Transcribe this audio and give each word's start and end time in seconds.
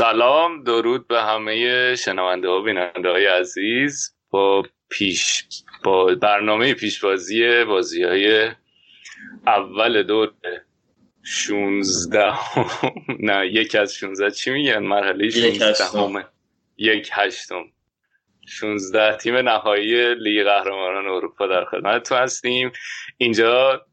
سلام 0.00 0.62
درود 0.62 1.08
به 1.08 1.22
همه 1.22 1.96
شنونده 1.96 2.48
ها 2.48 2.60
بیننده 2.60 3.10
های 3.10 3.26
عزیز. 3.26 4.14
با 4.30 4.62
پیش 4.88 5.44
با 5.84 6.14
برنامه 6.14 6.74
پیشبازی 6.74 7.64
بازی 7.64 8.02
های 8.02 8.50
اول 9.46 10.02
دور 10.02 10.32
16 11.22 12.32
نه 13.28 13.46
یک 13.46 13.74
از 13.74 13.94
16 13.94 14.30
چی 14.30 14.50
میگن؟ 14.50 14.78
مرحله 14.78 15.30
16 15.30 16.26
یک 16.78 17.10
هشتم. 17.12 17.64
16 18.46 19.16
تیم 19.16 19.36
نهایی 19.36 20.14
لیگ 20.14 20.44
قهرمانان 20.44 21.06
اروپا 21.06 21.46
در 21.46 21.64
خدمت 21.64 22.08
تو 22.08 22.14
هستیم. 22.14 22.72
اینجا 23.16 23.86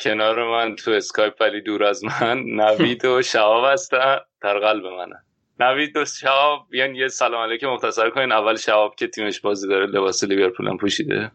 کنار 0.00 0.50
من 0.50 0.76
تو 0.76 0.90
اسکایپ 0.90 1.34
ولی 1.40 1.60
دور 1.60 1.84
از 1.84 2.04
من 2.04 2.38
نوید 2.40 3.04
و 3.04 3.22
شهاب 3.22 3.64
هستن. 3.72 4.16
در 4.42 4.58
قلب 4.58 4.86
منن. 4.86 5.24
نوید 5.60 5.94
دو 5.94 6.04
شهاب 6.04 6.66
بیان 6.70 6.94
یه 6.94 7.08
سلام 7.08 7.42
علیکم 7.42 7.66
مختصر 7.66 8.10
کنین. 8.10 8.32
اول 8.32 8.56
شهاب 8.56 8.94
که 8.94 9.06
تیمش 9.06 9.40
بازی 9.40 9.68
داره 9.68 9.86
لباس 9.86 10.24
لیورپول 10.24 10.68
هم 10.68 10.76
پوشیده. 10.76 11.32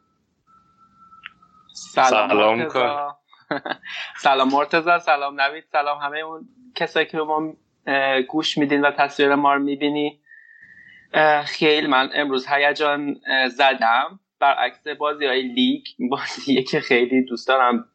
سلام, 1.73 2.29
سلام 2.29 3.15
سلام 4.23 4.49
مرتضی 4.51 4.99
سلام 4.99 5.41
نوید 5.41 5.63
سلام 5.71 5.97
همه 5.97 6.19
اون 6.19 6.49
کسایی 6.75 7.05
که 7.05 7.17
ما 7.17 7.53
گوش 8.27 8.57
میدین 8.57 8.81
و 8.81 8.91
تصویر 8.91 9.35
ما 9.35 9.53
رو 9.53 9.63
می‌بینی 9.63 10.21
خیلی 11.45 11.87
من 11.87 12.09
امروز 12.13 12.47
هیجان 12.47 13.15
زدم. 13.49 14.19
برعکس 14.39 14.87
بازی 14.87 15.25
های 15.25 15.41
لیگ 15.41 15.83
بازیه 16.09 16.63
که 16.63 16.79
خیلی 16.79 17.25
دوست 17.25 17.47
دارم 17.47 17.85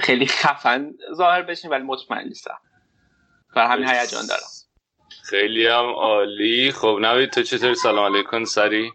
خیلی 0.00 0.26
خفن 0.26 0.92
ظاهر 1.14 1.42
بشین 1.42 1.70
ولی 1.70 1.82
مطمئن 1.82 2.28
نیستم. 2.28 2.58
بر 3.54 3.66
همین 3.66 3.88
هیجان 3.88 4.26
دارم. 4.26 4.42
خیلی 5.24 5.66
هم 5.66 5.84
عالی. 5.84 6.72
خب 6.72 6.98
نوید 7.00 7.30
تو 7.30 7.42
چطوری؟ 7.42 7.74
سلام 7.74 8.14
علیکم. 8.14 8.44
سری؟ 8.44 8.92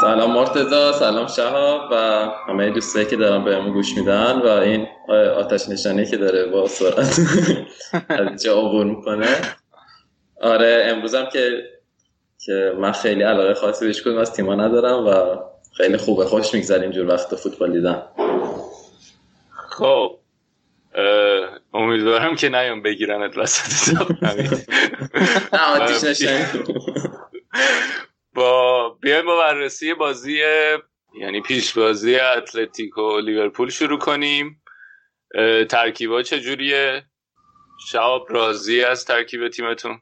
سلام 0.00 0.32
مرتضا 0.32 0.92
سلام 0.92 1.26
شهاب 1.26 1.88
و 1.92 1.96
همه 2.48 2.70
دوستایی 2.70 3.06
که 3.06 3.16
دارم 3.16 3.44
بهمون 3.44 3.72
گوش 3.72 3.96
میدن 3.96 4.38
و 4.38 4.46
این 4.46 4.86
آتش 5.36 5.68
نشانی 5.68 6.06
که 6.06 6.16
داره 6.16 6.46
با 6.46 6.68
سرعت 6.68 7.20
از 8.08 8.42
جا 8.42 8.58
عبور 8.58 8.84
می‌کنه. 8.84 9.56
آره 10.42 10.86
امروزم 10.86 11.28
که 11.32 11.62
که 12.44 12.72
من 12.78 12.92
خیلی 12.92 13.22
علاقه 13.22 13.54
خاصی 13.54 13.86
بهش 13.86 14.02
کنم 14.02 14.18
از 14.18 14.32
تیما 14.32 14.54
ندارم 14.54 15.06
و 15.06 15.38
خیلی 15.76 15.96
خوبه. 15.96 16.24
خوش 16.24 16.54
میگذریم 16.54 16.90
جور 16.90 17.06
وقت 17.06 17.34
فوتبال 17.34 17.72
دیدن. 17.72 18.02
خب 19.70 20.18
امیدوارم 21.74 22.36
که 22.36 22.48
نیام 22.48 22.82
بگیرنت 22.82 23.38
وسط 23.38 23.98
با 28.34 28.88
بیایم 29.00 29.26
با 29.26 29.38
بررسی 29.38 29.94
بازی 29.94 30.42
یعنی 31.20 31.40
پیش 31.40 31.78
بازی 31.78 32.16
اتلتیکو 32.16 33.18
لیورپول 33.20 33.70
شروع 33.70 33.98
کنیم. 33.98 34.62
ترکیبا 35.68 36.22
چجوریه؟ 36.22 37.04
شعب 37.88 38.22
راضی 38.28 38.84
از 38.84 39.04
ترکیب 39.04 39.48
تیمتون؟ 39.48 40.00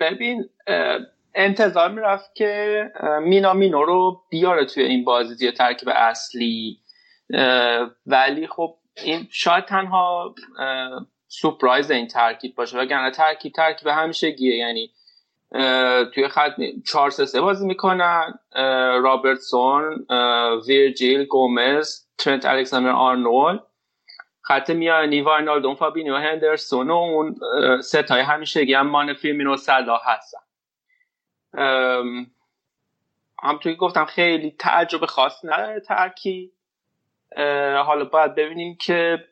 ببین 0.00 0.50
انتظار 1.34 1.90
می‌رفت 1.90 2.34
که 2.34 2.84
مینامینو 3.22 3.84
رو 3.84 4.22
بیاره 4.30 4.66
توی 4.66 4.82
این 4.82 5.04
بازی 5.04 5.52
ترکیب 5.52 5.88
اصلی. 5.88 6.78
ولی 8.06 8.46
خب 8.46 8.78
این 8.96 9.28
شاید 9.30 9.64
تنها 9.64 10.34
surprise 11.28 11.90
این 11.90 12.08
ترکیب 12.08 12.54
باشه 12.54 12.78
وگرنه 12.78 13.10
ترکیب 13.10 13.52
ترکیب 13.52 13.88
همیشگیه 13.88 14.56
یعنی 14.56 14.90
توی 16.14 16.28
خط 16.28 16.52
4 16.86 17.10
3 17.10 17.40
بازی 17.40 17.66
می‌کنن 17.66 18.38
رابرتسون 19.02 20.06
ویرجیل 20.66 21.24
گومز 21.24 22.06
ترنت 22.18 22.46
الکساندر 22.46 22.90
آرنولد. 22.90 23.60
خط 24.44 24.70
میانی 24.70 25.20
واینالدوم 25.20 25.74
فابینیو 25.74 26.16
هندرسون 26.16 26.90
و 26.90 26.94
اون 26.94 27.36
ستای 27.80 28.20
همیشه 28.20 28.66
هم 28.76 28.86
مان 28.86 29.14
فیرمینو 29.14 29.56
سلا 29.56 29.96
هستن. 29.96 30.38
همطوری 33.42 33.76
گفتم 33.76 34.04
خیلی 34.04 34.50
تعجب 34.58 35.06
خاص 35.06 35.44
نداره 35.44 35.80
ترکیب. 35.80 36.52
حالا 37.86 38.04
باید 38.04 38.34
ببینیم 38.34 38.76
که 38.80 39.24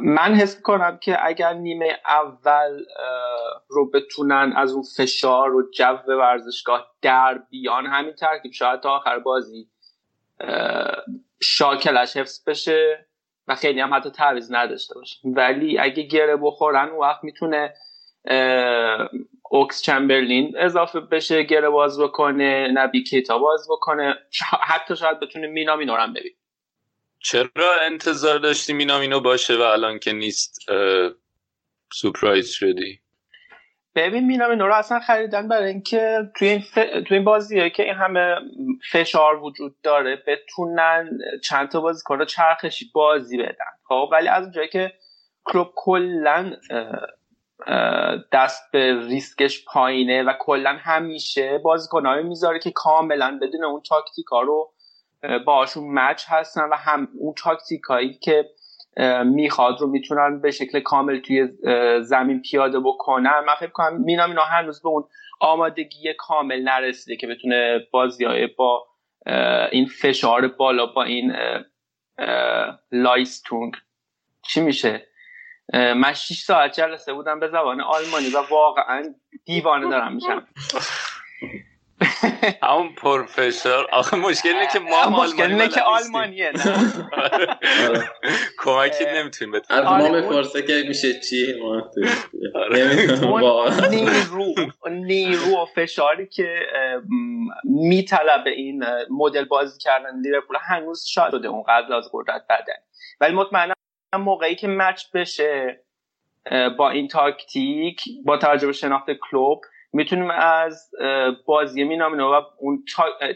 من 0.00 0.34
حس 0.34 0.62
کنم 0.62 0.98
که 0.98 1.26
اگر 1.26 1.52
نیمه 1.52 1.98
اول 2.08 2.84
رو 3.68 3.90
بتونن 3.90 4.52
از 4.56 4.72
اون 4.72 4.82
فشار 4.96 5.54
و 5.54 5.70
جو 5.70 5.98
ورزشگاه 6.08 6.86
در 7.02 7.38
بیان 7.50 7.86
همین 7.86 8.12
ترکیب 8.12 8.52
شاید 8.52 8.80
تا 8.80 8.96
آخر 8.96 9.18
بازی 9.18 9.68
شاکلش 11.40 12.16
حفظ 12.16 12.48
بشه 12.48 13.06
و 13.48 13.54
خیلی 13.54 13.80
هم 13.80 13.94
حتی 13.94 14.10
تعویض 14.10 14.52
نداشته 14.52 14.94
باشه. 14.94 15.16
ولی 15.24 15.78
اگه 15.78 16.02
گره 16.02 16.36
بخورن 16.36 16.88
اون 16.88 17.00
وقت 17.00 17.24
می‌تونه 17.24 17.74
اوکس 19.50 19.82
چمبرلین 19.82 20.54
اضافه 20.58 21.00
بشه 21.00 21.42
گره 21.42 21.68
باز 21.68 22.00
بکنه 22.00 22.68
نبی 22.72 23.02
کیتا 23.02 23.38
باز 23.38 23.68
بکنه 23.70 24.14
حتی 24.62 24.96
شاید 24.96 25.20
بتونه 25.20 25.46
مینا 25.46 25.76
مینورم 25.76 26.12
ببین 26.12 26.32
چرا 27.20 27.80
انتظار 27.82 28.38
داشتی 28.38 28.72
مینامینو 28.72 29.20
باشه 29.20 29.56
و 29.56 29.60
الان 29.60 29.98
که 29.98 30.12
نیست 30.12 30.58
سپرایز 31.92 32.50
شدی؟ 32.50 33.00
ببین 33.94 34.26
مینامینو 34.26 34.66
رو 34.66 34.74
اصلا 34.74 35.00
خریدن 35.00 35.48
برای 35.48 35.68
اینکه 35.68 36.18
توی 36.36 36.48
این, 36.48 36.60
ف... 36.60 36.74
توی 36.74 37.16
این 37.16 37.24
بازیه 37.24 37.70
که 37.70 37.82
این 37.82 37.94
همه 37.94 38.34
فشار 38.92 39.42
وجود 39.42 39.80
داره 39.82 40.22
بتونن 40.26 41.18
چند 41.44 41.68
تا 41.68 41.80
بازیکن 41.80 42.18
رو 42.18 42.24
چرخشی 42.24 42.90
بازی 42.94 43.38
بدن. 43.38 43.72
خب 43.88 44.08
ولی 44.12 44.28
از 44.28 44.42
اونجایی 44.42 44.68
که 44.68 44.92
کلوب 45.44 45.72
کلا 45.74 46.52
دست 48.32 48.72
به 48.72 49.06
ریسکش 49.08 49.64
پایینه 49.64 50.22
و 50.22 50.32
کلا 50.38 50.76
همیشه 50.80 51.58
بازیکنایی 51.58 52.24
می‌ذاره 52.24 52.58
که 52.58 52.70
کاملا 52.70 53.38
بدون 53.42 53.64
اون 53.64 53.82
تاکتیکا 53.88 54.40
رو 54.40 54.72
باشون 55.46 55.84
مچ 55.94 56.24
هستن 56.28 56.68
و 56.68 56.74
هم 56.74 57.08
اون 57.18 57.34
تاکتیکایی 57.36 58.14
که 58.14 58.44
می‌خواد 59.24 59.80
رو 59.80 59.86
می‌تونن 59.86 60.40
به 60.40 60.50
شکل 60.50 60.80
کامل 60.80 61.20
توی 61.20 61.48
زمین 62.02 62.42
پیاده 62.42 62.80
بکنن. 62.80 63.40
من 63.46 63.54
فکر 63.60 63.70
کنم 63.70 64.00
مینا 64.00 64.26
مینا 64.26 64.42
هنوز 64.42 64.82
به 64.82 64.88
اون 64.88 65.04
آمادگی 65.40 66.14
کامل 66.18 66.62
نرسیده 66.62 67.16
که 67.16 67.26
بتونه 67.26 67.86
بازی 67.92 68.24
های 68.24 68.46
با 68.46 68.86
این 69.72 69.86
فشار 69.86 70.48
بالا 70.48 70.86
با 70.86 71.02
این 71.02 71.32
لایستونگ 72.92 73.74
چی 74.42 74.60
میشه؟ 74.60 75.06
من 75.74 76.12
6 76.12 76.40
ساعت 76.40 76.72
جلسه 76.72 77.12
بودم 77.12 77.40
به 77.40 77.48
زبان 77.48 77.80
آلمانی 77.80 78.28
و 78.28 78.38
واقعا 78.50 79.14
دیوانه 79.44 79.90
دارم 79.90 80.14
میشم. 80.14 80.46
همون 82.62 82.94
پرفشار 82.94 83.88
آخه 83.92 84.16
مشکل 84.16 84.48
اینه 84.48 84.66
که 84.72 84.78
ما 84.78 85.24
مشکل 85.24 85.42
اینه 85.42 85.68
که 85.68 85.80
آلمانیه 85.80 86.52
نه؟ 86.54 86.62
آره. 87.12 88.10
کمکی 88.58 89.04
نمی‌تونیم 89.04 89.54
از 89.54 89.60
بتونیم 89.62 89.84
ما 89.84 89.94
آره، 89.94 90.22
بپرسه 90.22 90.62
که 90.62 90.84
میشه 90.88 91.20
چی 91.20 91.54
ما 91.60 93.50
آره. 93.50 93.88
نیرو 93.88 94.54
نیرو 94.90 95.62
و 95.62 95.66
فشاری 95.74 96.26
که 96.26 96.66
میطلبه 97.64 98.50
این 98.50 98.84
مدل 99.10 99.44
بازی 99.44 99.78
کردن 99.78 100.20
لیورپول 100.20 100.56
هنوز 100.60 101.04
شاید 101.06 101.30
شده 101.30 101.48
اون 101.48 101.64
قبل 101.68 101.92
از 101.92 102.10
قدرت 102.12 102.44
بدن 102.50 102.78
ولی 103.20 103.34
مطمئنا 103.34 103.74
موقعی 104.18 104.54
که 104.54 104.68
مچ 104.68 105.04
بشه 105.14 105.84
با 106.78 106.90
این 106.90 107.08
تاکتیک 107.08 108.02
با 108.24 108.36
توجه 108.36 108.66
به 108.66 108.72
شناخت 108.72 109.06
کلوب 109.30 109.60
می‌تونیم 109.92 110.30
از 110.30 110.90
بازی 111.46 111.84
مینامینو 111.84 112.32
و 112.32 112.42
اون 112.58 112.84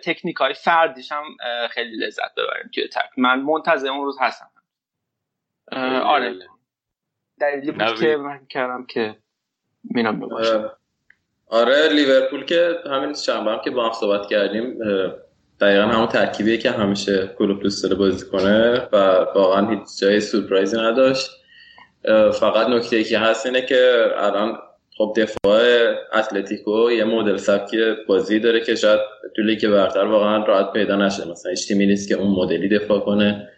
تکنیک 0.04 0.36
های 0.36 0.54
فردیش 0.54 1.12
هم 1.12 1.24
خیلی 1.70 1.96
لذت 1.96 2.34
ببریم 2.36 2.70
توی 2.74 2.88
تک 2.88 3.10
من 3.16 3.40
منتظر 3.40 3.88
اون 3.88 4.04
روز 4.04 4.16
هستم. 4.20 4.50
آره. 6.04 6.34
دلیلی 7.40 7.72
بود. 7.72 8.00
که 8.00 8.16
من 8.16 8.46
کردم 8.46 8.86
که 8.86 9.16
مینامینو 9.84 10.28
باشه. 10.28 10.56
اه، 10.56 10.78
آره 11.46 11.88
لیورپول 11.88 12.44
که 12.44 12.74
همین 12.86 13.14
شنبه 13.14 13.50
هم 13.50 13.60
که 13.64 13.70
با 13.70 13.86
هم 13.86 13.92
صحبت 13.92 14.26
کردیم 14.26 14.78
دقیقا 15.60 15.82
همون 15.82 16.06
ترکیبیه 16.06 16.58
که 16.58 16.70
همیشه 16.70 17.34
کلوب 17.38 17.62
دوست 17.62 17.82
داره 17.82 17.94
بازی 17.94 18.30
کنه 18.30 18.88
و 18.92 18.96
واقعا 19.34 19.70
هیچ 19.70 20.00
جای 20.00 20.20
سورپرایزی 20.20 20.76
نداشت. 20.76 21.30
فقط 22.40 22.66
نکته 22.68 22.96
ای 22.96 23.04
که 23.04 23.18
هست 23.18 23.46
اینه 23.46 23.62
که 23.62 24.10
الان 24.16 24.58
خب 24.96 25.14
دفاع 25.16 25.62
اتلتیکو 26.14 26.90
یه 26.90 27.04
مدل 27.04 27.36
سبکی 27.36 27.76
بازی 28.08 28.38
داره 28.38 28.60
که 28.60 28.74
شاید 28.74 29.00
تو 29.36 29.42
لیگ 29.42 29.68
برتر 29.68 30.04
واقعا 30.04 30.44
راحت 30.44 30.72
پیدا 30.72 30.96
نشه. 30.96 31.30
مثلا 31.30 31.50
هیچ 31.50 31.68
تیمی 31.68 31.86
نیست 31.86 32.08
که 32.08 32.14
اون 32.14 32.30
مدلی 32.30 32.68
دفاع 32.68 33.00
کنه 33.00 33.48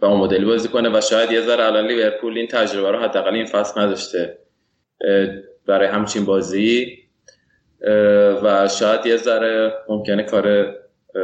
و 0.00 0.04
اون 0.04 0.20
مدلی 0.20 0.44
بازی 0.44 0.68
کنه 0.68 0.98
و 0.98 1.00
شاید 1.00 1.32
یه 1.32 1.40
ذره 1.40 1.64
الان 1.64 1.86
لیورپول 1.86 2.38
این 2.38 2.46
تجربه 2.46 2.90
رو 2.90 2.98
حداقل 2.98 3.34
این 3.34 3.46
فصل 3.46 3.80
نداشته 3.80 4.38
برای 5.66 5.88
همچین 5.88 6.24
بازی. 6.24 6.96
و 8.42 8.68
شاید 8.78 9.06
یه 9.06 9.16
ذره 9.16 9.72
ممکنه 9.88 10.22
کار 10.22 10.74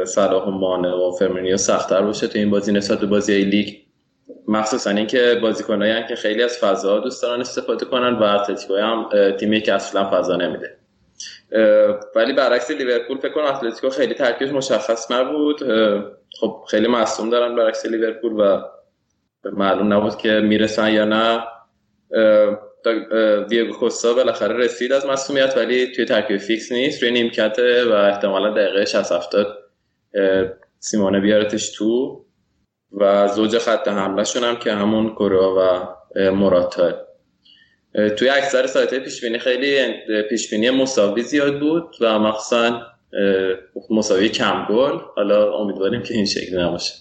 صلاح 0.05 0.47
و 0.47 0.51
مانه 0.51 0.91
و 0.91 1.11
فرمینیو 1.11 1.57
سختتر 1.57 2.01
باشه 2.01 2.27
تو 2.27 2.39
این 2.39 2.49
بازی 2.49 2.71
نسبت 2.71 2.99
به 2.99 3.05
بازی 3.05 3.43
لیگ. 3.43 3.86
مخصوصا 4.47 4.89
اینکه 4.89 5.39
بازیکنایی 5.41 6.07
که 6.07 6.15
خیلی 6.15 6.43
از 6.43 6.57
فضا 6.57 6.99
دوست 6.99 7.23
دارن 7.23 7.41
استفاده 7.41 7.85
کنن 7.85 8.13
و 8.13 8.23
اتلتیکو 8.23 8.75
هم 8.75 9.09
تیمی 9.39 9.61
که 9.61 9.73
اصلا 9.73 10.09
فضا 10.11 10.35
نمیده. 10.35 10.77
ولی 12.15 12.33
برعکس 12.33 12.71
لیورپول 12.71 13.17
فکر 13.17 13.33
کنم 13.33 13.45
اتلتیکو 13.45 13.89
خیلی 13.89 14.13
ترکیبش 14.13 14.51
مشخص 14.51 15.11
نبود. 15.11 15.59
خب 16.39 16.63
خیلی 16.69 16.87
مصوم 16.87 17.29
دارن 17.29 17.55
برعکس 17.55 17.85
لیورپول 17.85 18.31
و 18.31 18.61
معلوم 19.51 19.93
نبود 19.93 20.17
که 20.17 20.29
می‌رسن 20.31 20.93
یا 20.93 21.05
نه. 21.05 21.43
دیگو 23.49 23.73
کوستا 23.73 24.13
بالاخره 24.13 24.57
رسید 24.57 24.93
از 24.93 25.05
مسئولیت 25.05 25.57
ولی 25.57 25.91
توی 25.91 26.05
ترکیب 26.05 26.37
فیکس 26.37 26.71
نیست. 26.71 27.03
روی 27.03 27.11
نیمکته 27.11 27.85
و 27.85 27.91
احتمالا 27.91 28.53
دقیقه 28.53 28.85
60 28.85 29.11
70 29.11 29.47
اه، 30.13 30.45
سیمونه 30.79 31.19
بیارتش 31.19 31.69
تو. 31.69 32.23
و 32.91 33.27
زوج 33.27 33.57
خط 33.57 33.87
حمله 33.87 34.23
هم 34.35 34.55
که 34.55 34.73
همون 34.73 35.09
کورا 35.09 35.55
و 35.55 35.59
اه، 36.19 38.09
توی 38.09 38.29
اکثر 38.29 38.67
سایت 38.67 38.93
پیشبینی 38.93 39.39
خیلی 39.39 39.93
پیشبینی 40.29 40.69
مساوی 40.69 41.21
زیاد 41.21 41.59
بود 41.59 41.95
و 42.01 42.19
مخصوصا 42.19 42.81
مساوی 43.89 44.29
کم 44.29 44.65
گل 44.69 44.99
حالا 45.15 45.57
امیدواریم 45.57 46.03
که 46.03 46.13
این 46.13 46.25
شکلی 46.25 46.61
نباشه. 46.61 46.93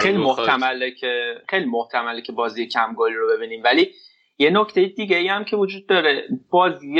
خیلی 0.00 0.16
آره، 0.16 0.26
بخواد. 0.26 0.48
محتمله 0.50 0.90
که 0.90 1.34
خیلی 1.48 1.64
محتمله 1.64 2.20
که 2.20 2.32
بازی 2.32 2.66
کم 2.66 2.94
گلی 2.94 3.14
رو 3.14 3.36
ببینیم. 3.36 3.62
ولی 3.64 3.92
یه 4.38 4.50
نکته 4.50 4.84
دیگه 4.84 5.16
ای 5.16 5.28
هم 5.28 5.44
که 5.44 5.56
وجود 5.56 5.86
داره 5.86 6.22
بازی 6.50 6.96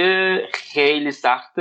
خیلی 0.53 1.11
سخت 1.11 1.55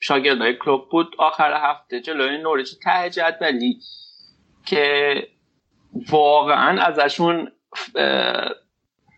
شاگردای 0.00 0.56
کلوب 0.56 0.88
بود. 0.90 1.06
آخر 1.18 1.52
هفته 1.70 2.00
جلوی 2.00 2.38
نوریچ 2.38 2.68
ته 2.84 3.10
جدولی 3.10 3.80
که 4.70 5.14
واقعا 6.10 6.82
ازشون 6.82 7.52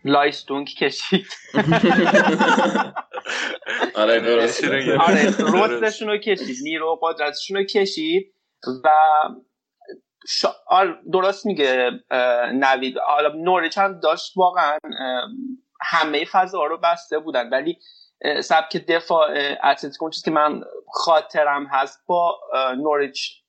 لایستونگ 0.05 0.67
کشید. 0.67 1.27
آره 3.95 4.19
درست. 4.19 4.63
آره 4.99 5.35
رستشون 5.53 6.07
رو 6.07 6.17
کشید 6.17 6.57
نیرو 6.63 6.99
قدرتشون 7.01 7.57
رو 7.57 7.63
کشید 7.63 8.33
و 8.83 8.89
شا... 10.27 10.49
درست 11.13 11.45
میگه 11.45 11.91
نوید. 12.53 12.97
حالا 12.97 13.33
نوریچ 13.35 13.77
هم 13.77 13.99
داشت 13.99 14.33
واقعا 14.35 14.77
همه 15.81 16.25
فضا 16.25 16.65
رو 16.65 16.77
بسته 16.77 17.19
بودن. 17.19 17.49
ولی 17.49 17.77
سبک 18.41 18.77
دفاع 18.77 19.29
اتلتیکو 19.63 20.05
اون 20.05 20.11
چیزی 20.11 20.25
که 20.25 20.31
من 20.31 20.61
خاطرم 20.93 21.65
هست 21.65 21.99
با 22.07 22.39
نوریچ 22.77 23.40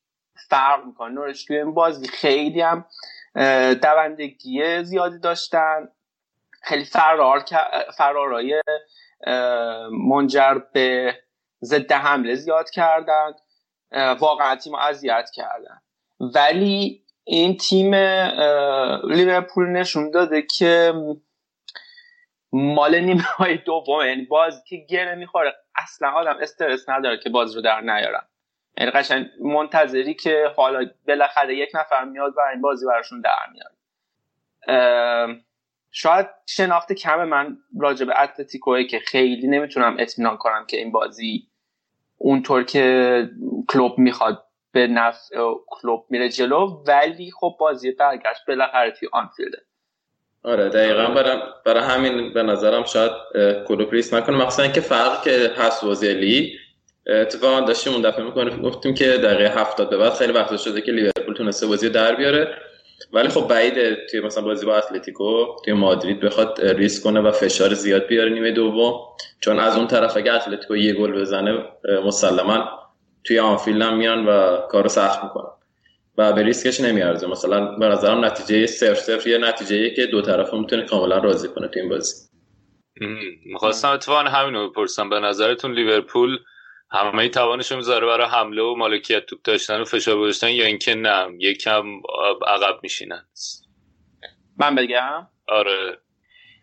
فرق 0.53 0.85
می‌کنه. 0.85 1.13
نوریچ 1.13 1.47
توی 1.47 1.57
این 1.57 1.73
بازی 1.73 2.07
خیلی 2.07 2.61
هم 2.61 2.85
دوندگی 3.73 4.83
زیادی 4.83 5.19
داشتن. 5.19 5.89
خیلی 6.61 6.85
فرار 6.85 7.45
فرارای 7.97 8.61
منجر 9.91 10.53
به 10.73 11.15
ضد 11.63 11.91
حمله 11.91 12.35
زیاد 12.35 12.69
کردن. 12.69 13.31
واقعا 14.19 14.55
تیم 14.55 14.75
اذیت 14.75 15.29
کردن. 15.33 15.81
ولی 16.19 17.03
این 17.23 17.57
تیم 17.57 17.95
لیورپول 19.03 19.69
نشون 19.69 20.11
داده 20.11 20.41
که 20.41 20.93
مال 22.51 22.99
نیمه 22.99 23.21
های 23.21 23.57
دوم 23.57 24.05
یعنی 24.05 24.25
باز 24.25 24.63
که 24.67 24.75
گره 24.89 25.15
می‌خوره. 25.15 25.55
اصلا 25.75 26.09
آدم 26.09 26.37
استرس 26.41 26.89
نداره 26.89 27.17
که 27.17 27.29
باز 27.29 27.55
رو 27.55 27.61
در 27.61 27.81
نیارن. 27.81 28.27
یعنی 28.77 28.91
قشنگ 28.91 29.27
منتظری 29.39 30.13
که 30.13 30.53
حالا 30.55 30.85
بالاخره 31.07 31.55
یک 31.55 31.69
نفر 31.73 32.03
میاد 32.03 32.33
و 32.37 32.41
این 32.51 32.61
بازی 32.61 32.85
براشون 32.85 33.21
در 33.21 33.47
میاد. 33.51 33.71
شاید 35.91 36.27
شناخت 36.45 36.93
کم 36.93 37.23
من 37.23 37.57
راجع 37.79 38.05
به 38.05 38.21
اتلتیکوه 38.21 38.83
که 38.83 38.99
خیلی 38.99 39.47
نمی‌تونم 39.47 39.95
اطمینان 39.99 40.37
کنم 40.37 40.65
که 40.67 40.77
این 40.77 40.91
بازی 40.91 41.47
اونطور 42.17 42.63
که 42.63 43.29
کلوب 43.69 43.97
می‌خواد 43.97 44.43
به 44.71 44.87
نفع 44.87 45.35
کلوب 45.67 46.05
میره 46.09 46.29
جلو 46.29 46.83
ولی 46.87 47.31
خب 47.31 47.55
بازی 47.59 47.91
برگشت 47.91 48.45
بالاخره 48.47 48.91
توی 48.91 49.09
آنفیلده 49.11 49.57
آره 50.43 50.69
دقیقا 50.69 51.07
برای, 51.07 51.41
برای 51.65 51.83
همین 51.83 52.33
به 52.33 52.43
نظرم 52.43 52.83
شاید 52.83 53.11
کلوب 53.67 53.91
ریس 53.91 54.13
نکنه. 54.13 54.37
مخصوصا 54.37 54.67
که 54.67 54.81
فرق 54.81 55.23
که 55.23 55.51
هست 55.57 55.83
اه، 55.83 55.93
اتفاقا 57.07 57.61
داشتیم 57.61 57.93
اون 57.93 58.01
دفعه 58.01 58.23
می‌کنه 58.23 58.57
گفتیم 58.57 58.93
که 58.93 59.05
دقیقه 59.05 59.61
هفتاد 59.61 59.89
به 59.89 59.97
بعد 59.97 60.13
خیلی 60.13 60.33
وقت 60.33 60.57
شده 60.57 60.81
که 60.81 60.91
لیورپول 60.91 61.33
تونسته 61.33 61.67
بازی 61.67 61.89
در 61.89 62.15
بیاره. 62.15 62.57
ولی 63.13 63.27
خب 63.27 63.47
بعیده 63.47 63.97
توی 64.11 64.19
مثلا 64.19 64.43
بازی 64.43 64.65
با 64.65 64.77
اتلتیکو 64.77 65.45
توی 65.65 65.73
مادرید 65.73 66.19
بخواد 66.19 66.59
اه، 66.63 66.73
ریسک 66.73 67.03
کنه 67.03 67.19
و 67.19 67.31
فشار 67.31 67.73
زیاد 67.73 68.07
بیاره 68.07 68.29
نیمه 68.29 68.51
دوم. 68.51 68.93
چون 69.39 69.59
از 69.59 69.77
اون 69.77 69.87
طرف 69.87 70.17
اگه 70.17 70.33
اتلتیکو 70.33 70.75
یه 70.75 70.93
گل 70.93 71.11
بزنه 71.11 71.65
مسلما 72.05 72.69
توی 73.23 73.39
آنفیلد 73.39 73.81
هم 73.81 73.97
میان 73.97 74.25
و 74.25 74.57
کارو 74.57 74.89
سخت 74.89 75.23
می‌کنن. 75.23 75.49
و 76.17 76.33
به 76.33 76.43
ریسکش 76.43 76.81
نمیارزه. 76.81 77.27
مثلا 77.27 77.75
به 77.75 77.87
نظرم 77.87 78.25
نتیجه 78.25 78.65
صفر 78.65 78.93
صفر 78.93 79.29
یه 79.29 79.37
نتیجه 79.37 79.89
که 79.89 80.05
دو 80.05 80.21
طرف 80.21 80.53
می‌تونه 80.53 80.85
کاملا 80.85 81.17
راضی 81.17 81.47
کنه 81.47 81.67
تو 81.67 81.79
این 81.79 81.89
بازی. 81.89 82.27
می‌خواستم 83.45 83.89
اتفاقا 83.89 84.19
همین 84.19 84.53
رو 84.53 84.69
بپرسم. 84.69 85.09
به 85.09 85.19
نظرتون 85.19 85.73
لیورپول 85.73 86.37
همه 86.93 87.29
توانش 87.29 87.71
رو 87.71 87.77
می‌ذاره 87.77 88.07
برای 88.07 88.27
حمله 88.27 88.61
و 88.61 88.75
مالکیت 88.75 89.25
توپ 89.25 89.39
داشتن 89.43 89.81
و 89.81 89.85
فشار 89.85 90.17
گذاشتن 90.17 90.49
یا 90.49 90.65
اینکه 90.65 90.95
نه 90.95 91.27
یکم 91.39 91.85
عقب 92.47 92.79
میشینن 92.83 93.25
من 94.57 94.75
بگم 94.75 95.27
آره 95.47 95.97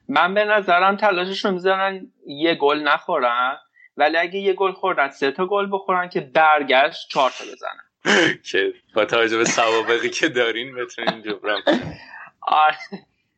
من 0.09 0.35
به 0.35 0.45
نظرم 0.45 0.97
تلاششون 0.97 1.55
می‌ذارن 1.55 2.13
یه 2.27 2.55
گل 2.55 2.79
نخورن 2.79 3.59
ولی 3.97 4.17
اگه 4.17 4.39
یه 4.39 4.53
گل 4.53 4.73
خوردن 4.73 5.09
سه 5.09 5.31
تا 5.31 5.47
گل 5.47 5.69
بخورن 5.73 6.09
که 6.09 6.21
برگشت 6.21 7.09
چهار 7.09 7.31
تا 7.31 7.45
بزنن 7.45 7.85
که 8.51 8.73
با 8.95 9.05
توجه 9.05 9.39
به 9.39 9.45
سوابقی 9.45 10.11
که 10.11 10.29
دارین 10.29 10.75
بتونین 10.75 11.23
جبران. 11.23 11.63
آره. 12.43 12.77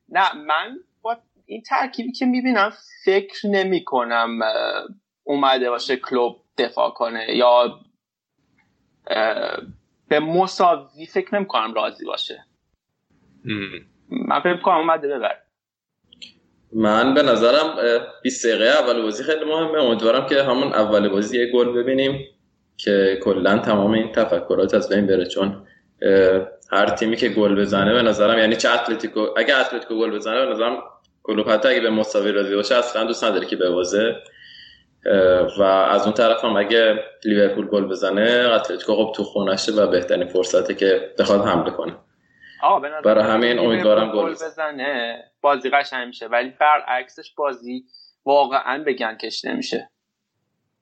نه 0.08 0.34
من 0.34 0.78
با 1.02 1.16
این 1.46 1.62
ترکیبی 1.62 2.12
که 2.12 2.26
می‌بینم 2.26 2.72
فکر 3.04 3.46
نمی 3.48 3.84
کنم 3.84 4.38
اومده 5.24 5.70
باشه 5.70 5.96
کلوب 5.96 6.42
دفاع 6.64 6.90
کنه 6.90 7.36
یا 7.36 7.80
به 10.08 10.20
مساوی 10.20 11.06
فکر 11.06 11.34
نمی 11.34 11.46
کنم 11.46 11.74
راضی 11.74 12.04
باشه. 12.04 12.44
من 14.10 14.40
فکر 14.40 14.56
کنم 14.56 14.76
اومده 14.76 15.08
ببر. 15.08 15.34
من 16.72 17.14
به 17.14 17.22
نظرم 17.22 17.76
20 18.22 18.46
دقیقه 18.46 18.64
اول 18.64 19.02
بازی 19.02 19.24
خیلی 19.24 19.44
مهمه. 19.44 19.82
امیدوارم 19.82 20.26
که 20.26 20.42
همون 20.42 20.72
اول 20.72 21.08
بازی 21.08 21.38
یه 21.38 21.52
گل 21.52 21.72
ببینیم 21.72 22.28
که 22.76 23.18
کلا 23.22 23.58
تمام 23.58 23.90
این 23.92 24.12
تفکرات 24.12 24.74
از 24.74 24.88
بین 24.88 25.06
بره. 25.06 25.26
چون 25.26 25.66
هر 26.70 26.86
تیمی 26.86 27.16
که 27.16 27.28
گل 27.28 27.60
بزنه 27.60 27.92
به 27.92 28.02
نظرم 28.02 28.38
یعنی 28.38 28.56
چه 28.56 28.70
اتلتیکو 28.70 29.26
اگه 29.36 29.56
اتلتیکو 29.56 29.98
گل 29.98 30.10
بزنه 30.10 30.46
به 30.46 30.52
نظرم 30.52 30.82
کلوپ 31.22 31.50
حتی 31.50 31.68
اگه 31.68 31.80
به 31.80 31.90
مساوی 31.90 32.32
راضی 32.32 32.54
باشه 32.54 32.74
اصلا 32.74 33.04
دوست 33.04 33.24
نداره 33.24 33.46
که 33.46 33.56
ببازه. 33.56 34.14
و 35.58 35.62
از 35.62 36.02
اون 36.02 36.12
طرف 36.12 36.44
هم 36.44 36.56
اگه 36.56 37.04
لیورپول 37.24 37.66
گل 37.66 37.84
بزنه 37.84 38.50
اتلتیکو 38.54 38.94
خب 38.94 39.12
تو 39.16 39.24
خونشه 39.24 39.72
و 39.72 39.86
بهترین 39.86 40.26
فرصته 40.28 40.74
که 40.74 41.14
بخواد 41.18 41.46
حمله 41.46 41.70
کنه. 41.70 41.96
برای 43.04 43.24
همین 43.24 43.58
امیدوارم 43.58 44.12
گل 44.12 44.32
بزنه 44.32 45.24
بازی 45.40 45.70
قشنگ 45.70 46.06
میشه 46.06 46.26
ولی 46.26 46.54
برعکسش 46.60 47.34
بازی 47.36 47.84
واقعا 48.24 48.78
به 48.84 48.92
گند 48.92 49.16
کشیده 49.16 49.54
میشه 49.54 49.90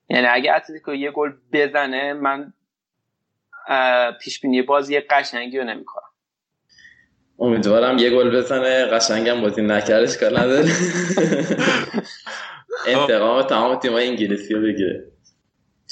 یعنی 0.09 0.27
اگه 0.27 0.55
اتلتیکو 0.55 0.93
یه 0.93 1.11
گل 1.11 1.31
بزنه 1.53 2.13
من 2.13 2.53
پیش 4.21 4.39
بینی 4.41 4.61
بازی 4.61 4.99
قشنگی 4.99 5.57
رو 5.57 5.63
نمی‌کنم. 5.63 6.03
امیدوارم 7.39 7.97
یه 7.97 8.09
گل 8.09 8.37
بزنه 8.37 8.85
قشنگم 8.85 9.41
بازی 9.41 9.61
نکردش 9.61 10.17
کار 10.17 10.39
نداره. 10.39 10.69
انتقام 12.87 13.41
تمام 13.41 13.79
تیمای 13.79 14.07
انگلیسی 14.07 14.53
رو 14.53 14.61
بگیره. 14.61 15.11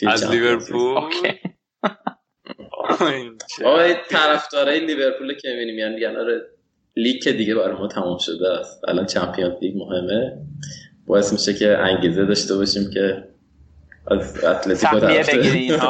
از 0.07 0.31
لیورپول؟ 0.31 1.03
آقای 3.65 3.95
طرفدارای 4.09 4.79
لیورپول 4.79 5.33
که 5.33 5.49
می‌بینیم 5.49 5.79
یعنی 5.79 6.05
آره 6.05 6.41
لیگ 6.95 7.23
که 7.23 7.33
دیگه 7.33 7.55
برای 7.55 7.77
ما 7.77 7.87
تمام 7.87 8.17
شده 8.17 8.49
است. 8.49 8.81
الان 8.87 9.05
چمپیونز 9.05 9.53
لیگ 9.61 9.77
مهمه. 9.77 10.37
باعث 11.07 11.33
میشه 11.33 11.53
که 11.53 11.77
انگیزه 11.77 12.25
داشته 12.25 12.55
باشیم 12.55 12.89
که 12.93 13.27
از 14.07 14.43
اتلتیکو 14.43 14.99
بگیریم 14.99 15.79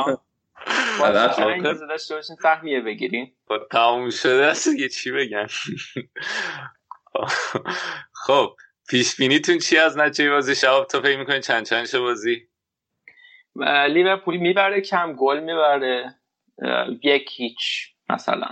انگیزه 1.03 1.87
داشته 1.87 2.15
باشیم 2.15 2.35
سهمیه 2.41 2.81
بگیریم. 2.81 3.35
تمام 3.71 4.09
شده 4.09 4.45
است 4.45 4.67
یه 4.79 4.89
چی 4.89 5.11
بگن 5.11 5.47
خب 8.25 8.55
پیش 8.89 9.15
بینیتون 9.15 9.57
چی 9.57 9.77
از 9.77 9.97
نتیجه 9.97 10.29
بازی؟ 10.29 10.55
شباب 10.55 10.87
تو 10.87 11.01
فکر 11.01 11.17
می‌کنین 11.17 11.41
چند 11.41 11.65
چند 11.65 11.85
شه 11.85 11.99
بازی؟ 11.99 12.47
لیورپول 13.89 14.37
می‌بره 14.37 14.81
کم 14.81 15.13
گل 15.13 15.39
می‌بره. 15.39 16.15
یک 17.03 17.29
هیچ 17.35 17.57
مثلا. 18.09 18.47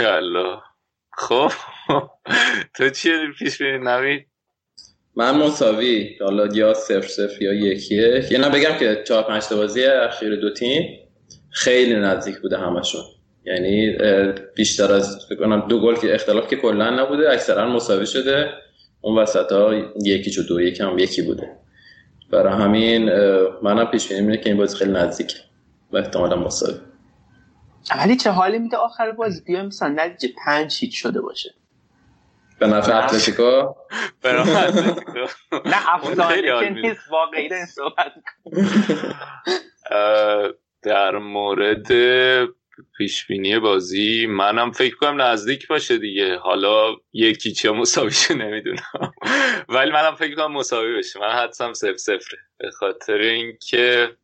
الله. 0.00 0.60
خب. 1.12 1.50
تو 2.76 2.90
چی 2.90 3.10
پیش 3.38 3.62
بینی 3.62 3.78
نوید؟ 3.78 4.26
من 5.16 5.36
مساوی. 5.36 6.18
حالا 6.20 6.46
یا 6.46 6.74
صفر 6.74 7.08
صفر 7.08 7.42
یا 7.42 7.52
یکیه. 7.52 8.28
یه 8.30 8.38
نه 8.38 8.48
بگم 8.48 8.78
که 8.78 9.04
چهار 9.06 9.22
پنج 9.22 9.42
بازی 9.50 9.84
اخیر 9.84 10.36
دو 10.36 10.54
تیم 10.54 10.98
خیلی 11.50 11.94
نزدیک 11.94 12.38
بوده 12.38 12.58
همشون. 12.58 13.02
یعنی 13.44 13.96
بیشتر 14.56 14.92
از 14.92 15.26
فکر 15.28 15.38
کنم 15.38 15.68
دو 15.68 15.80
گل 15.80 15.96
که 15.96 16.14
اختلاف 16.14 16.48
که 16.48 16.56
کلا 16.56 16.90
نبوده 16.90 17.32
اکثرا 17.32 17.68
مساوی 17.68 18.06
شده. 18.06 18.63
اون 19.04 19.18
وسط 19.18 19.52
ها 19.52 19.74
یکی 20.04 20.30
چو 20.30 20.42
دو 20.42 20.60
یکم 20.60 20.98
یکی 20.98 21.22
بوده. 21.22 21.56
برای 22.30 22.52
همین 22.52 23.04
منم 23.62 23.84
پیش 23.84 24.12
بینی 24.12 24.38
که 24.38 24.50
این 24.50 24.56
بازی 24.56 24.76
خیلی 24.76 24.92
نزدیکه 24.92 25.36
و 25.92 25.96
احتمالا 25.96 26.36
مساوی 26.36 26.78
ولی 27.98 28.16
چه 28.16 28.30
حالی 28.30 28.58
میده 28.58 28.76
آخر 28.76 29.10
بازی؟ 29.10 29.40
بیایم 29.40 29.66
مثلا 29.66 29.88
نتیجه 29.88 30.34
پنج 30.44 30.78
هیچ 30.80 31.02
شده 31.02 31.20
باشه. 31.20 31.54
به 32.58 32.66
نفع 32.66 33.04
اتلتیکو؟ 33.04 33.74
به 34.22 34.32
نفع 34.32 34.68
اتلتیکو. 34.68 35.18
نه 35.64 35.88
افسانه 35.94 36.42
که 36.42 36.70
نیست 36.70 37.00
واقعی 37.10 37.48
صحبت 37.66 38.12
در 40.82 41.18
مورد 41.18 41.92
پیش 42.98 43.26
بینی 43.26 43.58
بازی. 43.58 44.26
منم 44.26 44.72
فکر 44.72 44.96
کنم 44.96 45.22
نزدیک 45.22 45.66
باشه 45.66 45.98
دیگه. 45.98 46.38
حالا 46.38 46.96
یکی 47.12 47.52
چه 47.52 47.70
مساویشه 47.70 48.34
نمی‌دونم. 48.34 49.12
ولی 49.68 49.90
منم 49.90 50.14
فکر 50.14 50.34
کنم 50.34 50.52
مساوی 50.52 50.98
بشه. 50.98 51.20
من 51.20 51.30
حدسم 51.32 51.72
صفر 51.72 51.96
صفره. 51.96 52.38
به 52.58 52.70
خاطر 52.70 53.18
اینکه 53.18 54.16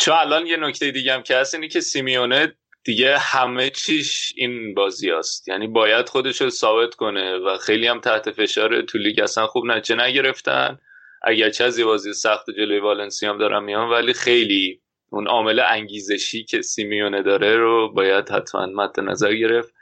چون 0.00 0.14
الان 0.14 0.46
یه 0.46 0.56
نکته 0.56 0.90
دیگه 0.90 1.14
هم 1.14 1.22
که 1.22 1.36
هست 1.36 1.54
اینه 1.54 1.68
که 1.68 1.80
سیمیونه 1.80 2.54
دیگه 2.84 3.18
همه 3.18 3.70
چیش 3.70 4.32
این 4.36 4.74
بازی 4.74 5.10
است 5.10 5.48
یعنی 5.48 5.66
باید 5.66 6.08
خودش 6.08 6.40
رو 6.40 6.50
ثابت 6.50 6.94
کنه 6.94 7.36
و 7.36 7.58
خیلی 7.58 7.86
هم 7.86 8.00
تحت 8.00 8.30
فشار 8.30 8.82
تو 8.82 8.98
لیگ 8.98 9.20
اصلا 9.20 9.46
خوب 9.46 9.66
نچه 9.66 9.94
نگرفتن. 9.94 10.78
اگرچه 11.22 11.64
از 11.64 11.78
یه 11.78 11.84
بازی 11.84 12.12
سخت 12.12 12.50
جلوی 12.50 12.78
والنسی 12.78 13.26
هم 13.26 13.38
دارم 13.38 13.64
میان 13.64 13.90
ولی 13.90 14.12
خیلی 14.12 14.81
اون 15.12 15.26
عامل 15.26 15.60
انگیزشی 15.68 16.44
که 16.44 16.62
سیمیونه 16.62 17.22
داره 17.22 17.56
رو 17.56 17.92
باید 17.92 18.30
حتما 18.30 18.66
مد 18.66 19.00
نظر 19.00 19.34
گرفت 19.34 19.74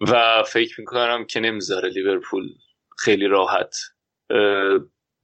و 0.00 0.42
فکر 0.42 0.80
می‌کنم 0.80 1.24
که 1.24 1.40
نمی‌ذاره 1.40 1.88
لیورپول 1.88 2.48
خیلی 2.98 3.26
راحت 3.26 3.76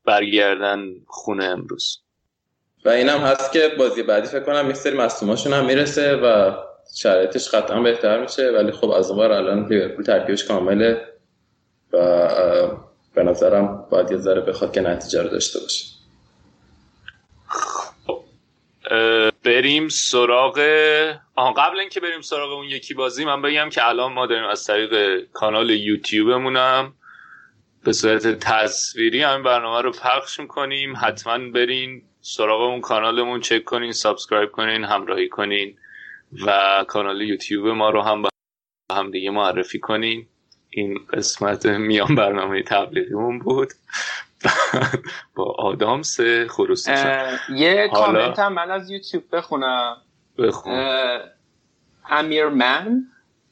برگردن 0.05 0.85
خونه 1.07 1.45
امروز. 1.45 2.03
و 2.85 2.89
اینم 2.89 3.19
هست 3.19 3.53
که 3.53 3.69
بازی 3.79 4.03
بعدی 4.03 4.29
فکر 4.29 4.41
کنم 4.41 4.71
یک 4.71 4.77
سری 4.77 4.97
مصدوماشون 4.97 5.53
هم 5.53 5.67
می‌رسه 5.67 6.17
و 6.17 6.53
شرایطش 6.97 7.49
قطعا 7.49 7.81
بهتر 7.81 8.21
میشه 8.21 8.51
ولی 8.51 8.73
خب 8.73 8.91
از 8.91 9.11
اونور 9.11 9.33
الان 9.33 9.69
لیورپول 9.69 10.05
ترکیبش 10.05 10.45
کامله 10.45 11.09
و 11.93 11.99
به 13.15 13.23
نظرم 13.23 13.87
باید 13.91 14.11
یه 14.11 14.17
ذره 14.17 14.41
بخواد 14.41 14.73
که 14.73 14.81
نتیجه 14.81 15.23
رو 15.23 15.29
داشته 15.29 15.61
باشه. 15.61 15.94
بریم 19.45 19.89
سراغ 19.89 20.59
آن 21.35 21.55
قبل 21.55 21.81
اینکه 21.81 22.01
بریم 22.01 22.21
سراغ 22.21 22.53
اون 22.53 22.67
یکی 22.67 22.95
بازی 22.95 23.25
من 23.25 23.43
بگم 23.43 23.69
که 23.71 23.89
الان 23.89 24.13
ما 24.13 24.27
داریم 24.27 24.45
از 24.45 24.65
طریق 24.65 25.25
کانال 25.33 25.71
یوتیوبمونم 25.71 26.95
به 27.85 27.93
صورت 27.93 28.27
تصویری 28.27 29.23
همین 29.23 29.43
برنامه 29.43 29.83
رو 29.83 29.93
پخش 29.93 30.41
می‌کنیم. 30.41 30.97
حتما 30.97 31.39
برین 31.39 32.03
سراغ 32.21 32.61
اون 32.61 32.81
کانالمون 32.81 33.41
چک 33.41 33.65
کنین 33.65 33.93
subscribe 33.93 34.51
کنین 34.51 34.85
همراهی 34.85 35.29
کنین 35.29 35.77
و 36.47 36.85
کانال 36.89 37.21
یوتیوب 37.21 37.67
ما 37.67 37.91
رو 37.91 38.03
هم 38.03 38.23
با 38.23 38.29
هم 38.93 39.11
دیگه 39.11 39.31
معرفی 39.31 39.79
کنین. 39.79 40.27
این 40.71 40.99
قسمت 41.13 41.67
میان 41.67 42.15
برنامه 42.15 42.63
تبلیغیمون 42.63 43.39
بود. 43.39 43.73
با 45.37 45.45
آدامس 45.59 46.21
خروسی 46.49 46.93
یه 47.57 47.89
کامنت 47.93 48.39
هم 48.39 48.53
من 48.53 48.71
از 48.71 48.91
یوتیوب 48.91 49.25
بخونم. 49.33 49.97
بخون. 50.39 50.87
امیر 52.11 52.49
من 52.49 53.03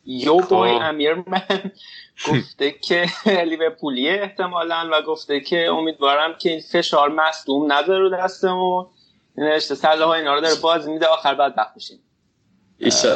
یو 0.04 0.37
بوی 0.37 0.70
امیر 0.70 1.14
من 1.14 1.70
گفته 2.28 2.70
که 2.70 3.06
لیورپولیه 3.50 4.12
احتمالا 4.12 4.88
و 4.92 5.02
گفته 5.02 5.40
که 5.40 5.66
امیدوارم 5.66 6.34
که 6.38 6.50
این 6.50 6.61
فشار 6.61 7.08
مصدوم 7.08 7.72
نذاره 7.72 7.99
رو 7.99 8.11
دستمون. 8.11 8.87
نوشته 9.37 9.75
سلاح 9.75 10.11
اینا 10.11 10.34
رو 10.34 10.40
داره 10.40 10.54
باز 10.62 10.88
میده 10.88 11.06
آخر 11.06 11.34
بعد 11.34 11.54
بشیم 11.76 11.99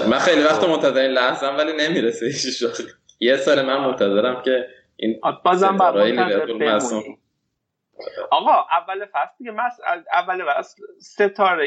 من 0.08 0.18
خیلی 0.18 0.42
وقت 0.42 0.64
منتظر 0.64 1.00
این 1.00 1.10
لحظه 1.10 1.46
ولی 1.46 1.72
نمی‌رسه 1.72 2.30
یه 3.20 3.36
سال 3.36 3.62
من 3.62 3.76
منتظرم 3.76 4.42
که 4.42 4.66
این 4.96 5.20
بازم 5.44 5.76
باید 5.76 6.18
آقا 8.30 8.66
اول 8.70 9.06
فصل 9.06 9.34
دیگه 9.38 9.50
مس 9.50 9.78
اول 10.12 10.44
فصل 10.52 10.82
ستاره 11.00 11.64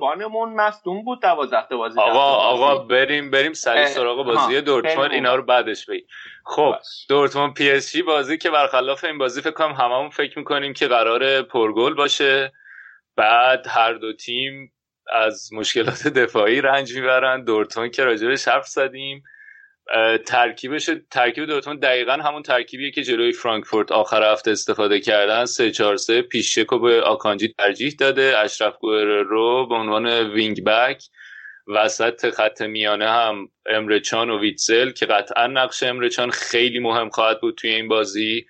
بانمون 0.00 0.54
مصدوم 0.54 1.04
بود 1.04 1.22
دوازده 1.22 1.76
بازی 1.76 2.00
آقا 2.00 2.34
آقا 2.34 2.78
بریم 2.78 3.30
بریم 3.30 3.52
سری 3.52 3.86
سراغ 3.86 4.26
بازی 4.26 4.60
دورتموند. 4.60 5.12
اینا 5.12 5.34
رو 5.34 5.42
بعدش 5.42 5.86
بگیم. 5.86 6.06
خب 6.44 6.74
دورتموند 7.08 7.54
پی 7.54 7.70
اس 7.70 7.92
جی 7.92 8.02
بازی 8.02 8.38
که 8.38 8.50
برخلاف 8.50 9.04
این 9.04 9.18
بازی 9.18 9.40
فکر 9.40 9.50
کنم 9.50 9.72
هممون 9.72 10.10
فکر 10.10 10.38
می‌کنیم 10.38 10.72
که 10.72 10.88
قرار 10.88 11.42
پرگل 11.42 11.94
باشه. 11.94 12.52
بعد 13.16 13.66
هر 13.68 13.92
دو 13.92 14.12
تیم 14.12 14.72
از 15.12 15.52
مشکلات 15.52 16.06
دفاعی 16.22 16.60
رنج 16.60 16.94
می‌برن. 16.94 17.44
دورتموند 17.44 17.92
که 17.92 18.04
راجبش 18.04 18.48
حرف 18.48 18.66
زدیم. 18.66 19.22
ترکیبش 20.26 20.90
ترکیب 21.10 21.44
دورتموند 21.44 21.80
دقیقا 21.80 22.12
همون 22.12 22.42
ترکیبیه 22.42 22.90
که 22.90 23.02
جلوی 23.02 23.32
فرانکفورت 23.32 23.92
آخر 23.92 24.32
هفته 24.32 24.50
استفاده 24.50 25.00
کردن. 25.00 25.44
3 25.44 25.70
4 25.70 25.96
3 25.96 26.22
پیشچکو 26.22 26.78
به 26.78 27.02
آکانجی 27.02 27.54
ترجیح 27.58 27.94
داده. 27.98 28.38
اشرف 28.38 28.74
رو 29.28 29.66
به 29.66 29.74
عنوان 29.74 30.06
wing 30.06 30.64
back. 30.64 31.02
وسط 31.68 32.30
خط 32.30 32.62
میانه 32.62 33.10
هم 33.10 33.48
امرچان 33.66 34.30
و 34.30 34.40
ویتسل 34.40 34.90
که 34.90 35.06
قطعا 35.06 35.46
نقش 35.46 35.82
امرچان 35.82 36.30
خیلی 36.30 36.78
مهم 36.78 37.10
خواهد 37.10 37.40
بود 37.40 37.54
توی 37.54 37.70
این 37.70 37.88
بازی 37.88 38.46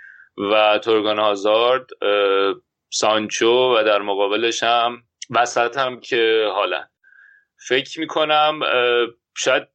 و 0.52 0.78
تورگان 0.78 1.18
هازارد 1.18 1.86
سانچو 2.90 3.76
و 3.76 3.82
در 3.86 4.02
مقابلش 4.02 4.62
هم 4.62 5.02
وسط 5.30 5.78
هم 5.78 6.00
که 6.00 6.48
حالا 6.52 6.84
فکر 7.68 8.00
می‌کنم 8.00 8.60
شاید 9.36 9.68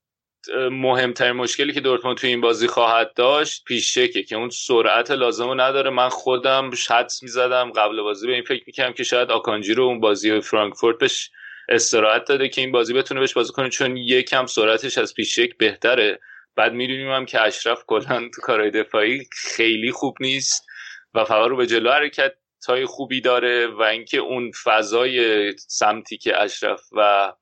مهمترین 0.72 1.32
مشکلی 1.32 1.74
که 1.74 1.82
دورتموند 1.82 2.18
توی 2.18 2.30
این 2.30 2.42
بازی 2.42 2.68
خواهد 2.68 3.14
داشت 3.14 3.64
پیشکه 3.64 4.24
که 4.24 4.36
اون 4.36 4.50
سرعت 4.50 5.12
لازم 5.12 5.48
رو 5.48 5.62
نداره. 5.62 5.90
من 5.90 6.10
خودم 6.10 6.72
حدس 6.90 7.24
می‌زدم 7.24 7.72
قبل 7.72 8.02
بازی 8.02 8.28
به 8.28 8.34
این 8.34 8.44
فکر 8.44 8.64
می‌کنم 8.68 8.94
که 8.94 9.04
شاید 9.04 9.32
آکانجی 9.32 9.74
رو 9.74 9.84
اون 9.84 10.00
بازی 10.00 10.42
فرانکفورت 10.42 10.98
بهش 10.98 11.32
استراحت 11.70 12.26
داده 12.26 12.50
که 12.50 12.62
این 12.62 12.72
بازی 12.72 12.94
بتونه 12.94 13.20
بهش 13.20 13.34
بازی 13.34 13.54
کنه 13.54 13.70
چون 13.70 13.98
یکم 13.98 14.46
سرعتش 14.46 14.98
از 14.98 15.14
پیشک 15.14 15.58
بهتره. 15.58 16.20
بعد 16.56 16.74
می‌دونیم 16.74 17.12
هم 17.12 17.26
که 17.26 17.42
اشرف 17.42 17.84
کلا 17.88 18.30
تو 18.36 18.42
کارهای 18.42 18.72
دفاعی 18.72 19.28
خیلی 19.32 19.92
خوب 19.92 20.18
نیست 20.20 20.66
و 21.14 21.26
فقط 21.26 21.50
رو 21.50 21.58
به 21.58 21.68
جلو 21.68 21.92
حرکت 21.92 22.34
تای 22.66 22.86
خوبی 22.86 23.22
داره 23.22 23.68
و 23.68 23.82
اینکه 23.82 24.18
اون 24.18 24.52
فضای 24.64 25.52
سمتی 25.58 26.18
که 26.18 26.42
اشرف 26.42 26.82
و 26.92 27.34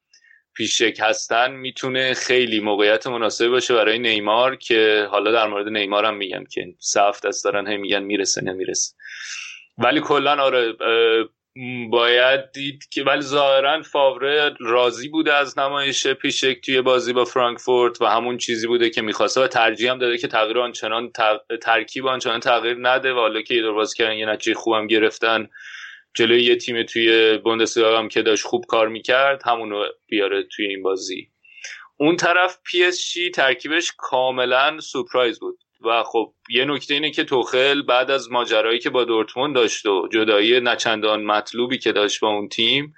پیشک 0.59 0.97
هستن 0.99 1.51
می‌تونه 1.51 2.13
خیلی 2.13 2.59
موقعیت 2.59 3.07
مناسبی 3.07 3.47
باشه 3.47 3.73
برای 3.73 3.99
نیمار 3.99 4.55
که 4.55 5.07
حالا 5.11 5.31
در 5.31 5.47
مورد 5.47 5.67
نیمار 5.67 6.05
هم 6.05 6.17
میگم 6.17 6.43
که 6.51 6.65
سفت 6.79 7.27
دست 7.27 7.43
دارن 7.43 7.67
هم 7.67 7.79
میگن 7.79 8.03
می‌رسه 8.03 8.43
نمی‌رسه. 8.43 8.95
ولی 9.77 9.99
کلا 9.99 10.43
آره 10.43 10.73
باید 11.89 12.51
دید 12.51 12.89
که 12.91 13.03
ولی 13.03 13.21
ظاهرا 13.21 13.81
فاوره 13.81 14.53
راضی 14.59 15.09
بوده 15.09 15.33
از 15.33 15.59
نمایش 15.59 16.07
پیشک 16.07 16.61
توی 16.65 16.81
بازی 16.81 17.13
با 17.13 17.25
فرانکفورت 17.25 18.01
و 18.01 18.05
همون 18.05 18.37
چیزی 18.37 18.67
بوده 18.67 18.89
که 18.89 19.01
می‌خواسته 19.01 19.41
و 19.41 19.47
ترجیح 19.47 19.91
هم 19.91 19.99
داده 19.99 20.17
که 20.17 20.27
تغییر 20.27 20.59
آنچنان 20.59 21.11
ترکیب 21.61 22.07
آنچنان 22.07 22.39
تغییر 22.39 22.77
نده 22.81 23.13
و 23.13 23.15
حالا 23.15 23.41
که 23.41 23.55
یه 23.55 23.71
بازی 23.71 23.97
کردن 23.97 24.13
یه 24.13 24.25
نتیجه 24.25 24.53
خوبم 24.53 24.87
گرفتن 24.87 25.49
جلوی 26.15 26.43
یه 26.43 26.55
تیم 26.55 26.83
توی 26.83 27.37
بوندسلیگا 27.37 27.99
هم 27.99 28.09
که 28.09 28.21
داشت 28.21 28.43
خوب 28.43 28.65
کار 28.67 28.87
می‌کرد 28.87 29.41
همونو 29.45 29.83
بیاره 30.07 30.43
توی 30.43 30.67
این 30.67 30.83
بازی. 30.83 31.29
اون 31.97 32.15
طرف 32.15 32.57
پی 32.65 32.91
ترکیبش 33.33 33.93
کاملا 33.97 34.79
سورپرایز 34.79 35.39
بود. 35.39 35.59
و 35.85 36.03
خب 36.03 36.33
یه 36.49 36.65
نکته 36.65 36.93
اینه 36.93 37.11
که 37.11 37.23
توخل 37.23 37.81
بعد 37.81 38.11
از 38.11 38.31
ماجرایی 38.31 38.79
که 38.79 38.89
با 38.89 39.03
دورتموند 39.03 39.55
داشت 39.55 39.85
و 39.85 40.07
جدایی 40.13 40.59
نچندان 40.59 41.23
مطلوبی 41.23 41.77
که 41.77 41.91
داشت 41.91 42.19
با 42.19 42.27
اون 42.27 42.49
تیم 42.49 42.93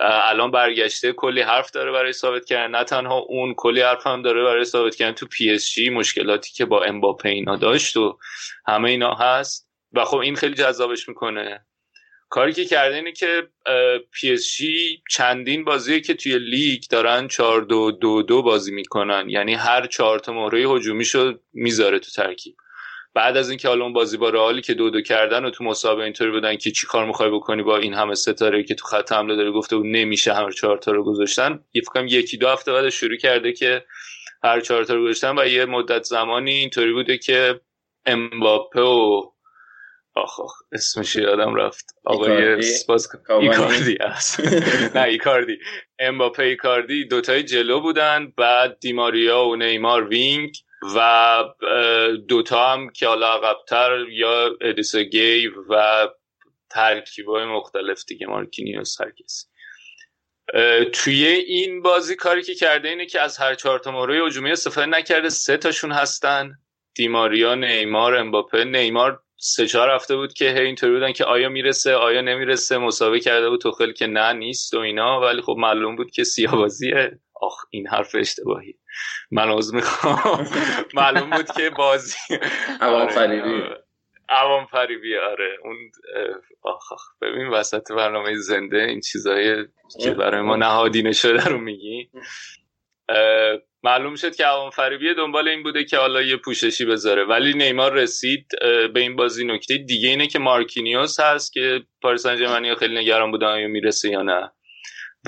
الان 0.00 0.50
برگشته 0.50 1.12
کلی 1.12 1.40
حرف 1.40 1.70
داره 1.70 1.92
برای 1.92 2.12
ثابت 2.12 2.44
کردن. 2.44 2.78
نه 2.78 2.84
تنها 2.84 3.18
اون 3.18 3.54
کلی 3.54 3.80
حرف 3.80 4.06
هم 4.06 4.22
داره 4.22 4.44
برای 4.44 4.64
ثابت 4.64 4.94
کردن. 4.94 5.12
تو 5.12 5.26
پی 5.26 5.50
اس 5.50 5.70
جی 5.70 5.90
مشکلاتی 5.90 6.52
که 6.52 6.64
با 6.64 6.82
امباپه 6.82 7.28
اینا 7.28 7.56
داشت 7.56 7.96
و 7.96 8.18
همه 8.66 8.90
اینا 8.90 9.14
هست. 9.14 9.68
و 9.92 10.04
خب 10.04 10.16
این 10.16 10.36
خیلی 10.36 10.54
جذابش 10.54 11.08
می‌کنه. 11.08 11.66
کاری 12.30 12.52
که 12.52 12.64
کرده 12.64 12.96
اینه 12.96 13.12
که 13.12 13.48
پی 14.12 14.32
اس 14.32 14.58
چندین 15.10 15.64
بازی 15.64 16.00
که 16.00 16.14
توی 16.14 16.38
لیگ 16.38 16.82
دارن 16.90 17.28
4 17.28 17.62
دو 17.62 17.90
دو 17.90 18.22
دو 18.22 18.42
بازی 18.42 18.72
می‌کنن. 18.72 19.28
یعنی 19.28 19.54
هر 19.54 19.86
چهار 19.86 20.18
تا 20.18 20.32
مهره 20.32 20.60
هجومیشو 20.60 21.34
می‌ذاره 21.52 21.98
تو 21.98 22.10
ترکیب. 22.10 22.56
بعد 23.14 23.36
از 23.36 23.48
اینکه 23.48 23.68
حالا 23.68 23.84
اون 23.84 23.92
بازی 23.92 24.16
با 24.16 24.30
رئالی 24.30 24.60
که 24.62 24.74
دو 24.74 24.90
دو 24.90 25.00
کردن 25.00 25.44
و 25.44 25.50
تو 25.50 25.64
مسابقه 25.64 26.04
اینطوری 26.04 26.30
بودن 26.30 26.56
که 26.56 26.70
چی 26.70 26.86
کار 26.86 27.06
می‌خوای 27.06 27.30
بکنی 27.30 27.62
با 27.62 27.76
این 27.76 27.94
همه 27.94 28.14
ستاره 28.14 28.64
که 28.64 28.74
تو 28.74 28.86
خط 28.86 29.12
حمله 29.12 29.36
داره 29.36 29.50
گفته 29.50 29.76
بود 29.76 29.86
نمیشه 29.86 30.32
هر 30.32 30.50
چهار 30.50 30.78
تا 30.78 30.92
رو 30.92 31.04
گذاشتن. 31.04 31.64
یه 31.74 31.82
فکرم 31.82 32.06
یکی 32.06 32.36
دو 32.36 32.48
هفته 32.48 32.72
بعد 32.72 32.88
شروع 32.88 33.16
کرده 33.16 33.52
که 33.52 33.84
هر 34.42 34.60
چهار 34.60 34.84
تا 34.84 34.94
رو 34.94 35.04
گذاشتن 35.04 35.38
و 35.38 35.46
یه 35.46 35.64
مدت 35.64 36.02
زمانی 36.02 36.52
اینطوری 36.52 36.92
بوده 36.92 37.18
که 37.18 37.60
امباپه 38.06 38.80
و 38.80 39.22
آخ 40.18 40.40
آخ 40.40 40.52
اسمش 40.72 41.16
یادم 41.16 41.54
رفت. 41.54 41.84
آقای 42.04 42.62
سپاس 42.62 43.08
ایکاردی 43.40 43.96
است 44.00 44.40
نه 44.96 45.02
ایکاردی. 45.02 45.58
امباپه 45.98 46.42
ایکاردی 46.42 47.04
دوتای 47.04 47.42
جلو 47.42 47.80
بودن. 47.80 48.32
بعد 48.36 48.78
دیماریا 48.80 49.44
و 49.44 49.56
نیمار 49.56 50.08
wing 50.08 50.56
و 50.96 51.44
دوتا 52.28 52.72
هم 52.72 52.90
که 52.90 53.06
حالا 53.06 53.34
عقبتر 53.34 54.06
یا 54.08 54.56
ادریسا 54.60 54.96
گیه 54.96 55.52
و 55.68 56.08
ترکیبای 56.70 57.44
مختلف 57.44 58.04
دیگه 58.04 58.26
مارکینیوس 58.26 59.00
هر 59.00 59.10
کسی. 59.10 59.46
توی 60.92 61.26
این 61.26 61.82
بازی 61.82 62.16
کاری 62.16 62.42
که 62.42 62.54
کرده 62.54 62.88
اینه 62.88 63.06
که 63.06 63.20
از 63.20 63.38
هر 63.38 63.54
چهار 63.54 63.78
تا 63.78 63.90
مورد 63.90 64.26
هجومی 64.26 64.50
استفاده 64.50 64.86
نکرده. 64.86 65.28
سه 65.28 65.56
تاشون 65.56 65.92
هستن. 65.92 66.50
دیماریا 66.94 67.54
نیمار 67.54 68.14
امباپه. 68.14 68.64
نیمار 68.64 69.22
سه 69.40 69.66
چهار 69.66 69.90
هفته 69.90 70.16
بود 70.16 70.32
که 70.32 70.50
هی 70.50 70.60
اینطوری 70.60 70.92
بودن 70.92 71.12
که 71.12 71.24
آیا 71.24 71.48
می‌رسه 71.48 71.94
آیا 71.94 72.20
نمی‌رسه 72.20 72.78
مسابقه 72.78 73.20
کرده 73.20 73.50
بود 73.50 73.60
توخل 73.60 73.92
که 73.92 74.06
نه 74.06 74.32
نیست 74.32 74.74
و 74.74 74.78
اینا. 74.78 75.20
ولی 75.20 75.42
خب 75.42 75.54
معلوم 75.58 75.96
بود 75.96 76.10
که 76.10 76.24
سیاوازیه. 76.24 77.18
آخ 77.40 77.64
این 77.70 77.86
حرف 77.86 78.14
اشتباهی 78.14 78.74
من 79.30 79.48
عوض 79.48 79.74
می‌خوام. 79.74 80.46
معلوم 80.94 81.30
بود 81.30 81.50
که 81.56 81.70
بازی 81.70 82.16
عوام 82.80 83.02
آره، 83.02 83.12
فریبی 83.12 83.62
عوام 84.28 84.66
فریبی 84.66 85.16
آره. 85.16 85.56
اون 85.64 85.76
آخ 86.62 86.92
آخ. 86.92 87.02
ببین 87.20 87.48
وسط 87.48 87.92
برنامه 87.92 88.36
زنده 88.36 88.82
این 88.82 89.00
چیزایی 89.00 89.64
که 90.02 90.10
برای 90.10 90.40
ما 90.40 90.56
نهادینه 90.56 91.12
شده 91.12 91.44
رو 91.44 91.58
میگی. 91.58 92.10
معلوم 93.82 94.16
شد 94.16 94.36
که 94.36 94.44
عوام 94.44 94.70
فریبی 94.70 95.14
دنبال 95.14 95.48
این 95.48 95.62
بوده 95.62 95.84
که 95.84 95.96
حالا 95.96 96.22
یه 96.22 96.36
پوششی 96.36 96.84
بذاره. 96.84 97.24
ولی 97.24 97.54
نیمار 97.54 97.92
رسید 97.92 98.46
به 98.94 99.00
این 99.00 99.16
بازی 99.16 99.44
نکته 99.44 99.76
دیگه 99.76 100.08
اینه 100.08 100.26
که 100.26 100.38
مارکینیوس 100.38 101.20
هست 101.20 101.52
که 101.52 101.82
پاریس 102.02 102.22
سن 102.22 102.74
خیلی 102.74 102.98
نگران 102.98 103.30
بودن 103.30 103.46
آیا 103.46 103.68
می‌رسه 103.68 104.08
یا 104.08 104.22
نه. 104.22 104.50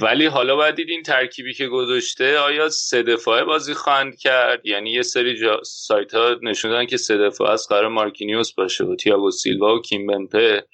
ولی 0.03 0.27
حالا 0.27 0.57
باید 0.57 0.75
دید 0.75 0.91
این 0.91 1.03
ترکیبی 1.03 1.55
که 1.55 1.67
گذاشته 1.67 2.39
آیا 2.39 2.69
سه 2.69 3.03
دفاعه 3.03 3.45
بازی 3.45 3.75
خواهند 3.75 4.19
کرد؟ 4.19 4.67
یعنی 4.67 4.93
یه 4.93 5.03
سری 5.03 5.37
جا 5.37 5.61
سایت 5.65 6.15
ها 6.15 6.37
نشوندن 6.43 6.87
که 6.87 6.97
سه 6.97 7.19
دفاعه 7.19 7.53
از 7.53 7.69
قرار 7.69 7.89
مارکینیوس 7.89 8.55
باشه 8.55 8.85
و 8.85 8.97
تییاگو 8.97 9.31
سیلوا 9.31 9.75
و 9.75 9.81
کیم 9.81 10.07
بمپه 10.07 10.67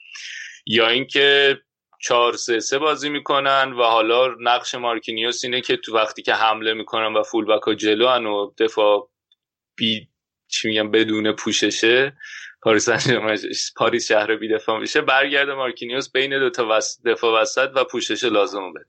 یا 0.67 0.89
اینکه 0.89 1.59
چهار 2.09 2.33
سه 2.33 2.61
سه 2.61 2.79
بازی 2.79 3.09
می‌کنن 3.09 3.73
و 3.73 3.83
حالا 3.83 4.35
نقش 4.40 4.75
مارکینیوس 4.75 5.45
اینه 5.45 5.61
که 5.61 5.77
تو 5.77 5.95
وقتی 5.95 6.23
که 6.23 6.35
حمله 6.35 6.75
می‌کنن 6.75 7.16
و 7.16 7.23
full 7.23 7.45
back 7.45 7.62
ها 7.62 7.75
جلو 7.75 8.09
و 8.09 8.51
دفاع 8.59 9.11
بی 9.77 10.09
چی 10.49 10.69
میگم 10.69 10.90
بدون 10.90 11.33
پوششه 11.33 12.16
پاریس 12.62 12.88
پاریس 13.77 14.09
شهر 14.09 14.37
بی 14.37 14.49
دفاع 14.49 14.79
میشه 14.79 15.01
برگرده 15.01 15.55
مارکینیوس 15.55 16.12
بین 16.12 16.38
دو 16.38 16.51
تا 16.51 16.79
دفاع 17.05 17.40
وسط 17.40 17.71
و 17.75 17.85
پوشش 17.85 18.25
لازم 18.25 18.73
بده. 18.73 18.87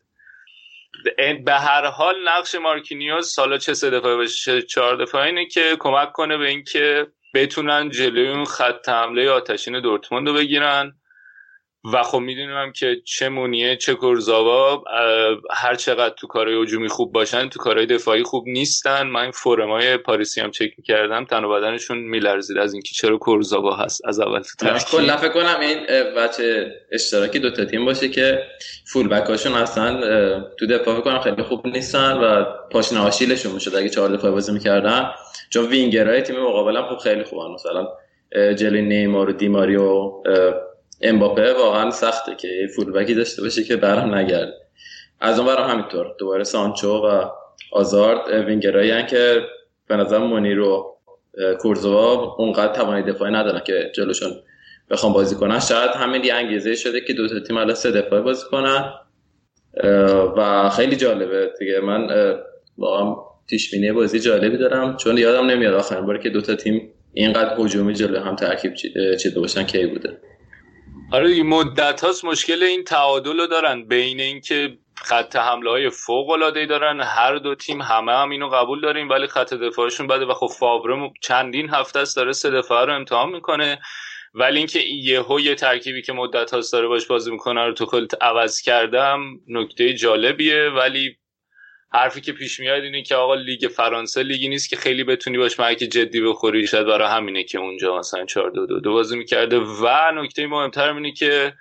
به 1.46 1.54
هر 1.54 1.86
حال 1.86 2.16
نقش 2.28 2.56
مارکینیوس 2.56 3.34
حالا 3.34 3.58
چه 3.58 3.74
سه 3.74 3.90
دفاعه 3.90 4.16
باشه 4.16 4.62
چهار 4.62 4.96
دفاعه 4.96 5.26
اینه 5.26 5.46
که 5.46 5.78
کمک 5.80 6.12
کنه 6.12 6.38
به 6.38 6.48
اینکه 6.48 7.08
بتونن 7.34 7.90
جلوی 7.90 8.30
اون 8.30 8.46
خط 8.46 8.90
حمله 8.90 9.30
آتشین 9.30 9.82
دورتموند 9.82 10.28
رو 10.28 10.34
بگیرن. 10.34 10.96
و 11.94 12.04
خب 12.04 12.18
می‌دونم 12.18 12.72
که 12.72 13.02
چه 13.06 13.30
مونیه 13.30 13.76
چه 13.76 13.96
کرزاوا 13.96 14.84
هر 15.52 15.76
چقدر 15.76 16.16
تو 16.18 16.28
کارهای 16.28 16.62
هجومی 16.62 16.88
خوب 16.88 17.14
باشن 17.14 17.50
تو 17.50 17.60
کارهای 17.60 17.86
دفاعی 17.86 18.24
خوب 18.24 18.44
نیستن. 18.48 19.08
من 19.08 19.22
این 19.22 19.32
فورمای 19.32 19.98
پاریسی 19.98 20.42
هم 20.42 20.52
چک 20.52 20.70
می‌کردم 20.78 21.26
تن 21.26 21.44
و 21.44 21.50
بدنشون 21.50 21.98
میلرزید 21.98 22.58
از 22.58 22.74
اینکه 22.74 22.90
چرا 22.96 23.20
کرزاوا 23.28 23.76
هست. 23.76 24.02
از 24.06 24.20
اول 24.20 24.42
کلا 24.92 25.18
فکر 25.18 25.34
کنم. 25.34 25.60
این 25.62 25.78
بچه 26.18 26.72
اشتراکی 26.92 27.40
دو 27.40 27.52
تا 27.52 27.66
تیم 27.66 27.86
باشه 27.86 28.10
که 28.10 28.44
فول 28.86 29.08
بک 29.08 29.30
هاشون 29.30 29.54
اصلا 29.54 30.02
تو 30.60 30.68
دفاع 30.68 31.02
کنم 31.02 31.20
خیلی 31.20 31.44
خوب 31.44 31.68
نیستن 31.68 32.14
و 32.14 32.46
پاشنه 32.72 33.00
آشیلشون 33.00 33.52
می‌شد 33.52 33.76
اگه 33.76 33.90
چهار 33.90 34.10
دفاعه 34.10 34.34
بازی 34.34 34.52
می‌کردن. 34.52 35.12
چون 35.50 35.66
وینگرهای 35.66 36.22
تیم 36.22 36.40
مقابلم 36.40 36.86
خوب 36.86 36.98
خیلی 36.98 37.24
خوبن. 37.24 37.54
مثلا 37.54 37.88
جلی 38.54 38.82
نیمار 38.82 39.30
و 39.30 39.34
دیماریو 39.34 40.12
امباپه 41.02 41.54
واقعا 41.54 41.92
سخته 41.92 42.36
که 42.36 42.48
یه 42.48 42.68
فولبکی 42.68 43.14
داشته 43.14 43.42
باشه 43.42 43.64
که 43.64 43.76
برام 43.76 44.16
نگرد 44.16 44.54
از 45.20 45.40
اون 45.40 45.48
برام 45.48 45.70
همینطور. 45.70 46.16
دوباره 46.20 46.44
سانچو 46.44 46.92
و 46.92 47.30
آزارد 47.72 48.30
وینگرایی 48.48 49.06
که 49.06 49.42
به 49.88 49.96
نظر 49.96 50.18
مونیر 50.18 50.60
و 50.60 50.98
کورزوا 51.60 52.36
اونقدر 52.38 52.74
توانی 52.74 53.04
دفاعی 53.04 53.34
ندارن 53.34 53.60
که 53.60 53.92
جلوشون 53.96 54.32
بخوام 54.90 55.14
بازی 55.14 55.36
کنن. 55.36 55.60
شاید 55.60 55.92
همین 55.92 56.24
یه 56.24 56.34
انگیزه 56.34 56.76
شده 56.76 57.02
که 57.02 57.14
دو 57.14 57.28
تا 57.28 57.40
تیم 57.40 57.58
الان 57.58 57.74
سه 57.74 57.92
دفاعی 57.92 58.22
بازی 58.22 58.46
کنن. 58.52 58.94
و 60.38 60.70
خیلی 60.70 60.96
جالبه. 60.96 61.52
دیگه 61.60 61.80
من 61.80 62.08
واقعا 62.78 63.16
پیش 63.48 63.76
بازی 63.96 64.20
جالبی 64.20 64.58
دارم. 64.58 64.98
چون 64.98 65.18
یادم 65.18 65.46
نمیاد 65.46 65.74
آخرین 65.74 66.06
باری 66.06 66.20
که 66.20 66.30
دو 66.30 66.42
تا 66.42 66.56
تیم 66.56 66.94
اینقدر 67.14 67.56
هجومی 67.60 67.94
جلو 67.94 68.20
هم 68.20 68.36
ترکیب 68.36 68.74
چیده 69.20 69.40
باشن 69.40 69.64
کی 69.64 69.86
بوده. 69.86 70.18
آره 71.12 71.44
مدت 71.44 72.04
هاست 72.04 72.26
مشکل 72.26 72.64
این 72.64 72.84
تعادل 72.84 73.40
رو 73.40 73.48
دارن. 73.48 73.88
بین 73.88 74.20
اینکه 74.20 74.78
خط 74.96 75.36
حمله 75.36 75.70
های 75.70 75.90
فوق 75.90 76.30
العاده 76.30 76.66
دارن 76.66 77.02
هر 77.02 77.36
دو 77.36 77.56
تیم 77.56 77.82
همه 77.82 78.12
هم 78.12 78.30
اینو 78.30 78.50
قبول 78.50 78.82
داریم 78.82 79.10
ولی 79.10 79.28
خط 79.28 79.54
دفاعشون 79.54 80.08
بده. 80.08 80.26
و 80.26 80.34
خب 80.34 80.48
فاوره 80.60 81.12
چندین 81.22 81.70
هفته 81.70 82.00
است 82.00 82.16
داره 82.16 82.32
سه 82.32 82.50
دفاعه 82.50 82.86
رو 82.86 82.96
امتحان 82.96 83.30
می‌کنه. 83.30 83.80
ولی 84.34 84.58
اینکه 84.58 84.80
یهو 84.80 85.40
یه 85.40 85.56
ترکیبی 85.56 86.02
که 86.02 86.14
مدت 86.14 86.54
هاست 86.54 86.74
داره 86.74 86.88
باش 86.88 87.06
بازی 87.06 87.32
می‌کنه 87.32 87.66
رو 87.66 87.74
تو 87.74 88.08
عوض 88.22 88.62
کردم 88.62 89.20
نکته 89.48 89.94
جالبیه. 89.94 90.70
ولی 90.70 91.18
حرفی 91.98 92.22
که 92.22 92.34
پیش 92.34 92.60
میاد 92.60 92.84
اینه 92.84 93.04
که 93.04 93.16
آقا 93.16 93.36
لیگ 93.36 93.68
فرانسه 93.68 94.24
لیگی 94.24 94.50
نیست 94.50 94.70
که 94.70 94.76
خیلی 94.76 95.04
بتونی 95.04 95.38
باش 95.38 95.58
که 95.58 95.88
جدی 95.88 96.22
بخوری. 96.22 96.68
شاید 96.68 96.88
برای 96.88 97.08
همینه 97.08 97.44
که 97.44 97.58
اونجا 97.58 98.00
مثلا 98.00 98.26
4 98.26 98.50
دو 98.50 98.66
دو, 98.66 98.80
دو 98.80 98.94
بازی 98.94 99.18
می‌کرده. 99.18 99.58
و 99.58 100.12
نکته 100.16 100.48
مهمتر 100.48 100.94
اینه 100.94 101.12
که 101.12 101.54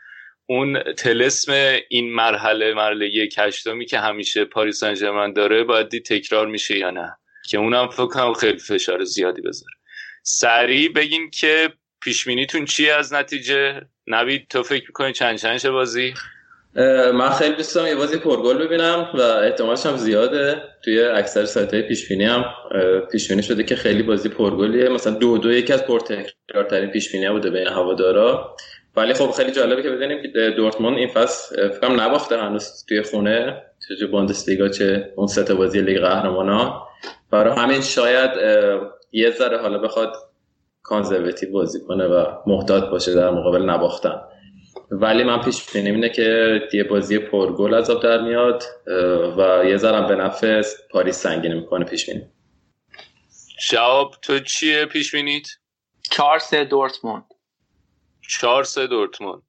اون 0.46 0.82
تلسم 0.82 1.78
این 1.88 2.14
مرحله 2.14 2.74
مرحله 2.74 3.06
یک 3.06 3.34
هشتمی 3.38 3.86
که 3.86 3.98
همیشه 3.98 4.44
پاریس 4.44 4.84
سن 4.84 5.32
داره 5.32 5.64
باید 5.64 5.88
دید 5.88 6.04
تکرار 6.04 6.46
میشه 6.46 6.78
یا 6.78 6.90
نه. 6.90 7.16
که 7.50 7.58
اونم 7.58 7.88
فکر 7.88 8.06
کنم 8.06 8.34
خیلی 8.34 8.58
فشار 8.58 9.04
زیادی 9.04 9.42
بذاره. 9.42 9.72
سریع 10.22 10.92
بگین 10.92 11.30
که 11.30 11.72
پیشمینیتون 12.02 12.64
چیه 12.64 12.92
از 12.92 13.12
نتیجه؟ 13.12 13.80
نوید 14.06 14.48
تو 14.48 14.62
فکر 14.62 14.84
می‌کنی 14.86 15.12
چند 15.12 15.38
چند 15.38 15.68
بازی؟ 15.70 16.14
من 17.14 17.30
خیلی 17.30 17.54
دوست 17.54 17.76
یه 17.76 17.94
بازی 17.94 18.18
پرگل 18.18 18.58
ببینم 18.58 19.08
و 19.14 19.20
احتمالش 19.20 19.86
هم 19.86 19.96
زیاده. 19.96 20.62
توی 20.84 21.02
اکثر 21.02 21.44
سایت 21.44 21.74
های 21.74 21.82
پیشبینی 21.82 22.24
هم 22.24 22.44
پیشبینی 23.12 23.42
شده 23.42 23.62
که 23.62 23.76
خیلی 23.76 24.02
بازی 24.02 24.28
پرگلیه. 24.28 24.88
مثلا 24.88 25.14
دو 25.14 25.38
دو 25.38 25.52
یکی 25.52 25.72
از 25.72 25.84
پرتکرارترین 25.84 26.90
پیشبینی 26.90 27.30
بوده 27.30 27.50
بین 27.50 27.66
هوادارا. 27.66 28.56
ولی 28.96 29.14
خب 29.14 29.30
خیلی 29.30 29.52
جالبه 29.52 29.82
که 29.82 29.90
بدونیم 29.90 30.22
که 30.22 30.50
دورتموند 30.56 30.96
این 30.96 31.08
فصل 31.08 31.68
فکرم 31.68 32.00
نباخته 32.00 32.38
هنوز 32.38 32.84
توی 32.88 33.02
خونه. 33.02 33.62
چه 33.98 34.06
بوندسلیگا 34.06 34.68
چه 34.68 35.12
اون 35.16 35.26
سه 35.26 35.54
بازی 35.54 35.80
لیگ 35.80 35.98
قهرمانان 35.98 36.72
برای 37.30 37.56
همین 37.56 37.80
شاید 37.80 38.30
یه 39.12 39.30
ذره 39.30 39.58
حالا 39.58 39.78
بخواد 39.78 40.12
کانزرواتیو 40.82 41.52
بازی 41.52 41.80
کنه 41.88 42.04
و 42.04 42.24
محتاط 42.46 42.84
باشه 42.84 43.14
در 43.14 43.30
مقابل 43.30 43.62
نباختن. 43.62 44.20
ولی 44.90 45.24
من 45.24 45.40
پیش 45.40 45.70
بینیم 45.72 45.94
اینه 45.94 46.08
که 46.08 46.60
یه 46.72 46.84
بازی 46.84 47.18
پرگل 47.18 47.74
از 47.74 47.90
آب 47.90 48.02
در 48.02 48.20
میاد 48.20 48.62
و 49.38 49.64
یه 49.64 49.76
ذرم 49.76 50.06
به 50.06 50.14
نفع 50.16 50.62
پاریس 50.90 51.16
سنگینه 51.16 51.54
می‌کنه 51.54 51.84
پیش 51.84 52.10
بینی. 52.10 52.22
شعب 53.60 54.10
تو 54.22 54.38
چیه 54.38 54.84
پیش 54.84 55.14
بینید؟ 55.14 55.48
4 56.10 56.38
3 56.38 56.64
دورتموند. 56.64 57.24
4 58.28 58.64
3 58.64 58.86
دورتموند. 58.86 59.42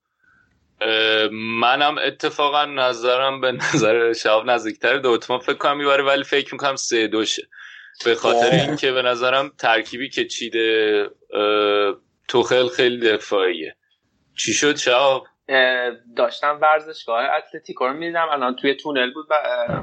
منم 1.31 1.97
اتفاقا 1.97 2.65
نظرم 2.65 3.41
به 3.41 3.51
نظر 3.51 4.13
شعب 4.13 4.45
نزدیکتر 4.45 4.97
دورتموند 4.97 5.41
فکر 5.41 5.57
کنم 5.57 5.77
می‌بره 5.77 6.03
ولی 6.03 6.23
فکر 6.23 6.53
می‌کنم 6.53 6.75
3 6.75 7.07
2 7.07 7.25
شه. 7.25 7.47
به 8.05 8.15
خاطر 8.15 8.51
اینکه 8.51 8.91
به 8.91 9.01
نظرم 9.01 9.51
ترکیبی 9.57 10.09
که 10.09 10.25
چیده 10.25 11.05
توخل 12.27 12.67
خیلی 12.67 12.99
دفاعیه. 12.99 13.75
چی 14.37 14.53
شد 14.53 14.75
شاب 14.75 15.27
داشتم 16.15 16.59
ورزشگاه 16.61 17.23
اتلتیکو 17.23 17.87
رو 17.87 17.93
می‌دیدم. 17.93 18.27
الان 18.31 18.55
توی 18.55 18.73
تونل 18.73 19.13
بود 19.13 19.27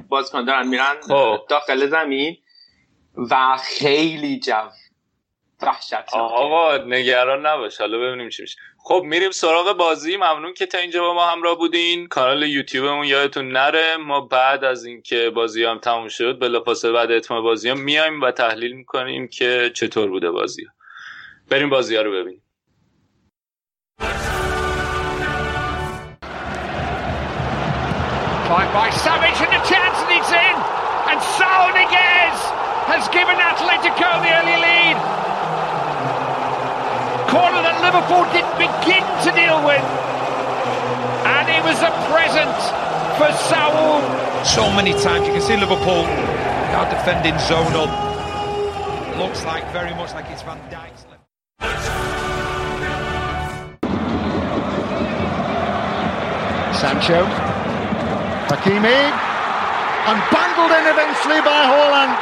بازیکن 0.09 0.45
دارن 0.45 0.69
میرن 0.69 1.01
خب. 1.09 1.47
داخل 1.49 1.87
زمین 1.87 2.37
و 3.31 3.57
خیلی 3.57 4.41
جو. 4.41 4.69
وحشت 5.63 5.95
آقا 6.13 6.77
نگران 6.77 7.47
نباش. 7.47 7.81
حالا 7.81 7.99
ببینیم 7.99 8.29
چی 8.29 8.43
میشه. 8.43 8.59
خب 8.79 9.03
میریم 9.05 9.31
سراغ 9.31 9.77
بازی. 9.77 10.17
ممنون 10.17 10.55
که 10.55 10.67
تا 10.67 10.79
اینجا 10.79 11.03
با 11.03 11.15
ما 11.15 11.27
همراه 11.27 11.59
بودین. 11.59 12.07
کانال 12.07 12.43
یوتیوبمون 12.43 13.07
یادتون 13.07 13.49
نره. 13.49 13.97
ما 13.97 14.21
بعد 14.21 14.65
از 14.65 14.85
اینکه 14.85 15.31
بازی 15.31 15.65
هم 15.65 15.79
تموم 15.79 16.09
شد 16.09 16.39
بلافاصله 16.39 16.93
بعد 16.93 17.11
اتمام 17.11 17.43
بازی 17.43 17.69
هم 17.69 17.81
میایم 17.81 18.21
و 18.21 18.31
تحلیل 18.31 18.73
می‌کنیم 18.73 19.29
که 19.29 19.71
چطور 19.75 20.09
بوده 20.09 20.31
بازی. 20.31 20.65
ها. 20.65 20.73
بریم 21.51 21.71
بازی 21.71 21.97
ها 21.97 22.03
رو 22.03 22.13
ببینیم. 22.13 22.44
Fight 28.55 28.71
by 28.71 28.89
Savage 29.03 29.35
and 29.43 29.51
the 29.51 29.67
chance 29.67 29.99
and 29.99 30.15
it's 30.15 30.31
in 30.31 30.57
and 31.11 31.19
Saul 31.35 31.75
Niguez 31.75 32.39
has 32.87 33.03
given 33.11 33.35
Atletico 33.35 34.07
the 34.23 34.31
early 34.31 34.55
lead 34.63 34.95
corner 37.35 37.67
that 37.67 37.83
Liverpool 37.83 38.23
didn't 38.31 38.55
begin 38.55 39.03
to 39.27 39.31
deal 39.35 39.59
with. 39.67 39.83
And 41.27 41.51
it 41.51 41.67
was 41.67 41.83
a 41.83 41.91
present 42.07 42.55
for 43.19 43.27
Saul. 43.51 43.99
So 44.47 44.71
many 44.71 44.93
times 45.03 45.27
you 45.27 45.35
can 45.35 45.43
see 45.43 45.57
Liverpool 45.57 46.07
are 46.79 46.89
defending 46.89 47.37
zone 47.51 47.75
up. 47.75 47.91
Looks 49.19 49.45
like 49.45 49.67
very 49.73 49.91
much 49.99 50.15
like 50.15 50.31
it's 50.31 50.43
Van 50.43 50.63
Dijk's. 50.71 51.07
Sancho, 56.79 57.44
Hakimi, 58.49 59.01
and 60.05 60.19
bundled 60.29 60.73
in 60.77 60.85
eventually 60.87 61.41
by 61.41 61.65
Haaland. 61.65 62.13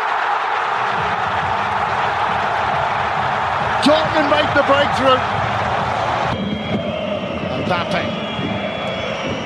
Dortmund 3.82 4.30
make 4.30 4.50
the 4.54 4.62
breakthrough. 4.70 5.18
Mbappe. 7.66 8.02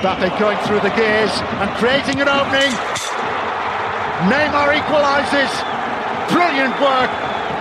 Mbappe 0.01 0.39
going 0.39 0.59
through 0.69 0.81
the 0.81 0.91
gears 0.91 1.33
and 1.61 1.71
creating 1.81 2.21
an 2.21 2.29
opening. 2.29 2.73
Neymar 4.29 4.77
equalises. 4.77 5.53
Brilliant 6.29 6.77
work 6.81 7.11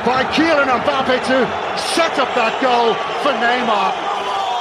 by 0.03 0.23
Kylian 0.35 0.67
Mbappe 0.67 1.17
to 1.31 1.37
set 1.95 2.19
up 2.19 2.27
that 2.35 2.59
goal 2.61 2.93
for 3.23 3.31
Neymar. 3.31 3.95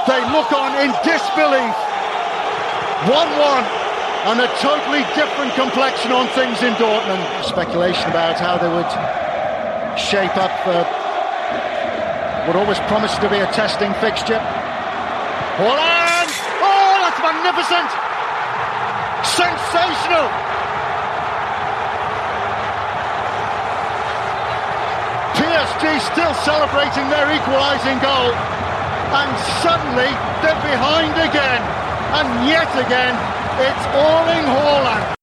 They 0.06 0.22
look 0.30 0.52
on 0.52 0.78
in 0.78 0.94
disbelief. 1.02 1.74
1-1 3.10 3.83
and 4.24 4.40
a 4.40 4.48
totally 4.56 5.04
different 5.12 5.52
complexion 5.52 6.10
on 6.10 6.26
things 6.32 6.62
in 6.64 6.72
Dortmund. 6.80 7.44
Speculation 7.44 8.08
about 8.08 8.40
how 8.40 8.56
they 8.56 8.72
would 8.72 8.88
shape 10.00 10.32
up 10.40 10.48
for 10.64 10.80
what 12.48 12.56
always 12.56 12.80
promised 12.88 13.20
to 13.20 13.28
be 13.28 13.36
a 13.36 13.46
testing 13.52 13.92
fixture. 14.00 14.40
Holland! 15.60 16.32
Oh, 16.64 17.04
that's 17.04 17.20
magnificent! 17.20 17.90
Sensational! 19.28 20.28
PSG 25.36 26.00
still 26.00 26.32
celebrating 26.48 27.12
their 27.12 27.28
equalising 27.28 28.00
goal. 28.00 28.32
And 29.20 29.30
suddenly 29.60 30.08
they're 30.40 30.64
behind 30.64 31.12
again. 31.20 31.60
And 32.16 32.48
yet 32.48 32.72
again, 32.80 33.33
it's 33.58 33.86
all 34.02 34.28
in 34.38 34.44
Holland. 34.54 35.14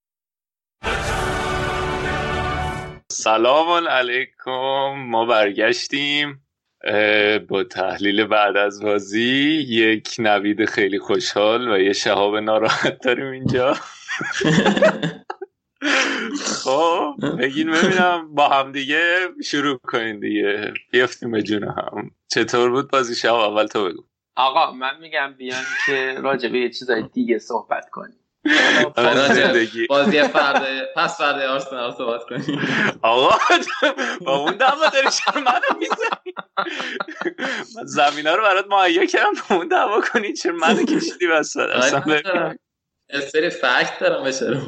سلام 3.12 3.88
علیکم 3.88 4.94
ما 5.10 5.26
برگشتیم 5.26 6.48
با 7.50 7.64
تحلیل 7.72 8.26
بعد 8.26 8.58
از 8.58 8.84
بازی. 8.84 9.66
یک 9.70 10.16
نوید 10.20 10.66
خیلی 10.66 11.00
خوشحال 11.00 11.72
و 11.72 11.78
یه 11.80 11.94
شهاب 11.94 12.36
ناراحت 12.38 13.00
داریم 13.04 13.28
اینجا. 13.32 13.74
خب 16.64 17.16
بگین 17.40 17.72
ببینم 17.72 18.36
با 18.36 18.50
هم 18.50 18.72
دیگه 18.72 19.04
شروع 19.44 19.78
کنین 19.78 20.20
دیگه. 20.20 20.74
بیفتیم 20.92 21.32
به 21.32 21.42
جون 21.44 21.64
هم. 21.64 22.12
چطور 22.28 22.70
بود 22.72 22.92
بازی 22.92 23.16
شهاب؟ 23.16 23.54
اول 23.54 23.68
تو 23.68 23.86
بگو. 23.90 24.04
آقا 24.36 24.72
من 24.72 25.00
میگم 25.00 25.34
بیان 25.38 25.64
که 25.86 26.16
راجبه 26.22 26.60
یه 26.60 26.70
چیزای 26.70 27.04
دیگه 27.14 27.40
صحبت 27.40 27.90
کنیم. 27.90 28.21
بازی 29.90 30.24
فرده. 30.24 30.88
پس 30.96 31.18
فرده 31.18 31.48
آرسنال 31.48 31.92
صحبت 31.92 32.22
کنیم. 32.24 32.62
آقا 33.02 33.38
با 34.26 34.38
اون 34.38 34.58
دعوا 34.58 34.90
داری 34.90 35.08
چرا 35.10 35.42
منو 35.42 35.80
می‌زنی. 35.80 36.34
من 37.76 37.86
زمین 37.86 38.28
رو 38.28 38.44
برات 38.44 38.66
مهیا 38.70 39.06
کردم 39.06 39.32
با 39.50 39.56
اون 39.56 39.68
دعوا 39.68 40.02
کنی 40.02 40.34
چرا 40.34 40.54
منو 40.54 40.86
کشیدی 40.86 41.28
وسط 41.28 41.70
اصلا؟ 41.70 42.56
سری 43.32 43.50
فکت 43.50 44.00
دارم 44.00 44.24
بشه 44.24 44.62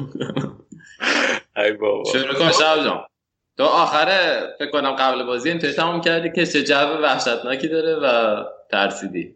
ای 1.56 1.72
بابا. 1.72 2.12
شروع 2.12 2.34
کن 2.34 2.52
شب 2.52 2.84
جان. 2.84 3.06
تو 3.56 3.64
آخره 3.64 4.48
فکر 4.58 4.70
کنم 4.70 4.90
قبل 4.90 5.22
بازی 5.22 5.48
اینطوری 5.48 5.72
تمام 5.72 6.00
کردی 6.00 6.32
که 6.32 6.46
چه 6.46 6.62
جو 6.62 6.74
وحشتناکی 6.74 7.68
داره 7.68 7.94
و 7.94 8.44
ترسیدی. 8.70 9.34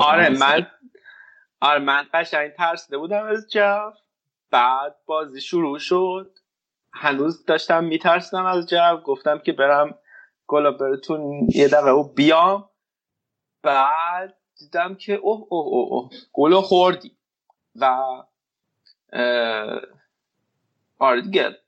آره 0.00 0.28
من 0.28 0.66
آره 1.60 1.78
من 1.78 2.06
قشنگ 2.14 2.52
ترسیده 2.52 2.98
بودم 2.98 3.24
از 3.24 3.50
جو 3.50 3.90
بعد 4.50 4.96
بازی 5.06 5.40
شروع 5.40 5.78
شد. 5.78 6.38
هنوز 6.92 7.44
داشتم 7.44 7.84
میترسیدم 7.84 8.46
از 8.46 8.68
جو 8.68 8.96
گفتم 9.04 9.38
که 9.38 9.52
برم 9.52 9.98
گلا 10.46 10.70
براتون 10.70 11.48
یه 11.54 11.68
دقیقه 11.68 11.90
او 11.90 12.12
بیام. 12.12 12.70
بعد 13.62 14.36
دیدم 14.58 14.94
که 14.94 15.14
اوه 15.14 15.46
اوه 15.50 15.66
اوه, 15.66 15.92
اوه. 15.92 16.10
گلو 16.32 16.60
خوردی. 16.60 17.16
و 17.76 18.04
آره 20.98 21.20
دیگه. 21.22 21.58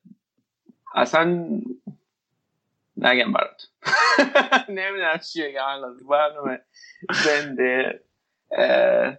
اصلا 0.95 1.25
نگم 2.97 3.33
برات. 3.33 3.69
نمی‌دونم 4.69 5.19
چی 5.19 5.43
بگم. 5.43 5.65
الان 5.67 6.01
برنامه 6.11 6.61
زنده. 7.25 8.05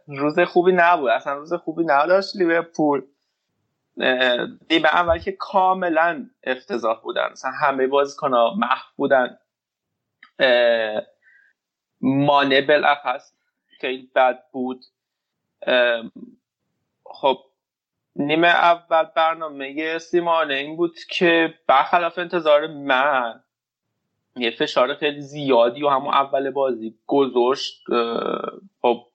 روز 0.08 0.40
خوبی 0.40 0.72
نبود. 0.72 1.10
اصلا 1.10 1.34
روز 1.34 1.54
خوبی 1.54 1.84
نداشت. 1.86 2.36
لیورپول 2.36 3.02
نیمه 4.70 4.90
اول 4.90 5.20
که 5.20 5.32
کاملا 5.32 6.30
افتضاح 6.44 7.02
بودن. 7.02 7.30
مثلا 7.32 7.52
همه 7.52 7.88
بازیکن 7.88 8.34
ها 8.34 8.54
محو 8.58 8.88
بودن. 8.96 9.38
مانع 12.02 12.62
بالاخص 12.62 13.34
خیلی 13.80 14.12
بد 14.16 14.44
بود. 14.52 14.86
خب 17.06 17.38
نیمه 18.16 18.48
اول 18.48 19.04
برنامه 19.16 19.98
سیمانه 19.98 20.54
این 20.54 20.76
بود 20.76 20.96
که 21.10 21.54
برخلاف 21.68 22.20
انتظار 22.20 22.68
من 22.68 23.44
یه 24.36 24.52
فشار 24.52 24.96
خیلی 24.96 25.22
زیادی 25.22 25.84
و 25.84 25.90
همون 25.90 26.14
اول 26.14 26.52
بازی 26.52 27.00
گذاشت. 27.08 27.84
خب 28.82 29.11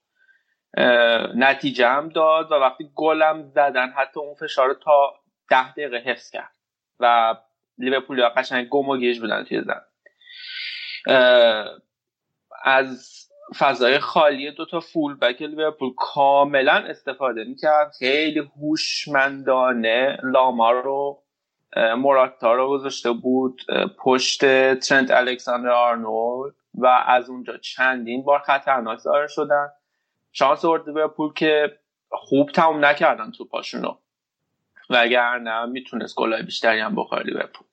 نتیجه 1.35 1.87
هم 1.87 2.09
داد 2.09 2.51
و 2.51 2.55
وقتی 2.55 2.91
گلم 2.95 3.43
زدن 3.43 3.89
حتی 3.89 4.19
اون 4.19 4.35
فشار 4.35 4.73
تا 4.73 5.13
ده 5.49 5.71
دقیقه 5.71 5.97
حفظ 5.97 6.31
کرد 6.31 6.55
و 6.99 7.35
لیورپول 7.77 8.29
قشنگ 8.29 8.69
گم 8.69 8.89
و 8.89 8.97
گیج 8.97 9.19
بودن 9.19 9.43
توی 9.43 9.61
زن 9.61 9.81
از 12.63 13.13
فضای 13.59 13.99
خالی 13.99 14.51
دو 14.51 14.65
تا 14.65 14.79
فول 14.79 15.15
بک 15.15 15.41
لیورپول 15.41 15.93
کاملا 15.97 16.73
استفاده 16.73 17.43
می‌کرد. 17.43 17.91
خیلی 17.99 18.39
هوشمندانه 18.39 20.17
لاما 20.23 20.71
رو 20.71 21.23
موراتا 21.97 22.53
رو 22.53 22.69
گذاشته 22.69 23.11
بود 23.11 23.61
پشت 23.99 24.39
ترنت 24.75 25.11
الکساندر 25.11 25.69
آرنولد 25.69 26.55
و 26.73 26.87
از 27.05 27.29
اونجا 27.29 27.57
چندین 27.57 28.23
بار 28.23 28.39
خطرناک 28.39 28.99
ظاهر 28.99 29.27
شدن. 29.27 29.69
شانس 30.39 30.65
آورد 30.65 30.87
لیورپول 30.87 31.33
که 31.33 31.79
خوب 32.11 32.51
تموم 32.51 32.85
نکردن 32.85 33.31
تو 33.31 33.45
پاشونو 33.45 33.97
و 34.89 34.97
اگر 34.99 35.37
نه 35.37 35.65
می‌تونست 35.65 36.15
گلای 36.15 36.43
بیشتری 36.43 36.79
هم 36.79 36.95
بخوره 36.95 37.23
لیورپول 37.23 37.67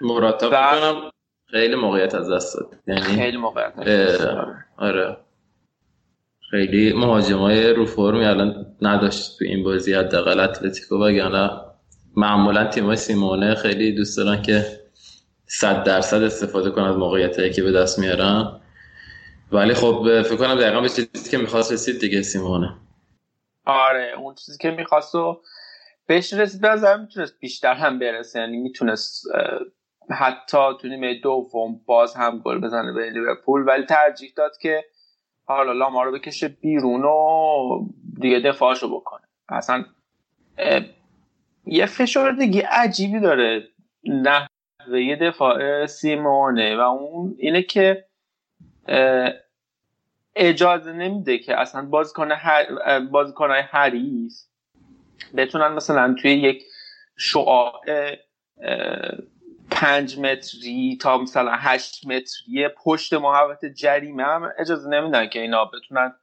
موراتا 0.00 0.50
و... 0.52 1.10
خیلی 1.50 1.74
موقعیت 1.74 2.14
از 2.14 2.30
دست 2.30 2.56
داد. 2.56 2.76
یعنی 2.86 3.00
خیلی 3.02 3.36
موقعیت 3.36 3.72
آره. 4.76 5.16
خیلی 6.50 6.92
مهاجمای 6.92 7.72
رو 7.72 7.86
فرمی 7.86 8.24
الان 8.24 8.76
نداشت 8.82 9.38
تو 9.38 9.44
این 9.44 9.64
بازی 9.64 9.94
حداقل 9.94 10.40
اتلتیکو. 10.40 11.04
وگرنه 11.04 11.50
معمولا 12.16 12.64
تیمای 12.64 12.96
سیمونه 12.96 13.54
خیلی 13.54 13.92
دوست 13.92 14.16
دارن 14.16 14.42
که 14.42 14.64
صد 15.46 15.84
درصد 15.84 16.22
استفاده 16.22 16.70
کنن 16.70 16.84
از 16.84 16.96
موقعیت 16.96 17.52
که 17.52 17.62
به 17.62 17.72
دست 17.72 17.98
میارن. 17.98 18.60
ولی 19.52 19.74
خب 19.74 20.22
فکر 20.22 20.36
کنم 20.36 20.54
دقیقا 20.54 20.80
به 20.80 20.88
چیزی 20.88 21.30
که 21.30 21.38
می‌خواست 21.38 21.72
رسید 21.72 22.00
دیگه 22.00 22.22
سیمونه. 22.22 22.74
آره 23.64 24.14
اون 24.18 24.34
چیزی 24.34 24.58
که 24.58 24.70
می‌خواست 24.70 25.14
و 25.14 25.40
بهش 26.06 26.32
رسید 26.32 26.60
به 26.60 26.96
می‌تونست 26.96 27.40
بیشتر 27.40 27.74
هم 27.74 27.98
برسه. 27.98 28.40
یعنی 28.40 28.56
می‌تونست 28.56 29.26
حتی 30.10 30.58
تو 30.80 30.88
نیمه 30.88 31.20
دوم 31.20 31.80
باز 31.86 32.14
هم 32.14 32.38
گل 32.38 32.60
بزنه 32.60 32.92
به 32.92 33.10
لیورپول 33.10 33.68
ولی 33.68 33.84
ترجیح 33.84 34.32
داد 34.36 34.58
که 34.62 34.84
حالا 35.44 35.72
لاما 35.72 36.02
رو 36.02 36.12
بکشه 36.12 36.48
بیرون 36.48 37.04
و 37.04 37.88
دیگه 38.20 38.40
دفاعشو 38.40 38.96
بکنه. 38.96 39.22
اصلا 39.48 39.84
یه 41.66 41.86
فشار 41.86 42.32
دیگه 42.32 42.68
عجیبی 42.70 43.20
داره 43.20 43.68
نحوه 44.04 45.16
دفاع 45.20 45.86
سیمونه 45.86 46.76
و 46.76 46.80
اون 46.80 47.34
اینه 47.38 47.62
که 47.62 48.07
اجازه 50.36 50.92
نمیده 50.92 51.38
که 51.38 51.60
اصلا 51.60 51.82
بازیکن 51.82 52.32
هر... 52.32 53.00
بازیکنهای 53.00 53.60
حریف 53.60 54.32
بتونن 55.36 55.68
مثلا 55.68 56.14
توی 56.22 56.32
یک 56.32 56.64
شعاع 57.16 57.72
پنج 59.70 60.18
متری 60.18 60.98
تا 61.00 61.18
مثلا 61.18 61.52
هشت 61.54 62.06
متری 62.06 62.68
پشت 62.68 63.14
محوط 63.14 63.64
جریمه 63.64 64.24
هم 64.24 64.52
اجازه 64.58 64.90
نمیدن 64.90 65.28
که 65.28 65.40
اینا 65.40 65.64
بتونن 65.64 66.14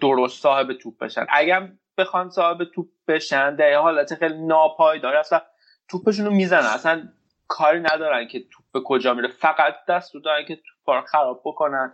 درست 0.00 0.42
صاحب 0.42 0.72
توپ 0.72 0.98
بشن. 0.98 1.26
اگر 1.28 1.68
بخوان 1.98 2.30
صاحب 2.30 2.64
توپ 2.64 2.88
بشن 3.08 3.56
در 3.56 3.74
حالت 3.74 4.14
خیلی 4.14 4.46
ناپایدار 4.46 5.16
اصلا 5.16 5.42
توپشون 5.88 6.26
رو 6.26 6.32
می‌زنن. 6.32 6.66
اصلا 6.66 7.08
کاری 7.48 7.80
ندارن 7.80 8.28
که 8.28 8.40
توپ 8.40 8.64
به 8.72 8.80
کجا 8.80 9.14
میره. 9.14 9.28
فقط 9.28 9.74
دست 9.88 10.12
دارن 10.24 10.44
که 10.44 10.60
رو 10.86 11.02
خراب 11.06 11.42
بکنن 11.44 11.92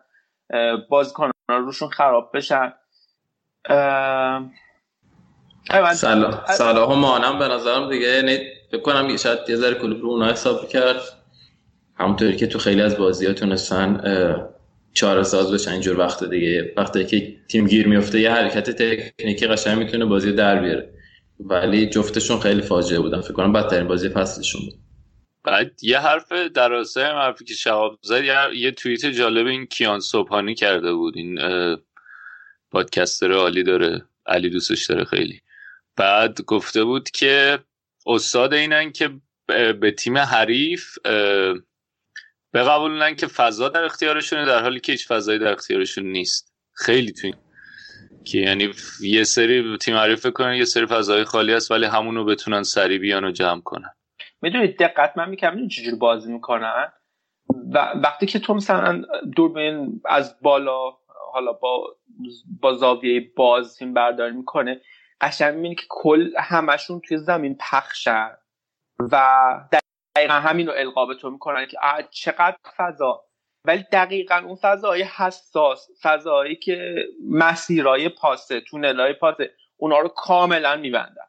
بازیکنان 0.90 1.32
روشون 1.48 1.88
خراب 1.88 2.30
بشن. 2.34 2.72
صلاح 6.46 6.88
و 6.90 6.94
مانم 6.94 7.38
به 7.38 7.48
نظرم 7.48 7.90
دیگه 7.90 8.06
یعنی 8.06 8.38
فکر 8.70 8.80
کنم 8.80 9.16
شاید 9.16 9.38
یه 9.48 9.56
ذره 9.56 9.74
کلوب 9.74 10.02
رو 10.02 10.08
اونا 10.08 10.30
حساب 10.30 10.68
کرد. 10.68 11.00
همونطوری 11.94 12.36
که 12.36 12.46
تو 12.46 12.58
خیلی 12.58 12.82
از 12.82 12.98
بازی 12.98 13.26
ها 13.26 13.32
تونستن 13.32 14.00
چهار 14.94 15.22
ساز 15.22 15.52
بشن 15.52 15.70
اینجور 15.70 15.98
وقت 15.98 16.24
دیگه. 16.24 16.74
وقتی 16.76 17.06
که 17.06 17.36
تیم 17.48 17.66
گیر 17.66 17.88
میفته 17.88 18.20
یه 18.20 18.32
حرکت 18.32 18.70
تکنیکی 18.70 19.46
قشنگ 19.46 19.78
می‌تونه 19.78 20.04
بازی 20.04 20.32
در 20.32 20.60
بیاره. 20.60 20.92
ولی 21.40 21.90
جفتشون 21.90 22.40
خیلی 22.40 22.62
فاجعه 22.62 23.00
بودن. 23.00 23.20
فکر 23.20 23.32
کنم 23.32 23.52
بدترین 23.52 23.88
بازی 23.88 24.08
فصلشون 24.08 24.60
بود. 24.64 24.74
بعد 25.46 25.84
یه 25.84 25.98
حرف 25.98 26.32
در 26.32 26.68
راستای 26.68 27.04
حرفی 27.04 27.44
که 27.44 27.54
شهاب 27.54 27.98
زد 28.02 28.24
یه 28.54 28.70
توییت 28.70 29.06
جالب 29.06 29.46
این 29.46 29.66
کیان 29.66 30.00
صبحانی 30.00 30.54
کرده 30.54 30.92
بود 30.92 31.16
این 31.16 31.38
پادکستر 32.70 33.32
عالی 33.32 33.62
داره 33.62 34.04
علی 34.26 34.50
دوستش 34.50 34.86
داره 34.86 35.04
خیلی. 35.04 35.40
بعد 35.96 36.40
گفته 36.40 36.84
بود 36.84 37.10
که 37.10 37.58
استاد 38.06 38.54
اینن 38.54 38.92
که 38.92 39.10
به 39.80 39.90
تیم 39.98 40.18
حریف 40.18 40.98
بقبولونن 42.54 43.16
که 43.16 43.26
فضا 43.26 43.68
در 43.68 43.84
اختیارشونه 43.84 44.44
در 44.44 44.62
حالی 44.62 44.80
که 44.80 44.92
هیچ 44.92 45.08
فضایی 45.08 45.38
در 45.38 45.52
اختیارشون 45.52 46.04
نیست. 46.04 46.52
خیلی 46.72 47.12
توی 47.12 47.32
که 48.24 48.38
یعنی 48.38 48.72
یه 49.00 49.24
سری 49.24 49.78
تیم 49.78 49.96
حریف 49.96 50.26
کنن 50.26 50.54
یه 50.54 50.64
سری 50.64 50.86
فضای 50.86 51.24
خالی 51.24 51.52
هست 51.52 51.70
ولی 51.70 51.84
همونو 51.84 52.24
بتونن 52.24 52.62
سریع 52.62 52.98
بیان 52.98 53.24
و 53.24 53.30
جمع 53.30 53.60
کنن. 53.60 53.95
می‌دونید 54.42 54.78
دقت 54.78 55.18
من 55.18 55.28
می‌کنم 55.28 55.68
چجوری 55.68 55.96
بازی 55.96 56.32
می‌کنن؟ 56.32 56.92
و 57.74 57.92
وقتی 58.04 58.26
که 58.26 58.38
تو 58.38 58.54
مثلا 58.54 59.02
دوربین 59.36 60.02
از 60.04 60.36
بالا 60.42 60.90
حالا 61.32 61.52
با 61.52 61.96
با 62.60 62.74
زاویه 62.74 63.32
باز 63.36 63.76
تیم 63.76 63.94
برداری 63.94 64.36
می‌کنه 64.36 64.80
قشنگ 65.20 65.54
می‌بینی 65.54 65.74
که 65.74 65.86
کل 65.88 66.30
همشون 66.38 67.00
توی 67.00 67.18
زمین 67.18 67.56
پخشن 67.70 68.30
و 69.12 69.68
دقیقا 70.16 70.34
همین 70.34 70.66
رو 70.66 70.72
القا 70.76 71.06
به 71.06 71.14
تو 71.14 71.30
می‌کنن 71.30 71.66
که 71.66 71.78
چقدر 72.10 72.56
فضا. 72.76 73.24
ولی 73.64 73.84
دقیقا 73.92 74.42
اون 74.44 74.56
فضای 74.56 75.02
حساس 75.02 75.88
فضایی 76.02 76.56
که 76.56 76.94
مسیرهای 77.30 78.08
پاسه 78.08 78.60
تونلای 78.60 79.12
پاسه 79.12 79.50
اونا 79.76 79.98
رو 79.98 80.08
کاملا 80.08 80.76
میبندن. 80.76 81.26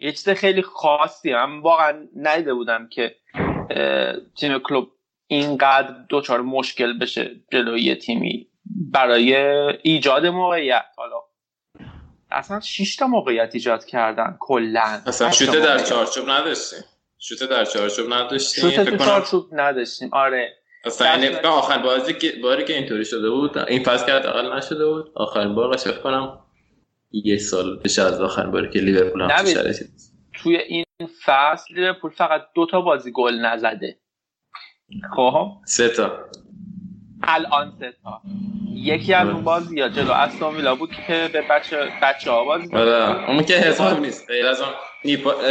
یه 0.00 0.12
چیز 0.12 0.28
خیلی 0.28 0.62
خاصی 0.62 1.32
هم 1.32 1.62
واقعا 1.62 2.08
ندیده 2.16 2.54
بودم 2.54 2.88
که 2.88 3.14
تیم 4.40 4.58
کلوب 4.58 4.88
اینقدر 5.26 5.94
دوچار 6.08 6.40
مشکل 6.40 6.98
بشه 6.98 7.30
جلوی 7.52 7.94
تیمی 7.94 8.48
برای 8.92 9.36
ایجاد 9.82 10.26
موقعیت. 10.26 10.84
حالا 10.96 11.16
اصلا 12.30 12.60
6 12.60 12.96
تا 12.96 13.06
موقعیت 13.06 13.50
ایجاد 13.54 13.84
کردن 13.84 14.36
کلا. 14.40 15.00
اصلا 15.06 15.30
شوت 15.30 15.56
در 15.56 15.78
چارچوب 15.78 16.30
نداشتیم. 16.30 16.78
شوت 17.18 17.50
در 17.50 17.64
چارچوب 17.64 18.12
نداشتیم 18.12 18.70
شوت 18.70 18.90
در 18.90 18.96
چارچوب 18.96 19.48
نداشتیم. 19.52 20.10
آره. 20.12 20.54
اصلا 20.84 21.12
این 21.12 21.46
آخر 21.46 21.78
بازی 21.78 22.14
که 22.14 22.32
باری 22.42 22.64
که 22.64 22.74
اینطوری 22.74 23.04
شده 23.04 23.30
بود 23.30 23.58
این 23.58 23.82
فصل 23.82 24.06
که 24.06 24.14
اقل 24.14 24.56
نشده 24.56 24.86
بود. 24.86 25.12
آخرین 25.14 25.54
بار 25.54 25.76
قشنگ 25.76 26.02
کنم 26.02 26.38
یه 27.10 27.38
سال 27.38 27.78
پیش 27.78 27.98
از 27.98 28.20
آخرین 28.20 28.50
باری 28.50 28.70
که 28.70 28.78
لیورپول 28.78 29.22
هم 29.22 29.28
توی 30.32 30.56
این 30.56 30.84
فصل 31.24 31.74
لیورپول 31.74 32.10
فقط 32.10 32.42
دو 32.54 32.66
تا 32.66 32.80
بازی 32.80 33.12
گل 33.12 33.34
نزده. 33.34 33.98
خب؟ 35.16 35.52
سه 35.64 35.88
تا. 35.88 36.12
الان 37.22 37.72
سه 37.80 37.94
تا. 38.02 38.22
یکی 38.74 39.14
از 39.14 39.28
اون 39.28 39.44
بازی 39.44 39.76
یا 39.76 39.88
جلو 39.88 40.12
استون 40.12 40.56
ویلا 40.56 40.74
بود 40.74 40.90
که 41.06 41.30
به 41.32 41.42
بچه 41.50 41.92
بچه 42.02 42.30
ها 42.30 42.44
بازی 42.44 42.76
آره. 42.76 43.30
اون 43.30 43.44
که 43.44 43.54
حساب 43.54 44.00
نیست. 44.00 44.30
غیر 44.30 44.46
از 44.46 44.60
اون 44.60 44.70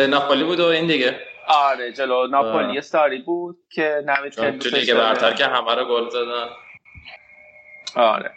ناپولی 0.09 0.43
بود 0.43 0.59
و 0.59 0.65
این 0.65 0.87
دیگه. 0.87 1.19
آره 1.47 1.93
جلو 1.93 2.27
ناپولی 2.27 2.81
ساری 2.81 3.21
بود 3.21 3.57
که 3.71 4.03
نوید 4.05 4.35
خیلی 4.35 4.57
تو 4.57 4.69
دیگه 4.69 4.93
برتر 4.93 5.33
که 5.33 5.45
همه 5.45 5.75
رو 5.75 5.85
گل 5.85 6.09
زدن. 6.09 6.47
آره. 7.95 8.31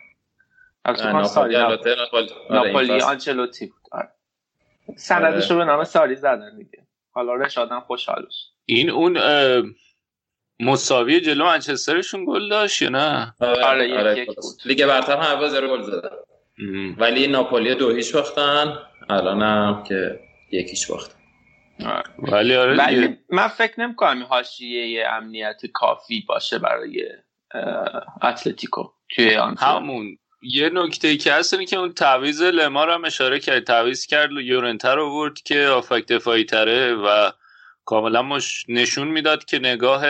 ناپولی 0.93 1.57
ناپولی 2.51 3.01
آنچلوتی 3.01 3.67
بود. 3.67 3.81
آره. 3.93 4.09
سندش 4.97 5.51
رو 5.51 5.57
به 5.57 5.65
نام 5.65 5.85
ساری 5.85 6.17
زدن 6.17 6.57
دیگه. 6.57 6.87
حالا 7.13 7.35
رشادم 7.35 7.81
خوشحالش 7.81 8.47
این 8.67 8.91
اون 8.91 9.19
مساوی 10.61 11.21
جلو 11.21 11.45
منچسترشون 11.45 12.25
گل 12.25 12.49
داشت 12.49 12.83
یا 12.83 12.89
نه؟ 12.89 13.35
آره, 13.41 13.65
آره, 13.65 13.99
آره 13.99 14.27
لیگ 14.65 14.87
برتر 14.87 15.17
هم 15.17 15.41
بازی 15.41 15.57
رو 15.57 15.69
گل 15.69 15.83
زدن. 15.83 16.17
ولی 16.99 17.27
ناپولی 17.27 17.75
دو 17.75 17.91
هیچ 17.91 18.15
باختن. 18.15 18.79
الان 19.11 19.43
هم 19.43 19.83
که 19.83 20.21
یکیش 20.53 20.87
باخت 20.87 21.17
ولی 22.19 22.57
آره 22.57 22.77
ولی 22.77 22.95
دیگه. 23.01 23.19
من 23.29 23.49
فکر 23.49 23.81
نمی 23.81 23.97
کنم 23.97 24.23
حاشیه 24.23 25.09
امنیت 25.09 25.67
کافی 25.67 26.25
باشه 26.29 26.59
برای 26.59 27.09
اتلتیکو 28.23 28.93
توی 29.09 29.37
آن 29.37 29.57
همون. 29.59 30.19
یه 30.43 30.71
نکته 30.75 31.09
ای 31.09 31.17
که 31.17 31.33
هست 31.33 31.69
که 31.69 31.77
اون 31.77 31.93
تعویض 31.93 32.43
لمار 32.43 32.91
هم 32.91 33.05
اشاره 33.05 33.41
کرد 33.41 33.65
تعویض 33.65 34.07
کرد 34.07 34.33
و 34.33 34.41
یورنتر 34.41 34.97
رو 34.97 35.11
ورد 35.11 35.43
که 35.43 35.67
آفک 35.67 36.07
دفاعی 36.07 36.47
و 37.05 37.33
کاملا 37.85 38.23
مش 38.23 38.65
نشون 38.69 39.09
می‌داد 39.09 39.45
که 39.45 39.59
نگاه 39.59 40.05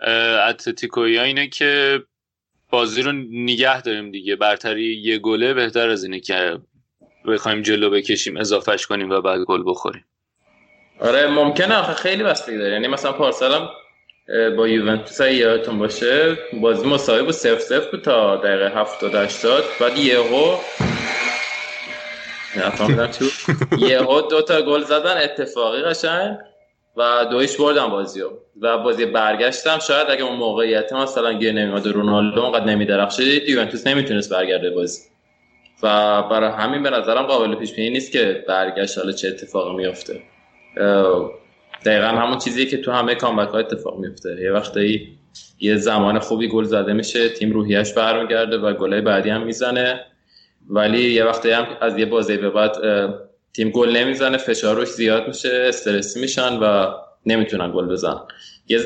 اه، 0.00 0.48
اتلتیکویی 0.48 1.18
اینه 1.18 1.48
که 1.48 2.02
بازی 2.70 3.02
رو 3.02 3.12
نگه 3.12 3.82
داریم 3.82 4.10
دیگه. 4.10 4.36
برتری 4.36 4.96
یه 4.96 5.18
گله 5.18 5.54
بهتر 5.54 5.88
از 5.88 6.04
اینه 6.04 6.20
که 6.20 6.58
بخوایم 7.28 7.62
جلو 7.62 7.90
بکشیم 7.90 8.36
اضافهش 8.36 8.86
کنیم 8.86 9.10
و 9.10 9.20
بعد 9.20 9.40
گل 9.40 9.62
بخوریم. 9.66 10.04
آره 11.00 11.26
ممکنه 11.26 11.74
آخه 11.74 11.94
خیلی 11.94 12.22
بستگی 12.22 12.58
داره. 12.58 12.72
یعنی 12.72 12.88
مثلا 12.88 13.12
پارسال 13.12 13.68
با 14.56 14.68
یوونتوس 14.68 15.20
اگه 15.20 15.34
یادتون 15.34 15.78
باشه 15.78 16.38
بازی 16.60 16.88
مساوی 16.88 17.22
بود 17.22 17.30
سف 17.30 17.60
سف 17.60 17.90
بود 17.90 18.02
تا 18.02 18.36
دقیقه 18.36 18.80
70 18.80 19.14
80 19.14 19.64
بعد 19.80 19.98
یهو. 19.98 20.56
یهو 23.78 24.20
دو 24.20 24.42
تا 24.42 24.62
گل 24.62 24.82
زدن 24.82 25.16
اتفاقی 25.16 25.82
قشنگ. 25.82 26.36
و 26.96 27.26
دویش 27.30 27.56
بردن 27.56 27.86
بازی 27.86 28.20
رو 28.20 28.38
و 28.60 28.78
بازی 28.78 29.06
برگشتم. 29.06 29.78
شاید 29.78 30.10
اگه 30.10 30.22
اون 30.22 30.36
موقعیت 30.36 30.92
مثلا 30.92 31.32
گیر 31.32 31.52
نمیاد 31.52 31.86
و 31.86 31.92
رونالدو 31.92 32.40
اونقدر 32.40 32.64
نمیدرخشید 32.64 33.48
یوونتوس 33.48 33.86
نمی‌تونست 33.86 34.32
برگرده 34.32 34.70
بازی. 34.70 35.00
و 35.82 36.22
برای 36.22 36.50
همین 36.50 36.82
به 36.82 36.90
نظرم 36.90 37.22
قابل 37.22 37.54
پیش 37.54 37.72
بینی 37.72 37.90
نیست 37.90 38.12
که 38.12 38.44
برگشت. 38.48 38.98
حالا 38.98 39.12
چه 39.12 39.28
اتفاقی 39.28 39.76
میفته 39.76 40.22
دقیقا 41.84 42.06
همون 42.06 42.38
چیزیه 42.38 42.66
که 42.66 42.76
تو 42.76 42.92
همه 42.92 43.14
کامبک 43.14 43.48
ها 43.48 43.58
اتفاق 43.58 43.98
میفته. 43.98 44.42
یه 44.42 44.52
وقتایی 44.52 45.18
یه 45.60 45.76
زمان 45.76 46.18
خوبی 46.18 46.48
گل 46.48 46.64
زده 46.64 46.92
میشه 46.92 47.28
تیم 47.28 47.52
روحیش 47.52 47.92
برمیگرده 47.92 48.58
و 48.58 48.72
گلای 48.72 49.00
بعدی 49.00 49.30
هم 49.30 49.42
می‌زنه. 49.42 50.00
ولی 50.68 51.12
یه 51.12 51.24
وقتایی 51.24 51.54
هم 51.54 51.66
از 51.80 51.98
یه 51.98 52.06
بازی 52.06 52.36
به 52.36 52.50
بعد 52.50 52.76
تیم 53.54 53.70
گل 53.70 53.96
نمی‌زنه 53.96 54.36
فشار 54.36 54.76
روش 54.76 54.88
زیاد 54.88 55.28
میشه 55.28 55.64
استرسی 55.68 56.20
میشن 56.20 56.58
و 56.58 56.92
نمی‌تونن 57.26 57.72
گل 57.72 57.96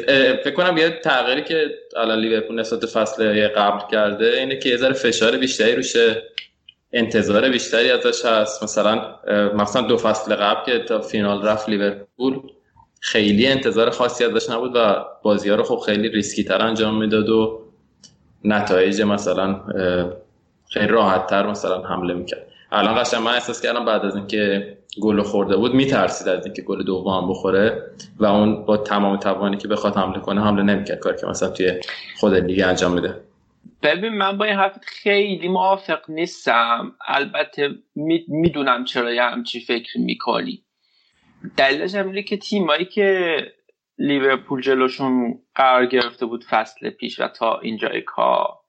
اه، 0.08 0.36
فکر 0.36 0.54
کنم 0.54 0.76
یه 0.76 0.90
تغییری 0.90 1.44
که 1.44 1.70
الان 1.96 2.18
لیورپول 2.18 2.60
نسبت 2.60 2.86
فصل 2.86 3.48
قبل 3.48 3.90
کرده 3.90 4.26
اینه 4.26 4.58
که 4.58 4.68
یه 4.68 4.76
ذره 4.76 4.92
فشار 4.92 5.36
بیشتری 5.36 5.76
روشه 5.76 6.22
انتظار 6.92 7.48
بیشتری 7.48 7.90
ازش 7.90 8.24
هست. 8.24 8.62
مثلا 8.62 9.14
مثلا 9.54 9.82
دو 9.82 9.96
فصل 9.96 10.34
قبل 10.34 10.64
که 10.64 10.78
تا 10.78 11.00
فینال 11.00 11.46
رفت 11.46 11.68
لیورپول. 11.68 12.40
خیلی 13.06 13.46
انتظار 13.46 13.90
خاصی 13.90 14.24
ازش 14.24 14.50
نبود 14.50 14.72
و 14.76 15.04
بازی 15.22 15.50
ها 15.50 15.56
رو 15.56 15.62
خب 15.62 15.78
خیلی 15.86 16.08
ریسکی 16.08 16.44
تر 16.44 16.62
انجام 16.62 16.98
می‌داد 16.98 17.28
و 17.28 17.60
نتایج 18.44 19.02
مثلا 19.02 19.60
خیلی 20.68 20.86
راحت 20.86 21.26
تر 21.26 21.46
مثلا 21.46 21.82
حمله 21.82 22.14
می‌کرد. 22.14 22.46
الان 22.72 23.02
قشنگ 23.02 23.22
من 23.22 23.32
احساس 23.32 23.62
کردم 23.62 23.84
بعد 23.84 24.04
از 24.04 24.16
اینکه 24.16 24.76
گل 25.00 25.22
خورده 25.22 25.56
بود 25.56 25.74
میترسید 25.74 26.28
از 26.28 26.44
اینکه 26.46 26.62
گل 26.62 26.82
دوم 26.82 27.28
بخوره 27.28 27.82
و 28.18 28.24
اون 28.24 28.64
با 28.64 28.76
تمام 28.76 29.16
توانی 29.16 29.56
که 29.56 29.68
بخواد 29.68 29.96
حمله 29.96 30.20
کنه 30.20 30.44
حمله 30.44 30.62
نمی‌کرد. 30.62 30.98
کاری 30.98 31.16
که 31.20 31.26
مثلا 31.26 31.48
توی 31.48 31.72
خود 32.20 32.34
لیگ 32.34 32.64
انجام 32.66 32.92
میده. 32.92 33.20
ببین 33.82 34.12
من 34.12 34.38
با 34.38 34.44
این 34.44 34.54
حرف 34.54 34.78
خیلی 34.82 35.48
موافق 35.48 36.00
نیستم. 36.08 36.92
البته 37.06 37.70
می‌دونم 38.26 38.84
چرا 38.84 39.12
یه 39.12 39.22
همچی 39.22 39.60
فکر 39.60 39.98
می‌کنی. 39.98 40.63
دلیلش 41.56 41.94
هم 41.94 42.22
که 42.22 42.36
تیمایی 42.36 42.84
که 42.84 43.36
لیورپول 43.98 44.60
جلوشون 44.60 45.42
قرار 45.54 45.86
گرفته 45.86 46.26
بود 46.26 46.44
فصل 46.44 46.90
پیش 46.90 47.20
و 47.20 47.28
تا 47.28 47.58
اینجای 47.58 48.00
کار 48.00 48.60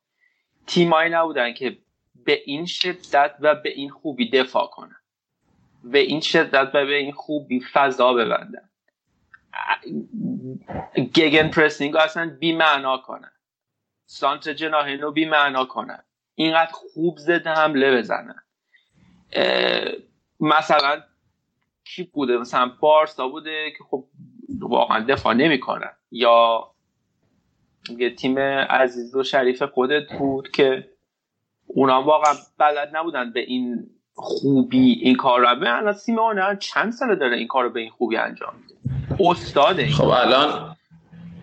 تیمایی 0.67 1.09
نبودن 1.09 1.53
که 1.53 1.77
به 2.25 2.41
این 2.45 2.65
شدت 2.65 3.35
و 3.39 3.55
به 3.55 3.69
این 3.69 3.89
خوبی 3.89 4.29
دفاع 4.29 4.67
کنن. 4.67 4.95
به 5.83 5.99
این 5.99 6.21
شدت 6.21 6.71
و 6.73 6.85
به 6.85 6.95
این 6.95 7.11
خوبی 7.11 7.59
فضا 7.73 8.13
ببندن. 8.13 8.69
گگن 11.13 11.47
پرسینگ 11.47 11.95
اصلا 11.95 12.38
بی 12.39 12.53
معنا 12.53 12.97
کنن. 12.97 13.31
سانتر 14.05 14.53
جناهین 14.53 15.01
رو 15.01 15.11
بی 15.11 15.25
معنا 15.25 15.65
کنن. 15.65 16.03
اینقدر 16.35 16.71
خوب 16.71 17.17
زده 17.17 17.49
حمله 17.49 17.97
بزنن. 17.97 18.43
مثلا 20.39 21.03
کی 21.85 22.03
بوده 22.03 22.37
مثلا 22.37 22.71
بارسا 22.79 23.27
بوده 23.27 23.71
که 23.77 23.83
خب 23.89 24.05
واقعا 24.59 25.05
دفاع 25.09 25.33
نمی‌کنن 25.33 25.91
یا 26.11 26.71
یه 27.97 28.15
تیم 28.15 28.39
عزیز 28.39 29.15
و 29.15 29.23
شریف 29.23 29.63
خودت 29.63 30.11
بود 30.19 30.51
که 30.51 30.89
اونا 31.67 32.03
واقعا 32.03 32.33
بلد 32.57 32.89
نبودن 32.93 33.31
به 33.33 33.39
این 33.39 33.89
خوبی 34.13 34.99
این 35.01 35.15
کار 35.15 35.39
رو. 35.39 35.59
به 35.59 35.77
الان 35.77 35.93
سیمونه 35.93 36.57
چند 36.59 36.91
ساله 36.91 37.15
داره 37.15 37.37
این 37.37 37.47
کار 37.47 37.63
رو 37.63 37.69
به 37.69 37.79
این 37.79 37.89
خوبی 37.89 38.17
انجام 38.17 38.53
میده؟ 38.61 38.75
استاد 39.29 39.79
این 39.79 39.91
خب 39.91 40.07
الان 40.07 40.75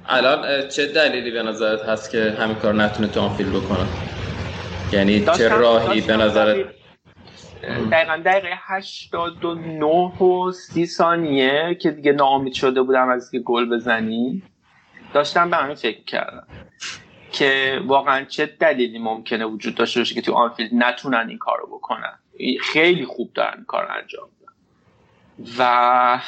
الان 0.07 0.69
چه 0.69 0.87
دلیلی 0.87 1.31
به 1.31 1.43
نظرت 1.43 1.83
هست 1.83 2.11
که 2.11 2.37
همین 2.39 2.57
کار 2.57 2.75
نتونه 2.75 3.09
تو 3.09 3.21
آنفیلد 3.21 3.51
بکنه؟ 3.51 3.87
یعنی 4.93 5.25
چه 5.25 5.49
راهی 5.49 6.01
به 6.01 6.17
نظرت 6.17 6.67
دقیقا 7.63 8.23
دقیقه 8.25 8.49
89 8.53 9.85
و 10.25 10.53
30 10.53 10.87
ثانیه 10.87 11.79
که 11.81 11.91
دیگه 11.91 12.13
ناامید 12.13 12.53
شده 12.53 12.83
بودم 12.83 13.09
از 13.09 13.31
که 13.31 13.39
گل 13.39 13.69
بزنی 13.69 14.43
داشتم 15.15 15.51
به 15.51 15.57
همین 15.57 15.75
فکر 15.75 16.05
کردم 16.05 16.47
که 17.33 17.81
واقعا 17.87 18.25
چه 18.25 18.47
دلیلی 18.47 18.99
ممکنه 18.99 19.45
وجود 19.45 19.75
داشته 19.75 20.01
باشه 20.01 20.15
که 20.15 20.23
تو 20.23 20.33
آنفیلد 20.33 20.71
نتونن 20.75 21.29
این 21.29 21.39
کارو 21.39 21.67
بکنن. 21.67 22.19
خیلی 22.61 23.05
خوب 23.05 23.33
دارن 23.35 23.55
این 23.57 23.65
کار 23.65 23.93
انجام 23.93 24.29
میدن. 24.41 24.53
و 25.59 26.21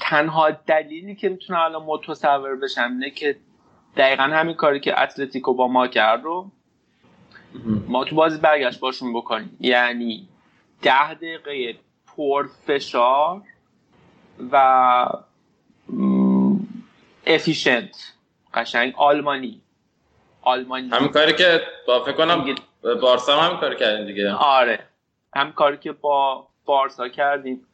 تنها 0.00 0.50
دلیلی 0.50 1.14
که 1.14 1.28
می‌تونم 1.28 1.60
الان 1.60 1.82
متصور 1.82 2.56
بشم 2.56 2.90
اینه 2.92 3.10
که 3.10 3.36
دقیقا 3.96 4.22
همین 4.22 4.54
کاری 4.54 4.80
که 4.80 5.02
اتلتیکو 5.02 5.54
با 5.54 5.68
ما 5.68 5.88
کرد 5.88 6.24
رو 6.24 6.50
ما 7.88 8.04
تو 8.04 8.16
بازی 8.16 8.38
برگشت 8.38 8.80
باشون 8.80 9.12
بکنیم. 9.12 9.56
یعنی 9.60 10.27
ده 10.82 11.14
دقیقه 11.14 11.78
پر 12.16 12.48
فشار 12.66 13.42
و 14.52 14.56
افیشنت 17.26 18.12
قشنگ 18.54 18.94
آلمانی. 18.96 19.60
آلمانی. 20.42 20.88
همین 20.88 21.08
کاری 21.08 21.32
که 21.32 21.60
با 21.86 22.04
فکر 22.04 22.12
کنم 22.12 22.54
بارسا 22.82 23.40
هم 23.40 23.46
همین 23.46 23.60
کاری 23.60 23.76
کردین 23.76 24.06
دیگه. 24.06 24.32
آره. 24.32 24.84
هم 25.34 25.52
کاری 25.52 25.76
که 25.78 25.92
با 25.92 26.48
بارسا 26.64 27.08
کردیم. 27.08 27.66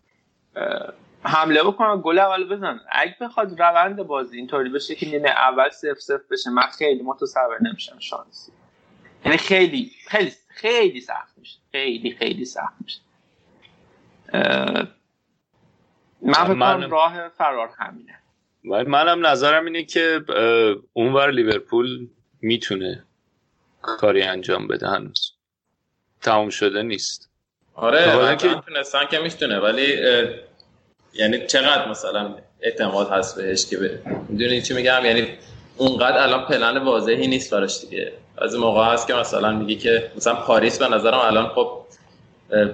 حمله 1.22 1.62
بکنن 1.62 2.00
گل 2.04 2.18
اول 2.18 2.48
بزن. 2.48 2.80
اگه 2.92 3.16
بخواد 3.20 3.60
روند 3.60 4.02
بازی 4.02 4.36
اینطوری 4.36 4.70
بشه 4.70 4.94
که 4.94 5.06
نیمه 5.06 5.28
اول 5.28 5.70
سف 5.70 5.98
سف 5.98 6.20
بشه 6.30 6.50
من 6.50 6.62
خیلی 6.78 7.02
متصور 7.02 7.58
نمیشم 7.62 7.98
شانسی. 7.98 8.52
یعنی 9.24 9.38
خیلی 9.38 9.92
خیلی 10.06 10.32
خیلی 10.54 11.00
سخت 11.00 11.38
میشه. 11.38 11.58
خیلی 11.72 12.12
خیلی 12.12 12.44
سخت 12.44 12.74
میشه. 12.80 13.00
من 16.22 16.44
فکر 16.44 16.86
راه 16.86 17.28
فرار 17.28 17.70
همینه. 17.78 18.18
ولی 18.64 18.88
منم 18.88 19.26
نظرم 19.26 19.64
اینه 19.64 19.84
که 19.84 20.24
اونور 20.92 21.30
لیورپول 21.30 22.08
می‌تونه 22.40 23.04
کاری 23.82 24.22
انجام 24.22 24.66
بده 24.68 24.88
هنوز. 24.88 25.32
تمام 26.22 26.50
شده 26.50 26.82
نیست. 26.82 27.30
آره 27.74 28.36
که- 28.36 28.48
که 28.48 28.54
می‌تونستن 28.54 29.04
که 29.10 29.18
می‌تونه 29.18 29.58
ولی 29.58 29.96
یعنی 31.14 31.46
چقدر 31.46 31.88
مثلا 31.88 32.34
اعتماد 32.60 33.10
هست 33.10 33.36
بهش 33.36 33.66
که 33.66 33.76
به 33.78 34.02
می‌دونی 34.28 34.62
چی 34.62 34.74
میگم؟ 34.74 35.04
یعنی 35.04 35.38
اونقدر 35.76 36.18
الان 36.18 36.44
پلن 36.44 36.78
واضحی 36.78 37.26
نیست 37.26 37.54
براش 37.54 37.80
دیگه. 37.80 38.12
از 38.38 38.56
موقع 38.56 38.84
هست 38.92 39.06
که 39.06 39.14
مثلا 39.14 39.52
میگی 39.52 39.76
که 39.76 40.10
مثلا 40.16 40.34
پاریس 40.34 40.78
به 40.78 40.88
نظرم 40.88 41.18
الان 41.18 41.48
خب 41.48 41.84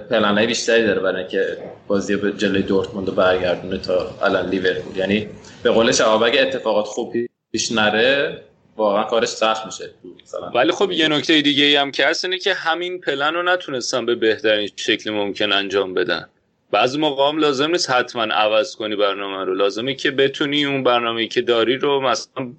پلن 0.09 0.37
های 0.37 0.47
بیشتری 0.47 0.87
داره 0.87 0.99
برای 0.99 1.21
اینکه 1.21 1.57
بازی 1.87 2.15
به 2.15 2.31
جلوی 2.31 2.61
دورتموند 2.61 3.07
رو 3.07 3.13
برگردونه 3.13 3.77
تا 3.77 4.15
الان 4.21 4.49
لیورپول. 4.49 4.97
یعنی 4.97 5.27
به 5.63 5.71
قول 5.71 5.91
شهاب 5.91 6.23
اگه 6.23 6.41
اتفاقات 6.41 6.85
خوب 6.85 7.13
پیش 7.51 7.71
نره 7.71 8.41
واقعا 8.77 9.03
کارش 9.03 9.27
سخت 9.27 9.65
میشه. 9.65 9.89
مثلا 10.23 10.49
ولی 10.49 10.71
خب 10.71 10.91
یه 10.91 11.07
نکته 11.07 11.41
دیگه 11.41 11.63
ای 11.63 11.75
هم 11.75 11.91
که 11.91 12.05
هست 12.05 12.25
اینه 12.25 12.37
که 12.37 12.53
همین 12.53 13.01
پلن 13.01 13.33
رو 13.33 13.43
نتونستن 13.43 14.05
به 14.05 14.15
بهترین 14.15 14.69
شکل 14.75 15.11
ممکن 15.11 15.51
انجام 15.51 15.93
بدن. 15.93 16.29
بعضی 16.71 16.97
موقع 16.97 17.29
هم 17.29 17.37
لازم 17.37 17.71
نیست 17.71 17.89
حتما 17.89 18.23
عوض 18.23 18.75
کنی 18.75 18.95
برنامه 18.95 19.45
رو. 19.45 19.53
لازمه 19.53 19.93
که 19.93 20.11
بتونی 20.11 20.65
اون 20.65 20.83
برنامه‌ای 20.83 21.27
که 21.27 21.41
داری 21.41 21.77
رو 21.77 22.01
مثلا 22.01 22.53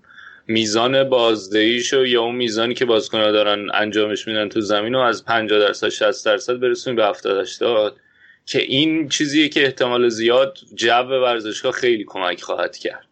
میزان 0.52 1.08
بازدهیشو 1.08 2.06
یا 2.06 2.22
اون 2.22 2.34
میزانی 2.34 2.74
که 2.74 2.84
بازیکن‌ها 2.84 3.30
دارن 3.30 3.70
انجامش 3.74 4.28
میدن 4.28 4.48
تو 4.48 4.60
زمین 4.60 4.92
رو 4.92 5.00
از 5.00 5.24
50 5.24 5.58
درصد 5.58 5.88
60 5.88 6.26
درصد 6.26 6.60
برسونی 6.60 6.96
به 6.96 7.06
70 7.06 7.40
80 7.40 7.96
که 8.46 8.62
این 8.62 9.08
چیزیه 9.08 9.48
که 9.48 9.64
احتمال 9.64 10.08
زیاد 10.08 10.58
جو 10.74 11.02
ورزشگاه 11.02 11.72
خیلی 11.72 12.04
کمک 12.04 12.42
خواهد 12.42 12.76
کرد. 12.76 13.06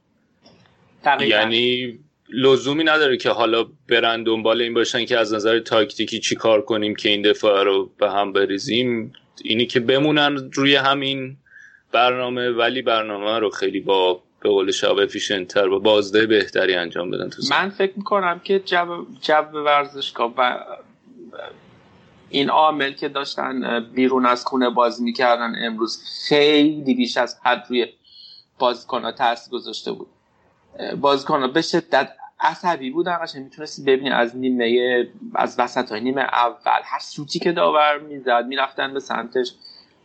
دقیقاً. 1.04 1.38
یعنی 1.38 1.98
لزومی 2.32 2.84
نداره 2.84 3.16
که 3.16 3.30
حالا 3.30 3.66
برن 3.88 4.22
دنبال 4.22 4.60
این 4.60 4.74
باشن 4.74 5.04
که 5.04 5.18
از 5.18 5.34
نظر 5.34 5.58
تاکتیکی 5.58 6.18
چی 6.18 6.34
کار 6.34 6.62
کنیم 6.62 6.94
که 6.94 7.08
این 7.08 7.22
دفاع 7.22 7.64
رو 7.64 7.90
به 7.98 8.10
هم 8.10 8.32
بریزیم. 8.32 9.12
اینی 9.44 9.66
که 9.66 9.80
بمونن 9.80 10.50
روی 10.54 10.74
همین 10.74 11.36
برنامه 11.92 12.50
ولی 12.50 12.82
برنامه 12.82 13.38
رو 13.38 13.50
خیلی 13.50 13.80
با 13.80 14.22
به 14.40 14.48
قول 14.48 14.70
شاب 14.70 14.98
افیشنتر 14.98 15.68
با 15.68 15.78
بازده 15.78 16.26
بهتری 16.26 16.74
انجام 16.74 17.10
بدن 17.10 17.28
تو 17.28 17.42
من 17.50 17.70
فکر 17.70 17.92
می‌کنم 17.96 18.40
که 18.44 18.58
جو, 18.58 19.04
جو 19.20 19.34
ورزشگاه 19.34 20.34
و 20.36 20.64
این 22.30 22.50
عامل 22.50 22.92
که 22.92 23.08
داشتن 23.08 23.80
بیرون 23.94 24.26
از 24.26 24.44
خونه 24.44 24.70
بازی 24.70 25.04
می‌کردن 25.04 25.54
امروز 25.64 26.04
خیلی 26.28 26.94
بیش 26.94 27.16
از 27.16 27.40
حد 27.44 27.66
روی 27.68 27.86
بازیکن 28.58 29.02
ها 29.02 29.12
تاثیر 29.12 29.52
گذاشته 29.52 29.92
بود. 29.92 30.08
بازیکن 31.00 31.40
ها 31.40 31.48
به 31.48 31.62
شدت 31.62 32.12
عصبی 32.40 32.90
بودن 32.90 33.18
قشنگ 33.22 33.44
می‌تونستی 33.44 33.82
ببینی 33.82 34.10
از 34.10 34.36
نیمه 34.36 35.08
از 35.34 35.56
وسط 35.58 35.90
های 35.90 36.00
نیمه 36.00 36.20
اول. 36.20 36.80
هر 36.84 36.98
سوتی 36.98 37.38
که 37.38 37.52
داور 37.52 37.98
می‌زد 37.98 38.44
می‌رفتن 38.48 38.94
به 38.94 39.00
سمتش. 39.00 39.52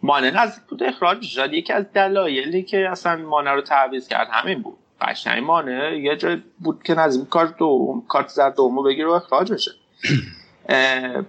مانع 0.06 0.30
نزدیک 0.44 0.64
بود. 0.64 0.84
اخراج 0.84 1.22
شد 1.24 1.54
یکی 1.54 1.74
از 1.74 1.86
دلایلی 1.94 2.64
که 2.64 2.90
اصلا 2.90 3.16
مانع 3.16 3.52
رو 3.52 3.62
تعویض 3.62 4.08
کرد 4.08 4.28
همین 4.32 4.62
بود. 4.62 4.78
قشنگ 5.02 5.44
مانع 5.44 5.98
یه 5.98 6.16
جای 6.16 6.42
بود 6.60 6.84
که 6.84 6.96
نزدیک 6.96 7.30
کارت 7.30 7.58
دوم 7.58 8.04
کارت 8.08 8.28
زرد 8.28 8.56
دومو 8.56 8.84
بگیره 8.84 9.08
و 9.08 9.12
اخراج 9.12 9.52
بشه. 9.52 9.72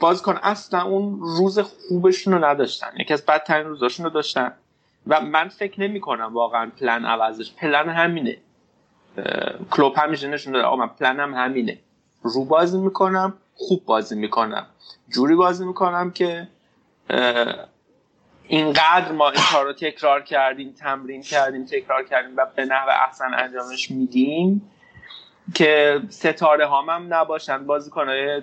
بازیکن 0.00 0.38
اصلا 0.42 0.82
اون 0.82 1.20
روز 1.20 1.58
خوبشون 1.58 2.34
رو 2.34 2.44
نداشتن. 2.44 2.86
یکی 3.00 3.12
از 3.12 3.26
بدترین 3.26 3.66
روزاشون 3.66 4.04
رو 4.04 4.10
داشتن. 4.10 4.52
و 5.06 5.20
من 5.20 5.48
فکر 5.48 5.80
نمی 5.80 6.00
کنم 6.00 6.34
واقعا 6.34 6.70
پلن 6.80 7.04
عوضش. 7.04 7.52
پلن 7.54 7.88
همینه. 7.88 8.36
کلوب 9.70 9.94
همیشه 9.96 10.28
نشون 10.28 10.56
آقا 10.56 10.76
من 10.76 10.86
پلنم 10.86 11.34
همینه. 11.34 11.78
رو 12.22 12.44
بازی 12.44 12.78
می‌کنم 12.78 13.34
خوب 13.54 13.84
بازی 13.84 14.16
می‌کنم. 14.16 14.66
جوری 15.08 15.34
بازی 15.34 15.64
می‌کنم 15.64 16.10
که 16.10 16.48
اینقدر 18.48 19.12
ما 19.12 19.30
این 19.30 19.40
کار 19.52 19.64
رو 19.64 19.72
تکرار 19.72 20.22
کردیم 20.22 20.72
تمرین 20.72 21.22
کردیم 21.22 21.64
تکرار 21.64 22.04
کردیم 22.04 22.36
و 22.36 22.46
به 22.56 22.64
نحو 22.64 22.88
احسن 23.06 23.34
انجامش 23.34 23.90
میدیم 23.90 24.70
که 25.54 26.00
ستاره 26.08 26.66
هام 26.66 26.90
هم 26.90 27.14
نباشن. 27.14 27.66
بازیکنهای 27.66 28.42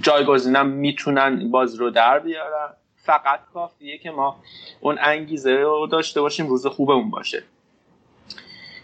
جایگزینم 0.00 0.66
می‌تونن 0.66 1.50
بازی 1.50 1.78
رو 1.78 1.90
در 1.90 2.18
بیارن. 2.18 2.68
فقط 2.96 3.40
کافیه 3.54 3.98
که 3.98 4.10
ما 4.10 4.42
اون 4.80 4.98
انگیزه 5.00 5.56
رو 5.56 5.86
داشته 5.86 6.20
باشیم 6.20 6.46
روز 6.46 6.66
خوبمون 6.66 7.10
باشه. 7.10 7.42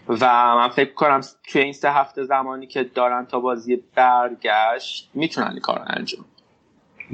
و 0.07 0.55
من 0.55 0.69
فکر 0.69 0.93
کنم 0.93 1.21
توی 1.47 1.61
این 1.61 1.73
سه 1.73 1.91
هفته 1.91 2.23
زمانی 2.23 2.67
که 2.67 2.83
دارن 2.83 3.25
تا 3.25 3.39
بازی 3.39 3.83
برگشت 3.95 5.09
می‌تونن 5.13 5.47
این 5.47 5.59
کار 5.59 5.79
رو 5.79 5.85
انجام 5.87 6.25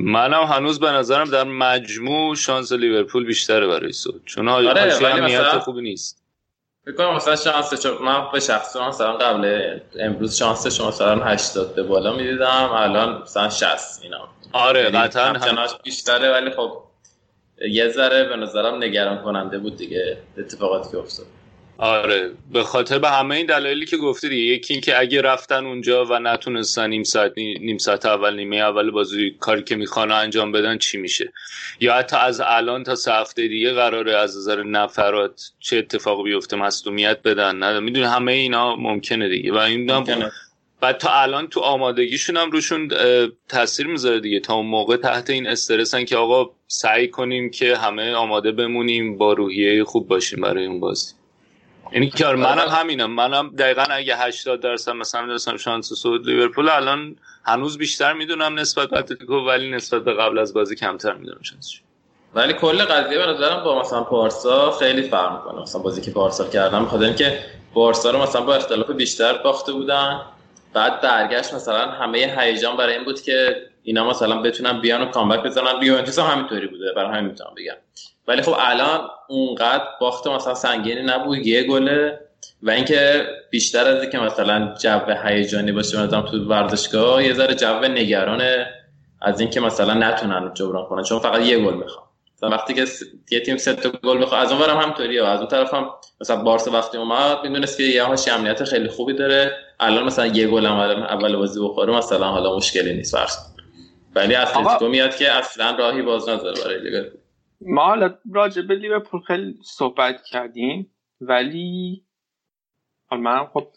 منم 0.03 0.43
هنوز 0.43 0.79
به 0.79 0.91
نظرم 0.91 1.29
در 1.29 1.43
مجموع 1.43 2.35
شانس 2.35 2.71
لیورپول 2.71 3.25
بیشتره 3.25 3.67
برای 3.67 3.91
سود 3.91 4.21
چون 4.25 4.47
آره، 4.49 4.85
مثلا- 4.85 5.59
خوبی 5.59 5.81
نیست. 5.81 6.23
فکر 6.85 7.15
مثلا 7.15 7.35
شانس 7.35 7.83
چون 7.83 7.97
من 8.05 8.31
به 8.33 8.39
شخص 8.39 8.75
مثلا 8.75 9.13
قبل 9.13 9.79
امروز 9.99 10.35
شانس 10.35 10.67
شما 10.67 10.87
مثلا 10.87 11.23
80 11.23 11.75
به 11.75 11.83
بالا 11.83 12.13
می‌دیدم. 12.13 12.69
الان 12.73 13.21
مثلا 13.21 13.49
60 13.49 13.99
اینا. 14.03 14.27
آره 14.53 14.83
یعنی 14.83 14.97
قطعا 14.97 15.25
همچنانش 15.25 15.69
بیشتره 15.83 16.31
ولی 16.31 16.51
خب 16.51 16.83
یه 17.71 17.89
ذره 17.89 18.23
به 18.23 18.35
نظرم 18.35 18.83
نگران 18.83 19.23
کننده 19.23 19.57
بود 19.59 19.77
دیگه 19.77 20.17
اتفاقاتی 20.37 20.91
که 20.91 20.97
افتاد. 20.97 21.25
آره 21.81 22.31
به 22.51 22.63
خاطر 22.63 22.99
به 22.99 23.09
همه 23.09 23.35
این 23.35 23.45
دلایلی 23.45 23.85
که 23.85 23.97
گفتی 23.97 24.29
دیگه 24.29 24.43
یکی 24.43 24.73
این 24.73 24.81
که 24.81 24.99
اگه 24.99 25.21
رفتن 25.21 25.65
اونجا 25.65 26.05
و 26.05 26.19
نتونستن 26.19 26.89
نیم 26.89 27.03
ساعت 27.03 27.33
نیم 27.37 27.77
ساعت 27.77 28.05
اول 28.05 28.35
نیمه 28.35 28.55
اول 28.55 28.91
بازی 28.91 29.35
کاری 29.39 29.63
که 29.63 29.75
می‌خوان 29.75 30.11
انجام 30.11 30.51
بدن 30.51 30.77
چی 30.77 30.97
میشه؟ 30.97 31.33
یا 31.79 31.93
حتی 31.93 32.15
از 32.15 32.41
الان 32.45 32.83
تا 32.83 32.95
سه 32.95 33.13
هفته 33.13 33.47
دیگه 33.47 33.73
قراره 33.73 34.15
از 34.17 34.37
نظر 34.37 34.63
نفرات 34.63 35.51
چه 35.59 35.77
اتفاقی 35.77 36.23
بیفته 36.23 36.55
مصدومیت 36.55 37.19
بدن؟ 37.23 37.55
نه 37.55 37.79
می‌دونی 37.79 38.05
همه 38.05 38.31
اینا 38.31 38.75
ممکنه 38.75 39.29
دیگه. 39.29 39.53
و 39.53 39.57
این. 39.57 39.85
بعد 40.81 40.97
تا 40.97 41.21
الان 41.21 41.47
تو 41.47 41.59
آمادگیشون 41.59 42.37
هم 42.37 42.51
روشون 42.51 42.91
تاثیر 43.49 43.87
می‌ذاره 43.87 44.19
دیگه. 44.19 44.39
تا 44.39 44.53
اون 44.53 44.65
موقع 44.65 44.97
تحت 44.97 45.29
این 45.29 45.47
استرسن 45.47 46.05
که 46.05 46.17
آقا 46.17 46.49
سعی 46.67 47.07
کنیم 47.07 47.51
که 47.51 47.75
همه 47.77 48.13
آماده 48.13 48.51
بمونیم 48.51 49.17
با 49.17 49.33
روحیه 49.33 49.83
خوب 49.83 50.07
باشیم 50.07 50.41
برای 50.41 50.65
اون 50.65 50.79
بازی. 50.79 51.18
یعنی 51.91 52.09
که 52.09 52.25
آره، 52.25 52.37
منم 52.37 52.67
همینم. 52.69 53.11
منم 53.11 53.49
دقیقا 53.49 53.81
اگه 53.81 54.17
80 54.17 54.59
درصد 54.59 54.91
مثلا 54.91 55.21
می‌رسم 55.21 55.57
شانس 55.57 55.93
صعود 55.93 56.25
لیورپول 56.25 56.69
الان 56.69 57.15
هنوز 57.45 57.77
بیشتر 57.77 58.13
می‌دونم 58.13 58.59
نسبت 58.59 58.89
به 58.89 58.97
اتلتیکو 58.97 59.35
ولی 59.35 59.71
نسبت 59.71 60.03
به 60.03 60.13
قبل 60.13 60.39
از 60.39 60.53
بازی 60.53 60.75
کمتر 60.75 61.13
می‌دونم 61.13 61.41
شانسش 61.41 61.81
ولی 62.35 62.53
کل 62.53 62.77
قضیه 62.85 63.17
به 63.17 63.25
نظرم 63.25 63.63
با 63.63 63.81
مثلا 63.81 64.03
پارسا 64.03 64.71
خیلی 64.71 65.01
فرق 65.01 65.31
می‌کنه. 65.33 65.61
مثلا 65.61 65.81
بازی 65.81 66.01
که 66.01 66.11
پارسا 66.11 66.47
کردم 66.47 66.85
بخاطر 66.85 67.03
اینکه 67.03 67.39
بارسا 67.73 68.11
رو 68.11 68.21
مثلا 68.21 68.41
با 68.41 68.55
اختلاف 68.55 68.91
بیشتر 68.91 69.37
باخته 69.37 69.71
بودن. 69.71 70.21
بعد 70.73 71.01
برگشت 71.01 71.53
مثلا 71.53 71.91
همه 71.91 72.35
هیجان 72.39 72.77
برای 72.77 72.95
این 72.95 73.03
بود 73.03 73.21
که 73.21 73.55
اینا 73.83 74.09
مثلا 74.09 74.41
بتونن 74.41 74.81
بیان 74.81 75.01
و 75.01 75.05
کامبک 75.05 75.43
بزنن. 75.43 75.83
یوونتوس 75.83 76.19
هم 76.19 76.25
همینطوری 76.25 76.67
بوده. 76.67 76.93
برای 76.95 77.17
همین 77.17 77.29
می‌تونم 77.29 77.51
بگم. 77.57 77.75
ولی 78.29 78.41
خب 78.41 78.55
الان 78.59 78.99
اونقدر 79.27 79.83
باخت 80.01 80.27
مثلا 80.27 80.53
سنگینی 80.53 81.01
نبود 81.01 81.37
یه 81.37 81.63
گله. 81.63 82.19
و 82.63 82.71
اینکه 82.71 83.27
بیشتر 83.51 83.87
از 83.87 84.01
اینکه 84.01 84.19
مثلا 84.19 84.73
جو 84.81 84.99
هیجانی 85.23 85.71
باشه 85.71 85.99
نظرم 85.99 86.21
تو 86.21 86.37
ورزشگاه 86.37 87.23
یه 87.23 87.33
ذره 87.33 87.55
جو 87.55 87.79
نگرانه 87.79 88.67
از 89.21 89.39
اینکه 89.39 89.59
مثلا 89.59 89.93
نتونن 89.93 90.51
جبران 90.53 90.85
کنن 90.85 91.03
چون 91.03 91.19
فقط 91.19 91.41
یه 91.41 91.59
گل 91.59 91.73
می‌خوان. 91.73 92.05
مثلا 92.37 92.49
وقتی 92.49 92.73
که 92.73 92.85
یه 93.31 93.39
تیم 93.39 93.57
سه 93.57 93.73
تا 93.73 93.89
گل 94.03 94.21
بخواد 94.21 94.45
از 94.45 94.51
اونورم 94.51 94.77
همطوریه 94.77 95.25
از 95.25 95.39
اون 95.39 95.47
طرف 95.47 95.73
هم 95.73 95.89
مثلا 96.21 96.43
بارسا 96.43 96.71
وقتی 96.71 96.97
اومد 96.97 97.43
می‌دونست 97.43 97.77
که 97.77 97.83
یه 97.83 98.03
هاش 98.03 98.27
امنیت 98.27 98.63
خیلی 98.63 98.89
خوبی 98.89 99.13
داره. 99.13 99.51
الان 99.79 100.03
مثلا 100.03 100.25
یه 100.25 100.47
گل 100.47 100.65
هم 100.65 100.77
اول 101.03 101.35
بازی 101.35 101.59
بخوره 101.63 101.93
مثلا 101.93 102.27
حالا 102.27 102.55
مشکلی 102.55 102.93
نیست 102.93 103.17
فرض. 103.17 103.37
ولی 104.15 104.35
اتلتیکو 104.35 104.87
میاد 104.87 105.15
که 105.15 105.31
اصلا 105.31 105.75
راهی 105.79 106.01
باز 106.01 106.29
نذاره 106.29 106.61
برای 106.63 106.79
لیورپول. 106.79 107.19
ما 107.61 107.85
حالا 107.85 108.17
راجع 108.31 108.61
به 108.61 108.75
لیورپول 108.75 109.21
خیلی 109.21 109.59
صحبت 109.63 110.23
کردیم 110.23 110.91
ولی 111.21 112.03
حالا 113.05 113.21
منم 113.21 113.45
خب 113.45 113.67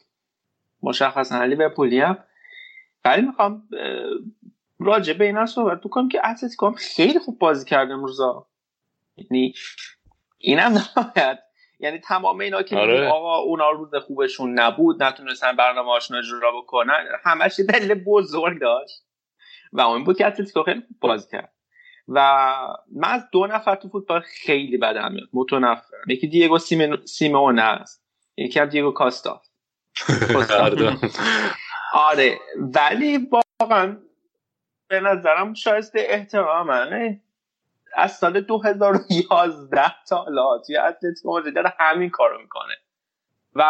مشخصا 0.82 1.44
لیورپولی 1.44 2.00
هم 2.00 2.18
ولی 3.04 3.22
می‌خوام 3.22 3.68
راجع 4.78 5.12
به 5.12 5.24
اینا 5.24 5.46
صحبت 5.46 5.80
بکنم 5.80 6.08
که 6.08 6.28
اتلتیکو 6.28 6.66
هم 6.66 6.74
خیلی 6.74 7.18
خوب 7.18 7.38
بازی 7.38 7.64
کرده 7.64 7.92
امروزا 7.92 8.46
یعنی 9.16 9.54
اینم 10.38 10.72
نباید. 10.96 11.38
یعنی 11.80 11.98
تمام 11.98 12.40
اینا 12.40 12.62
که 12.62 12.76
آره. 12.76 13.08
آقا 13.08 13.38
اونا 13.38 13.70
روز 13.70 13.94
خوبشون 13.94 14.60
نبود 14.60 15.02
نتونستن 15.02 15.56
برنامه 15.56 15.90
هاشون 15.90 16.16
اجرا 16.16 16.52
بکنن 16.60 17.06
همش 17.24 17.60
دلیل 17.68 17.94
بزرگ 17.94 18.60
داشت. 18.60 19.04
و 19.72 19.80
اون 19.80 20.04
بود 20.04 20.18
که 20.18 20.26
اتلتیکو 20.26 20.62
خیلی 20.62 20.80
خوب 20.80 20.96
بازی 21.00 21.30
کرد. 21.30 21.51
و 22.08 22.18
من 22.92 23.08
از 23.08 23.28
دو 23.32 23.46
نفر 23.46 23.74
تو 23.74 23.88
فوتبال 23.88 24.20
خیلی 24.20 24.76
بدم 24.78 25.12
میاد. 25.12 25.28
متنفرم 25.32 26.04
یکی 26.08 26.26
دیگو 26.26 26.58
سیمون- 26.58 27.58
است. 27.58 28.04
یکی 28.36 28.60
هم 28.60 28.66
دیگو 28.66 28.90
کاستا 28.90 29.42
آره. 30.60 30.96
آره. 31.92 32.38
ولی 32.74 33.28
واقعا 33.60 33.96
به 34.88 35.00
نظرم 35.00 35.54
شایسته 35.54 36.06
احترامه 36.08 37.20
از 37.94 38.16
سال 38.16 38.40
2011 38.40 39.94
تا 40.08 40.16
حالا 40.16 40.58
توی 40.66 40.76
اتلتیکو 40.76 41.28
مادرید 41.30 41.54
داره 41.54 41.74
همین 41.78 42.10
کارو 42.10 42.40
می‌کنه. 42.40 42.74
و 43.54 43.64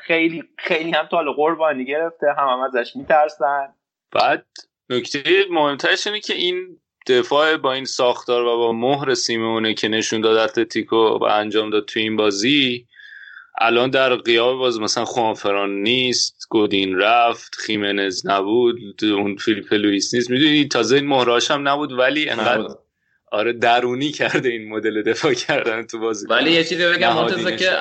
خیلی 0.00 0.44
خیلی 0.58 0.90
هم 0.90 1.06
تا 1.06 1.22
قربانی 1.36 1.84
گرفته. 1.84 2.26
هم, 2.38 2.48
هم 2.48 2.60
ازش 2.60 2.96
میترسن. 2.96 3.74
بعد 4.12 4.46
نکته 4.90 5.22
مهمترش 5.50 6.06
اینه 6.06 6.20
که 6.20 6.34
این 6.34 6.80
دفاع 7.08 7.56
با 7.56 7.72
این 7.72 7.84
ساختار 7.84 8.42
و 8.42 8.56
با 8.56 8.72
مهر 8.72 9.14
سیمونه 9.14 9.74
که 9.74 9.88
نشون 9.88 10.20
داد 10.20 10.36
اتلتیکو 10.36 10.96
و 10.96 11.24
انجام 11.24 11.70
داد 11.70 11.84
تو 11.84 12.00
این 12.00 12.16
بازی 12.16 12.86
الان 13.60 13.90
در 13.90 14.14
قیاب 14.14 14.58
باز 14.58 14.80
مثلا 14.80 15.04
خوانفران 15.04 15.70
نیست 15.70 16.46
گودین 16.50 16.98
رفت 16.98 17.54
خیمنز 17.54 18.26
نبود 18.26 19.04
اون 19.04 19.36
فیلیپ 19.36 19.72
لوئیس 19.72 20.14
نیست 20.14 20.30
می‌دونی 20.30 20.68
تازه 20.68 20.96
این 20.96 21.06
مهراش 21.06 21.50
هم 21.50 21.68
نبود 21.68 21.92
ولی 21.92 22.28
انقدر. 22.28 22.74
آره 23.32 23.52
درونی 23.52 24.10
کرده 24.10 24.48
این 24.48 24.68
مدل 24.68 25.02
دفاع 25.02 25.34
کردن 25.34 25.86
تو 25.86 25.98
بازی 25.98 26.26
ولی 26.26 26.52
یه 26.52 26.64
چیزی 26.64 26.86
بگم 26.86 27.14
مرتضی. 27.14 27.56
که 27.56 27.72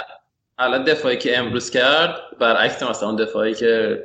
الان 0.57 0.83
دفاعی 0.83 1.17
که 1.17 1.37
امروز 1.37 1.69
کرد 1.69 2.21
برعکس 2.39 2.83
مثلا 2.83 3.09
اون 3.09 3.17
دفاعی 3.17 3.53
که 3.53 4.03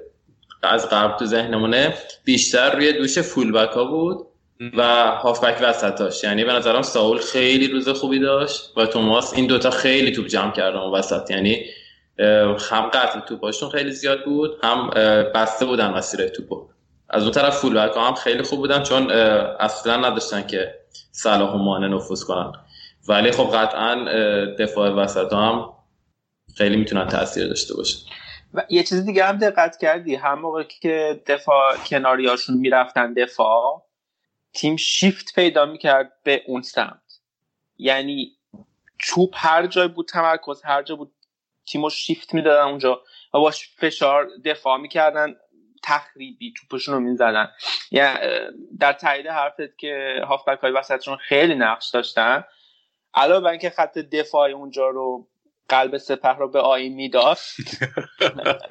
از 0.62 0.89
قبل 0.89 1.18
تو 1.18 1.27
ذهنمونه 1.27 1.95
بیشتر 2.25 2.77
روی 2.77 2.93
دوش 2.93 3.18
فولبک 3.18 3.70
ها 3.70 3.85
بود 3.85 4.27
و 4.77 5.07
هافبک 5.11 5.59
وسطاش 5.63 6.25
یعنی 6.25 6.45
به 6.45 6.53
نظرم 6.53 6.83
ساول 6.83 7.19
خیلی 7.19 7.69
روز 7.69 7.89
خوبی 7.89 8.19
داشت 8.19 8.73
و 8.77 8.87
توماس 8.87 9.35
این 9.35 9.47
دوتا 9.47 9.71
خیلی 9.71 10.13
توپ 10.13 10.27
جمع 10.27 10.53
کردن 10.53 10.79
وسط. 10.79 11.31
یعنی 11.31 11.65
هم 12.71 12.83
قطع 12.83 13.21
توپاشون 13.21 13.71
خیلی 13.71 13.91
زیاد 13.91 14.25
بود 14.25 14.51
هم 14.63 14.91
بسته 15.35 15.67
بودن 15.67 15.91
مسیر 15.91 16.29
توپو. 16.29 16.69
از 17.11 17.23
اون 17.23 17.33
طرف 17.33 17.57
فول 17.57 17.77
هم 17.77 18.15
خیلی 18.15 18.43
خوب 18.43 18.59
بودن 18.59 18.83
چون 18.83 19.11
اصلا 19.11 19.97
نداشتن 19.97 20.47
که 20.47 20.75
صلاح 21.13 21.55
و 21.55 21.59
مانع 21.59 21.89
نفوذ 21.89 22.25
کنن. 22.25 22.53
ولی 23.09 23.31
خب 23.31 23.57
قطعا 23.57 24.05
دفاع 24.59 24.91
وسط 24.91 25.33
هم 25.33 25.73
خیلی 26.57 26.77
می‌تونن 26.77 27.09
تاثیر 27.09 27.49
داشته 27.49 27.75
باشه 27.75 27.99
و 28.55 28.63
یه 28.69 28.83
چیز 28.83 29.07
دیگه 29.07 29.25
هم 29.25 29.39
دقت 29.39 29.77
کردی؟ 29.77 30.15
هم 30.15 30.41
موقع 30.41 30.63
که 30.63 31.21
دفاع 31.27 31.77
کناریاشون 31.77 32.57
می‌رفتن 32.57 33.13
دفاع 33.13 33.83
تیم 34.55 34.77
شیفت 34.77 35.35
پیدا 35.35 35.67
می‌کرد 35.67 36.13
به 36.23 36.43
اون 36.47 36.63
سمت. 36.63 37.21
یعنی 37.79 38.37
چوب 38.99 39.35
هر 39.37 39.67
جای 39.67 39.89
بود 39.89 40.09
تمرکز 40.09 40.63
هر 40.65 40.83
جا 40.83 40.97
بود 40.97 41.13
تیمو 41.67 41.91
شیفت 41.91 42.35
می‌دادن 42.35 42.63
اونجا 42.63 43.03
و 43.35 43.39
باش 43.39 43.71
فشار 43.77 44.29
دفاع 44.45 44.79
می‌کردن 44.79 45.37
تخریبی 45.83 46.55
توپشون 46.57 46.95
رو 46.95 47.01
می‌زدن. 47.01 47.49
یعنی 47.91 48.19
در 48.81 48.93
تایید 48.93 49.27
حرفت 49.27 49.79
که 49.79 50.21
هافبک 50.29 50.59
های 50.59 50.73
وسطشون 50.73 51.17
خیلی 51.17 51.55
نقش 51.55 51.91
داشتن 51.91 52.45
علاوه 53.15 53.41
بر 53.45 53.51
اینکه 53.51 53.71
خط 53.71 53.99
دفاع 53.99 54.51
اونجا 54.51 54.89
رو 54.89 55.29
قلب 55.69 55.97
سپه 55.97 56.29
رو 56.29 56.49
به 56.51 56.61
آین 56.61 56.95
می‌داد 56.95 57.39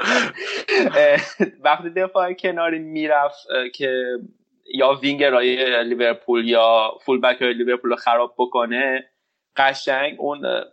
وقتی 1.64 1.90
دفاع 1.90 2.34
کناری 2.34 2.80
می‌رفت 2.80 3.48
که 3.74 4.18
یا 4.66 4.94
وینگر 4.94 5.40
لیورپول 5.84 6.50
یا 6.50 6.98
فول 7.02 7.22
بک 7.22 7.42
های 7.42 7.54
لیورپول 7.54 7.90
رو 7.90 7.96
خراب 7.96 8.36
بکنه 8.38 9.10
قشنگ 9.56 10.16
اون 10.20 10.64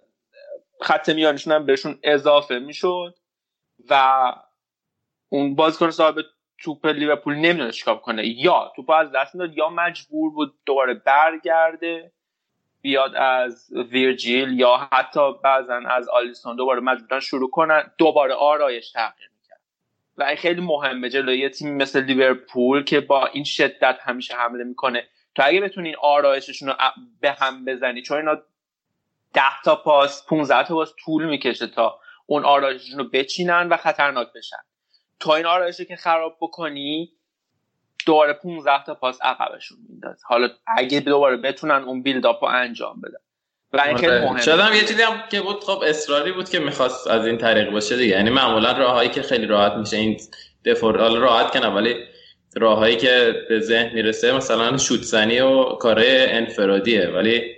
خط 0.81 1.09
میانشون 1.09 1.53
هم 1.53 1.67
بهشون 1.67 1.99
اضافه 2.03 2.59
می‌شد 2.59 3.15
و 3.91 4.33
اون 5.29 5.55
بازیکن 5.55 5.91
صاحب 5.91 6.17
توپ 6.59 6.87
لیورپول 6.87 7.35
نمی‌دونه 7.35 7.71
چیکار 7.71 7.99
کنه. 7.99 8.27
یا 8.27 8.73
توپ 8.77 8.91
از 8.91 9.13
دست 9.13 9.35
می‌داد 9.35 9.59
یا 9.59 9.69
مجبور 9.69 10.31
بود 10.31 10.55
دوباره 10.67 10.95
برگرده 10.95 12.13
بیاد 12.81 13.15
از 13.15 13.73
ویرجیل 13.73 14.61
یا 14.61 14.89
حتی 14.93 15.33
بعضا 15.45 15.75
از 15.75 16.09
آلیسون 16.09 16.57
دوباره 16.57 16.81
مجبورن 16.81 17.21
شروع 17.21 17.51
کنن 17.51 17.91
دوباره 17.99 18.35
آرایش 18.35 18.93
تغییر 18.93 19.31
و 20.19 20.23
این 20.23 20.37
خیلی 20.37 20.61
مهمه 20.61 21.09
جلوی 21.09 21.39
یه 21.39 21.49
تیم 21.49 21.77
مثل 21.77 22.05
لیورپول 22.05 22.85
که 22.85 23.01
با 23.01 23.27
این 23.27 23.45
شدت 23.45 23.99
همیشه 24.03 24.35
حمله 24.35 24.65
می‌کنه. 24.65 25.09
تو 25.35 25.43
اگه 25.47 25.61
بتونی 25.61 25.89
این 25.89 25.97
آرایششون 26.03 26.69
رو 26.69 26.75
به 27.21 27.33
هم 27.33 27.65
بزنی 27.65 28.03
چون 28.03 28.17
اینا 28.17 28.35
ده 29.35 29.63
تا 29.65 29.77
پاس 29.77 30.27
15 30.27 30.63
تا 30.65 30.75
پاس 30.75 30.95
طول 31.05 31.25
می‌کشه 31.25 31.67
تا 31.67 32.01
اون 32.27 32.45
آرایششون 32.45 32.99
رو 32.99 33.05
بچینن 33.05 33.69
و 33.69 33.77
خطرناک 33.77 34.33
بشن. 34.33 34.57
تا 35.21 35.35
این 35.35 35.47
آرایش 35.47 35.81
که 35.81 35.97
خراب 35.97 36.37
بکنی 36.41 37.13
دوباره 38.07 38.33
15 38.33 38.85
تا 38.85 38.95
پاس 38.95 39.23
عقبشون 39.23 39.79
میندازه. 39.89 40.21
حالا 40.27 40.49
اگه 40.77 41.01
دوباره 41.01 41.37
بتونن 41.37 41.83
اون 41.83 42.03
بیلداپ 42.03 42.45
رو 42.45 42.51
انجام 42.51 43.01
بدن. 43.01 43.28
و 43.73 43.81
این 43.81 43.97
خیلی 43.97 44.13
مهمه. 44.13 44.43
شدم 44.43 44.71
یه 44.75 44.81
چیزی 44.81 45.03
هم 45.03 45.23
که 45.31 45.41
بود 45.41 45.65
خب 45.65 45.83
اصراری 45.87 46.33
بود 46.33 46.49
که 46.49 46.59
می‌خواست 46.59 47.07
از 47.07 47.27
این 47.27 47.39
طریق 47.39 47.71
باشه 47.71 47.97
دیگه. 47.97 48.17
یعنی 48.17 48.31
معمولا 48.31 48.73
راههایی 48.73 49.09
که 49.09 49.23
خیلی 49.23 49.47
راحت 49.47 49.73
میشه 49.73 49.97
این 49.97 50.21
دفور 50.65 50.97
راحت 51.19 51.51
کنه 51.51 51.69
ولی 51.69 51.95
راههایی 52.57 52.97
که 52.97 53.35
به 53.49 53.61
ذهن 53.61 53.95
می‌رسه 53.95 54.33
مثلا 54.33 54.77
شوت 54.77 55.03
زنی 55.03 55.41
و 55.41 55.65
کاره 55.65 56.27
انفرادیه. 56.31 57.07
ولی 57.07 57.55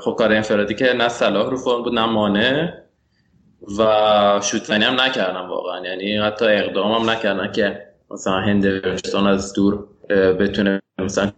خب 0.00 0.14
کار 0.18 0.32
انفرادی 0.32 0.74
که 0.74 0.92
نه 0.92 1.08
صلاح 1.08 1.50
رو 1.50 1.56
فرم 1.56 1.82
بود 1.82 1.94
نه 1.94 2.06
مانه 2.06 2.80
و 3.78 4.40
شوت 4.44 4.64
زنی 4.64 4.84
هم 4.84 5.00
نکردن 5.00 5.46
واقعا. 5.46 5.86
یعنی 5.86 6.16
حتی 6.16 6.44
اقدام 6.44 6.92
هم 6.92 7.10
نکردن 7.10 7.52
که 7.52 7.94
مثلا 8.10 8.40
هندرسون 8.40 9.26
از 9.26 9.52
دور 9.52 9.88
بتونه 10.10 10.82
مثلا 10.98 11.32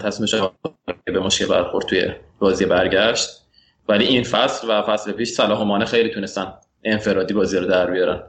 تصمیمش 0.00 0.34
به 1.04 1.20
مشکل 1.20 1.46
برخورد 1.46 1.86
توی 1.86 2.12
بازی 2.38 2.64
برگشت. 2.64 3.28
ولی 3.88 4.04
این 4.04 4.22
فصل 4.22 4.70
و 4.70 4.82
فصل 4.82 5.12
پیش 5.12 5.30
صلاح 5.30 5.84
خیلی 5.84 6.08
تونستن 6.08 6.54
انفرادی 6.84 7.34
بازی 7.34 7.58
رو 7.58 7.66
در 7.66 7.90
بیارن. 7.90 8.22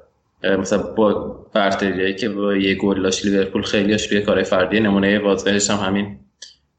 مثلا 0.43 0.83
با 0.83 1.13
برتریایی 1.53 2.15
که 2.15 2.29
با 2.29 2.55
یه 2.55 2.75
گل 2.75 3.01
داشت 3.01 3.25
لیورپول 3.25 3.61
خیلیش 3.61 4.07
روی 4.11 4.21
کارهای 4.21 4.43
فردی 4.43 4.79
نمونه 4.79 5.19
واضحش 5.19 5.69
هم 5.69 5.77
همین 5.77 6.19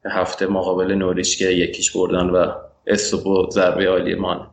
هفته 0.05 0.47
مقابل 0.47 0.93
نوریش 0.93 1.37
که 1.37 1.45
یکیش 1.45 1.91
بردن 1.91 2.29
و 2.29 2.51
استوپو 2.87 3.49
ضربه 3.49 3.89
عالی 3.89 4.15
مان 4.15 4.51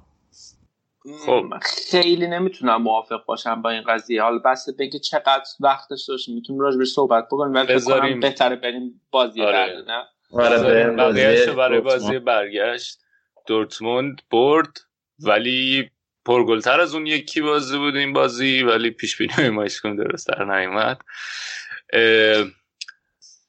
خب. 1.26 1.44
خیلی 1.62 2.26
نمی‌تونم 2.26 2.82
موافق 2.82 3.24
باشم 3.24 3.62
با 3.62 3.70
این 3.70 3.82
قضیه. 3.82 4.22
حالا 4.22 4.38
بس 4.38 4.68
بگه 4.78 4.98
چقدر 4.98 5.44
وقتش 5.60 6.04
داشت 6.08 6.28
می‌تونیم 6.28 6.62
راجع 6.62 6.78
به 6.78 6.84
صحبت 6.84 7.26
بکنیم 7.26 7.54
ولی 7.54 7.78
فکر 7.78 8.18
بهتره 8.20 8.56
بریم 8.56 9.00
بازی 9.10 9.42
آره. 9.42 9.84
نه. 9.86 10.04
آره 10.32 11.52
برای 11.54 11.80
بازی 11.80 12.18
برگشت. 12.18 12.98
دورتموند 13.46 14.22
برد 14.30 14.78
ولی 15.18 15.90
پرگلتر 16.24 16.80
از 16.80 16.94
اون 16.94 17.06
یکی 17.06 17.40
بازی 17.40 17.78
بود 17.78 17.96
این 17.96 18.12
بازی 18.12 18.62
ولی 18.62 18.90
پیش 18.90 19.16
بینی 19.16 19.48
ما 19.48 19.66
کن 19.82 19.96
درست 19.96 20.28
در 20.28 20.44
نیومد. 20.44 21.00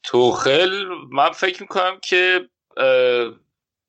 توخل 0.03 0.85
من 1.11 1.29
فکر 1.29 1.61
می‌کنم 1.61 1.99
که 2.01 2.49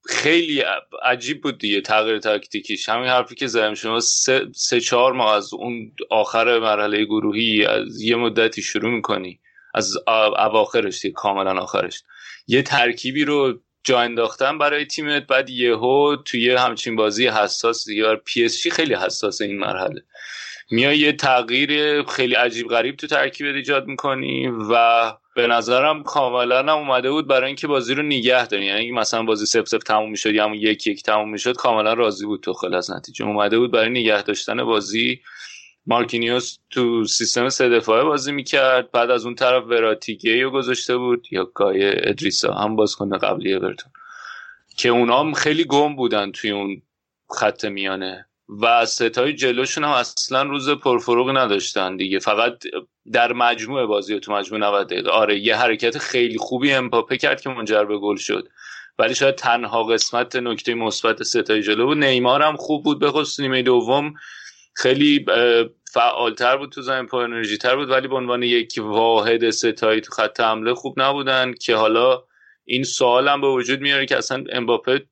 خیلی 0.08 0.62
عجیب 1.02 1.42
بود 1.42 1.58
دیگه 1.58 1.80
تغییر 1.80 2.18
تاکتیکیش. 2.18 2.88
همین 2.88 3.08
حرفی 3.08 3.34
که 3.34 3.46
زدم 3.46 3.74
شما 3.74 4.00
سه, 4.00 4.46
سه 4.54 4.80
چهار 4.80 5.12
ماه 5.12 5.36
از 5.36 5.54
اون 5.54 5.92
آخر 6.10 6.58
مرحله 6.58 7.04
گروهی 7.04 7.64
از 7.64 8.00
یه 8.00 8.16
مدتی 8.16 8.62
شروع 8.62 8.90
می‌کنی. 8.90 9.40
از 9.74 9.96
اواخرش 10.38 11.00
دیگه 11.00 11.14
کاملا 11.14 11.60
آخرش. 11.60 12.02
یه 12.46 12.62
ترکیبی 12.62 13.24
رو 13.24 13.60
جا 13.84 14.00
انداختن 14.00 14.58
برای 14.58 14.84
تیمت 14.84 15.26
بعد 15.26 15.50
یهو 15.50 16.16
توی 16.16 16.50
همچین 16.50 16.96
بازی 16.96 17.26
حساس 17.26 17.84
دیگه 17.84 18.14
پی 18.14 18.44
اس 18.44 18.66
خیلی 18.66 18.94
حساس 18.94 19.40
این 19.40 19.58
مرحله. 19.58 20.02
میای 20.70 20.98
یه 20.98 21.12
تغییر 21.12 22.02
خیلی 22.02 22.34
عجیب 22.34 22.68
غریب 22.68 22.96
تو 22.96 23.06
ترکیب 23.06 23.46
ایجاد 23.46 23.86
می‌کنی 23.86 24.46
و 24.70 25.12
به 25.38 25.46
نظرم 25.46 26.02
کاملا 26.02 26.58
هم 26.58 26.68
اومده 26.68 27.10
بود 27.10 27.26
برای 27.26 27.46
اینکه 27.46 27.66
بازی 27.66 27.94
رو 27.94 28.02
نگه 28.02 28.46
داری. 28.46 28.64
یعنی 28.64 28.90
مثلا 28.90 29.22
بازی 29.22 29.46
صفر 29.46 29.68
صفر 29.68 29.78
تموم 29.78 30.10
می‌شد 30.10 30.34
یا 30.34 30.44
همون 30.44 30.56
یک 30.56 30.86
یک 30.86 31.02
تموم 31.02 31.30
می‌شد 31.30 31.56
کاملا 31.56 31.92
راضی 31.92 32.26
بود 32.26 32.40
توخل 32.40 32.74
از 32.74 32.90
نتیجه. 32.90 33.26
اومده 33.26 33.58
بود 33.58 33.70
برای 33.70 33.90
نگه 33.90 34.22
داشتن 34.22 34.64
بازی. 34.64 35.20
مارکینیوس 35.86 36.58
تو 36.70 37.04
سیستم 37.04 37.48
سه 37.48 37.68
دفاعه 37.68 38.04
بازی 38.04 38.32
می‌کرد. 38.32 38.90
بعد 38.90 39.10
از 39.10 39.24
اون 39.24 39.34
طرف 39.34 39.64
وراتیگی 39.64 40.42
رو 40.42 40.50
گذاشته 40.50 40.96
بود. 40.96 41.26
یا 41.30 41.44
کای 41.44 42.08
ادریسا. 42.08 42.54
هم 42.54 42.76
بازیکن 42.76 43.18
قبلی 43.18 43.54
اورتون. 43.54 43.92
که 44.76 44.88
اونا 44.88 45.20
هم 45.20 45.32
خیلی 45.32 45.64
گم 45.64 45.96
بودن 45.96 46.32
توی 46.32 46.50
اون 46.50 46.82
خط 47.30 47.64
میانه. 47.64 48.27
و 48.48 48.86
ستای 48.86 49.32
جلوشون 49.32 49.84
هم 49.84 49.90
اصلا 49.90 50.42
روز 50.42 50.70
پرفروغ 50.70 51.30
نداشتن 51.30 51.96
دیگه. 51.96 52.18
فقط 52.18 52.64
در 53.12 53.32
مجموع 53.32 53.86
بازی 53.86 54.20
تو 54.20 54.32
مجموع 54.32 54.60
90 54.60 54.86
دقیقه. 54.86 55.10
آره 55.10 55.38
یه 55.38 55.56
حرکت 55.56 55.98
خیلی 55.98 56.38
خوبی 56.38 56.72
امپاپه 56.72 57.16
کرد 57.16 57.40
که 57.40 57.50
منجر 57.50 57.84
به 57.84 57.98
گل 57.98 58.16
شد. 58.16 58.48
ولی 58.98 59.14
شاید 59.14 59.34
تنها 59.34 59.84
قسمت 59.84 60.36
نکته 60.36 60.74
مثبت 60.74 61.22
ستای 61.22 61.62
جلو 61.62 61.86
بود. 61.86 61.98
نیمار 61.98 62.42
هم 62.42 62.56
خوب 62.56 62.84
بود 62.84 62.98
به 62.98 63.10
خصوص 63.10 63.40
نیمه 63.40 63.62
دوم. 63.62 64.14
خیلی 64.74 65.26
فعالتر 65.92 66.56
بود 66.56 66.72
تو 66.72 66.82
زمین 66.82 67.06
پر 67.06 67.18
انرژی 67.18 67.56
تر 67.56 67.76
بود. 67.76 67.90
ولی 67.90 68.08
به 68.08 68.16
عنوان 68.16 68.42
یک 68.42 68.74
واحد 68.82 69.50
ستایی 69.50 70.00
تو 70.00 70.12
خط 70.12 70.40
حمله 70.40 70.74
خوب 70.74 71.00
نبودن 71.00 71.54
که 71.54 71.76
حالا 71.76 72.22
این 72.70 72.84
سوال 72.84 73.28
هم 73.28 73.40
به 73.40 73.48
وجود 73.48 73.80
میاره 73.80 74.06
که 74.06 74.16
اصلا 74.16 74.44
امباپه 74.52 75.02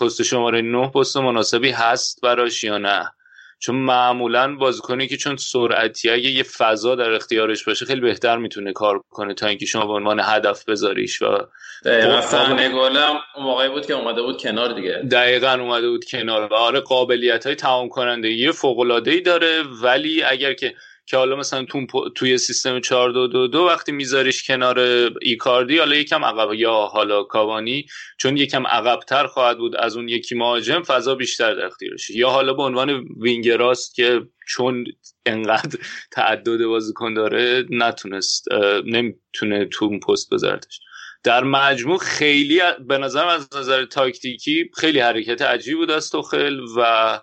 پست 0.00 0.22
شماره 0.22 0.62
9 0.62 0.88
پست 0.88 1.16
مناسبی 1.16 1.70
هست 1.70 2.20
براش 2.22 2.64
یا 2.64 2.78
نه؟ 2.78 3.10
چون 3.58 3.74
معمولا 3.74 4.56
بازیکنی 4.56 5.06
که 5.06 5.16
چون 5.16 5.36
سرعتی 5.36 6.10
اگه 6.10 6.30
یه 6.30 6.42
فضا 6.42 6.94
در 6.94 7.10
اختیارش 7.12 7.64
باشه 7.64 7.86
خیلی 7.86 8.00
بهتر 8.00 8.36
می‌تونه 8.36 8.72
کار 8.72 9.00
کنه 9.10 9.34
تا 9.34 9.46
اینکه 9.46 9.66
شما 9.66 9.86
به 9.86 9.92
عنوان 9.92 10.20
هدف 10.24 10.64
بذاریش 10.64 11.22
و 11.22 11.38
دقیقا. 11.84 12.20
گلم 12.68 13.16
اون 13.36 13.44
موقعی 13.44 13.68
بود 13.68 13.86
که 13.86 13.94
اومده 13.94 14.22
بود 14.22 14.40
کنار 14.40 14.72
دیگه. 14.72 15.02
دقیقا 15.10 15.52
اومده 15.52 15.88
بود 15.88 16.04
کنار 16.04 16.52
و 16.52 16.54
آره 16.54 16.80
قابلیت 16.80 17.46
های 17.46 17.54
تمام 17.54 17.88
کننده 17.88 18.28
یه 18.28 18.52
فوق 18.52 18.80
ای 19.06 19.20
داره 19.20 19.62
ولی 19.82 20.22
اگر 20.22 20.52
که 20.52 20.74
که 21.06 21.16
حالا 21.16 21.36
مثلا 21.36 21.64
تو 21.64 22.10
توی 22.10 22.38
سیستم 22.38 22.80
4 22.80 23.10
2 23.12 23.26
2 23.26 23.46
2 23.46 23.58
وقتی 23.58 23.92
میذاریش 23.92 24.46
کنار 24.46 24.78
ایکاردی 25.22 25.78
حالا 25.78 25.96
یکم 25.96 26.24
عقب 26.24 26.54
یا 26.54 26.72
حالا 26.72 27.22
کاوانی 27.22 27.86
چون 28.18 28.36
یکم 28.36 28.66
عقبتر 28.66 29.26
خواهد 29.26 29.58
بود 29.58 29.76
از 29.76 29.96
اون 29.96 30.08
یکی 30.08 30.34
مهاجم 30.34 30.82
فضا 30.82 31.14
بیشتر 31.14 31.54
در 31.54 31.64
اختیارش 31.64 32.10
یا 32.10 32.30
حالا 32.30 32.52
به 32.52 32.62
عنوان 32.62 33.04
وینگراست 33.20 33.94
که 33.94 34.22
چون 34.48 34.84
انقدر 35.26 35.78
تعدد 36.10 36.64
بازیکن 36.64 37.14
داره 37.14 37.64
نتونست 37.70 38.52
نمی‌تونه 38.84 39.64
تو 39.64 39.84
اون 39.84 40.00
پست 40.00 40.30
بذارتش 40.34 40.80
در 41.22 41.44
مجموع 41.44 41.98
خیلی 41.98 42.60
به 42.88 42.98
نظر 42.98 43.26
از 43.26 43.48
نظر 43.56 43.84
تاکتیکی 43.84 44.70
خیلی 44.76 45.00
حرکت 45.00 45.42
عجیب 45.42 45.76
بود 45.78 45.90
از 45.90 46.10
توخل 46.10 46.60
و 46.76 47.20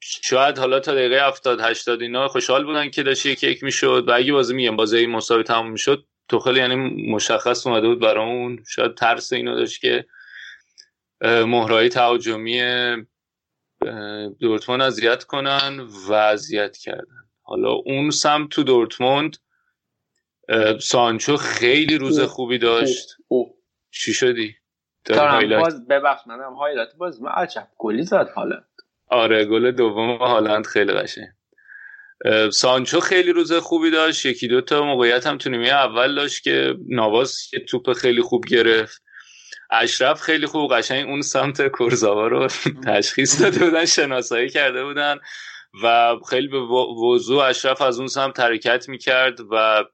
شاید 0.00 0.58
حالا 0.58 0.80
تا 0.80 0.94
دقیقه 0.94 1.26
70 1.26 1.60
80 1.60 2.02
اینا 2.02 2.28
خوشحال 2.28 2.64
بودن 2.64 2.90
که 2.90 3.02
داشت 3.02 3.26
یک 3.26 3.42
یک 3.42 3.62
می‌شد. 3.62 4.04
و 4.08 4.12
اگه 4.14 4.32
بازی 4.32 4.54
میگم 4.54 4.76
بازی 4.76 5.06
مساوی 5.06 5.42
تموم 5.42 5.70
می‌شد 5.70 6.06
توخل 6.28 6.56
یعنی 6.56 6.74
مشخص 7.12 7.66
اومده 7.66 7.88
بود 7.88 8.00
برامون. 8.00 8.64
شاید 8.68 8.94
ترس 8.94 9.32
اینو 9.32 9.56
داشت 9.56 9.80
که 9.80 10.06
مهرای 11.22 11.88
تهاجمی 11.88 12.62
دورتموند 14.40 14.82
اذیت 14.82 15.24
کنن 15.24 15.80
و 16.08 16.12
اذیت 16.12 16.76
کردن. 16.76 17.28
حالا 17.42 17.70
اون 17.70 18.10
سمت 18.10 18.48
تو 18.48 18.62
دورتموند 18.62 19.36
سانچو 20.80 21.36
خیلی 21.36 21.98
روز 21.98 22.20
خوبی 22.20 22.58
داشت. 22.58 23.16
چی 23.90 24.12
شدی؟ 24.12 24.56
باز 25.60 25.86
ببخش 25.86 26.26
منم 26.26 26.54
highlight 26.54 26.94
باز 26.98 27.22
من 27.22 27.30
عجب 27.30 27.68
گلی 27.78 28.02
زد 28.02 28.30
حالا. 28.34 28.62
آره 29.10 29.44
گل 29.44 29.70
دوم 29.70 30.16
هالند 30.16 30.66
خیلی 30.66 30.92
قشنگ. 30.92 31.28
سانچو 32.52 33.00
خیلی 33.00 33.32
روز 33.32 33.52
خوبی 33.52 33.90
داشت. 33.90 34.26
یکی 34.26 34.48
دو 34.48 34.60
تا 34.60 34.84
موقعیت 34.84 35.26
هم 35.26 35.38
تو 35.38 35.50
نیمه 35.50 35.68
اول 35.68 36.14
داشت 36.14 36.42
که 36.42 36.74
ناواس 36.88 37.38
یه 37.52 37.60
توپ 37.60 37.92
خیلی 37.92 38.22
خوب 38.22 38.46
گرفت. 38.46 39.02
اشرف 39.70 40.20
خیلی 40.20 40.46
خوب 40.46 40.74
قشنگ 40.74 41.08
اون 41.08 41.22
سمت 41.22 41.66
کورزاوا 41.66 42.26
رو 42.26 42.48
تشخیص 42.86 43.42
داده 43.42 43.64
بودن 43.64 43.84
شناسایی 43.84 44.48
کرده 44.48 44.84
بودن 44.84 45.18
و 45.82 46.16
خیلی 46.30 46.48
به 46.48 46.58
وضوع 46.58 47.44
اشرف 47.44 47.82
از 47.82 47.98
اون 47.98 48.08
سمت 48.08 48.40
حرکت 48.40 48.88
می‌کرد 48.88 49.40
و 49.50 49.84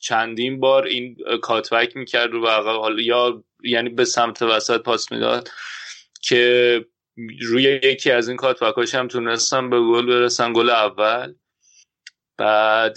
چندین 0.00 0.60
بار 0.60 0.86
این 0.86 1.16
کاتبک 1.42 1.96
می‌کرد 1.96 2.34
و 2.34 2.46
حالا 2.48 3.02
یا 3.02 3.44
یعنی 3.64 3.88
به 3.88 4.04
سمت 4.04 4.42
وسط 4.42 4.82
پاس 4.82 5.12
می‌داد 5.12 5.48
که 6.22 6.84
روی 7.42 7.62
یکی 7.62 8.10
از 8.10 8.28
این 8.28 8.36
کاتبکاش 8.36 8.94
هم 8.94 9.08
تونستم 9.08 9.70
به 9.70 9.80
گل 9.80 10.06
برسن 10.06 10.52
گل 10.52 10.70
اول. 10.70 11.34
بعد 12.38 12.96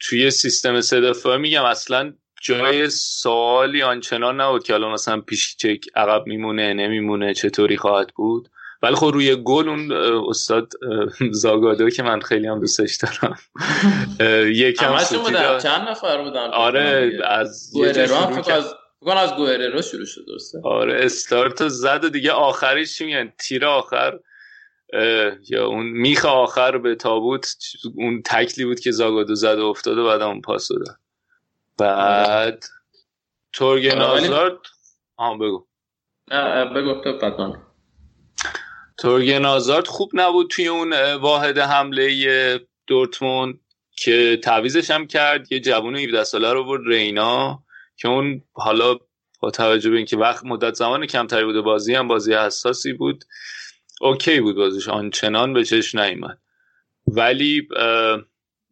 توی 0.00 0.30
سیستم 0.30 0.80
سه 0.80 1.00
دفاعه 1.00 1.38
میگم 1.38 1.64
اصلا 1.64 2.12
جای 2.42 2.90
سوالی 2.90 3.82
آنچنان 3.82 4.40
نبود 4.40 4.64
که 4.64 4.72
حالا 4.72 4.92
مثلا 4.92 5.20
پیش 5.20 5.56
چک 5.56 5.80
عقب 5.94 6.26
میمونه 6.26 6.74
نمیمونه 6.74 7.34
چطوری 7.34 7.76
خواهد 7.76 8.10
بود. 8.16 8.48
ولی 8.82 8.94
خب 8.94 9.10
روی 9.14 9.36
گل 9.36 9.68
اون 9.68 9.92
استاد 10.28 10.72
زاگادو 11.30 11.90
که 11.90 12.02
من 12.02 12.20
خیلی 12.20 12.46
هم 12.46 12.60
دوستش 12.60 12.96
دارم. 12.96 13.38
یکم 14.50 14.98
چند 15.58 15.88
نفر 15.88 16.22
بودن؟ 16.22 16.50
آره 16.50 17.12
از 17.24 17.72
بگن 19.04 19.16
از 19.16 19.34
گوهررو 19.34 19.82
شروع 19.82 20.06
شد 20.06 20.26
درسته؟ 20.26 20.60
آره 20.64 21.04
استارت 21.04 21.68
زد 21.68 22.04
و 22.04 22.08
دیگه 22.08 22.32
آخریش 22.32 22.98
چی 22.98 23.04
میگن؟ 23.04 23.32
تیر 23.38 23.66
آخر 23.66 24.18
یا 25.48 25.66
اون 25.66 25.86
میخ 25.86 26.24
آخر 26.24 26.78
به 26.78 26.94
تابوت 26.94 27.54
اون 27.96 28.22
تکلی 28.22 28.64
بود 28.64 28.80
که 28.80 28.90
زاگادو 28.90 29.34
زد 29.34 29.58
و 29.58 29.66
افتاد 29.66 29.98
و 29.98 30.04
بعد 30.04 30.22
اون 30.22 30.40
پاس 30.40 30.68
داد. 30.68 30.98
بعد 31.78 32.64
تورگن 33.52 34.00
آزارد 34.00 34.58
آه 35.16 35.38
بگو. 35.38 35.66
بگو 36.76 37.00
تو 37.04 37.18
پتان 37.18 37.62
تورگن 38.98 39.44
آزارد 39.44 39.86
خوب 39.86 40.10
نبود 40.14 40.50
توی 40.50 40.68
اون 40.68 41.14
واحد 41.14 41.58
حمله 41.58 42.60
دورتموند 42.86 43.60
که 43.96 44.40
تعویزش 44.42 44.90
هم 44.90 45.06
کرد. 45.06 45.52
یه 45.52 45.60
جوون 45.60 45.96
17 45.96 46.24
ساله 46.24 46.52
رو 46.52 46.64
برد 46.64 46.82
رینا. 46.86 47.63
که 47.96 48.08
اون 48.08 48.42
حالا 48.52 48.98
با 49.40 49.50
توجه 49.50 49.90
به 49.90 49.96
اینکه 49.96 50.16
وقت 50.16 50.44
مدت 50.44 50.74
زمان 50.74 51.06
کمتری 51.06 51.44
بوده 51.44 51.60
بازی 51.60 51.94
هم 51.94 52.08
بازی 52.08 52.34
حساسی 52.34 52.92
بود. 52.92 53.24
اوکی 54.00 54.40
بود 54.40 54.56
بازیش 54.56 54.88
آنچنان 54.88 55.52
به 55.52 55.64
چش 55.64 55.94
نیومد. 55.94 56.38
ولی 57.06 57.68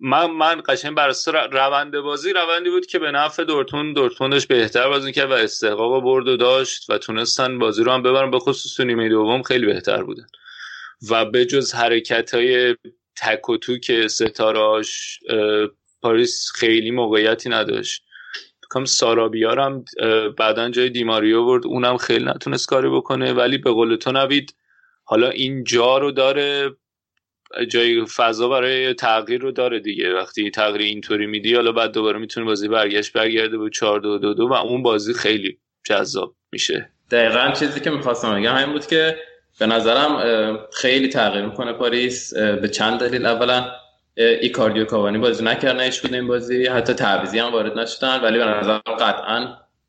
من 0.00 0.30
من 0.30 0.62
قشنگ 0.68 0.94
بر 0.94 1.12
روند 1.52 1.98
بازی 1.98 2.32
روندی 2.32 2.70
بود 2.70 2.86
که 2.86 2.98
به 2.98 3.10
نفع 3.10 3.44
دورتون 3.44 3.92
دورتموندش 3.92 4.46
بهتر 4.46 4.88
بازی 4.88 5.12
کرد 5.12 5.30
و 5.30 5.34
استحقاق 5.34 6.02
برد 6.02 6.28
و 6.28 6.36
داشت 6.36 6.90
و 6.90 6.98
تونستن 6.98 7.58
بازی 7.58 7.84
رو 7.84 7.92
هم 7.92 8.02
ببرن. 8.02 8.30
به 8.30 8.38
خصوص 8.38 8.76
تو 8.76 8.84
نیمه 8.84 9.08
دوم 9.08 9.42
خیلی 9.42 9.66
بهتر 9.66 10.02
بودن. 10.02 10.26
و 11.10 11.24
به 11.24 11.46
جز 11.46 11.74
حرکت 11.74 12.34
های 12.34 12.76
تک 13.16 13.48
و 13.48 13.56
تو 13.56 13.78
که 13.78 14.08
ستاراش 14.08 15.20
پاریس 16.02 16.50
خیلی 16.54 16.90
موقعیتی 16.90 17.48
نداشت. 17.48 18.04
کام 18.72 18.84
سارابیار 18.84 19.60
هم 19.60 19.84
بعدا 20.38 20.70
جای 20.70 20.90
دیماریو 20.90 21.44
برد 21.44 21.66
اونم 21.66 21.96
خیلی 21.96 22.24
نتونست 22.24 22.68
کاری 22.68 22.88
بکنه 22.88 23.32
ولی 23.32 23.58
به 23.58 23.70
قول 23.70 23.96
تو 23.96 24.12
نوید 24.12 24.54
حالا 25.04 25.28
این 25.28 25.64
جا 25.64 25.98
رو 25.98 26.10
داره 26.10 26.70
جای 27.68 28.06
فضا 28.16 28.48
برای 28.48 28.94
تغییر 28.94 29.40
رو 29.40 29.52
داره 29.52 29.80
دیگه. 29.80 30.14
وقتی 30.14 30.50
تغییر 30.50 30.82
اینطوری 30.82 31.26
میدی 31.26 31.54
حالا 31.54 31.72
بعد 31.72 31.92
دوباره 31.92 32.18
می‌تونه 32.18 32.46
بازی 32.46 32.68
برگشت 32.68 33.12
برگرده 33.12 33.58
به 33.58 33.70
4 33.70 34.00
2 34.00 34.18
2 34.18 34.34
2 34.34 34.48
و 34.48 34.52
اون 34.52 34.82
بازی 34.82 35.14
خیلی 35.14 35.58
جذاب 35.84 36.34
میشه. 36.52 36.90
دقیقا 37.10 37.52
چیزی 37.58 37.80
که 37.80 37.90
می‌خواستم 37.90 38.40
بگم 38.40 38.54
همین 38.54 38.72
بود 38.72 38.86
که 38.86 39.16
به 39.60 39.66
نظرم 39.66 40.18
خیلی 40.72 41.08
تغییر 41.08 41.44
می‌کنه 41.44 41.72
پاریس 41.72 42.34
به 42.34 42.68
چند 42.68 43.00
دلیل. 43.00 43.26
اولا 43.26 43.64
ایکاردیو 44.16 44.84
کاوانی 44.84 45.18
بازی 45.18 45.44
نکردن 45.44 45.84
هیچ 45.84 46.04
این 46.04 46.26
بازی. 46.26 46.66
حتی 46.66 46.92
تعویضی 46.94 47.38
هم 47.38 47.52
وارد 47.52 47.78
نشدن 47.78 48.20
ولی 48.20 48.38
به 48.38 48.44
نظر 48.44 48.78
قطعا 48.78 49.48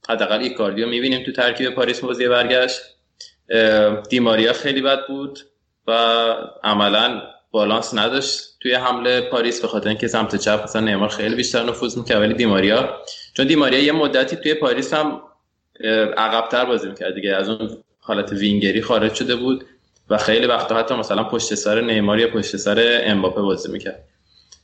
حداقل 0.10 0.40
ایکاردیو 0.40 0.88
می‌بینیم 0.88 1.24
تو 1.24 1.32
ترکیب 1.32 1.70
پاریس 1.70 2.00
بازی 2.00 2.28
برگشت. 2.28 2.82
دیماریا 4.10 4.54
خیلی 4.54 4.82
بد 4.82 5.08
بود 5.08 5.40
و 5.88 5.92
عملا 6.64 7.22
بالانس 7.52 7.94
نداشت 7.94 8.42
توی 8.62 8.74
حمله 8.74 9.22
پاریس 9.22 9.62
به 9.62 9.68
خاطر 9.68 9.90
اینکه 9.90 10.08
سمت 10.08 10.36
چپ 10.36 10.64
مثلا 10.64 10.82
نیمار 10.82 11.10
خیلی 11.10 11.36
بیشتر 11.36 11.64
نفوذ 11.64 11.98
می‌کرد 11.98 12.22
ولی 12.22 12.34
دیماریا 12.34 12.98
چون 13.34 13.48
دیماریا 13.48 13.80
یه 13.80 13.92
مدتی 13.92 14.36
توی 14.36 14.54
پاریس 14.54 14.94
هم 14.94 15.22
عقبتر 16.18 16.66
بازی 16.66 16.88
می‌کرد 16.90 17.16
دیگه. 17.16 17.36
از 17.36 17.50
اون 17.50 17.78
حالت 18.00 18.32
وینگری 18.32 18.82
خارج 18.82 19.14
شده 19.14 19.36
بود 19.36 19.66
و 20.10 20.18
خیلی 20.18 20.48
وقتا 20.48 20.78
حتی 20.78 20.96
مثلا 20.96 21.24
پشت 21.24 21.56
سر 21.56 21.82
نیمار 21.82 22.20
یا 22.20 22.28
پشت 22.28 22.58
سر 22.58 23.02
امباپه 23.04 23.42
بازی 23.42 23.72
می‌کرد. 23.72 24.04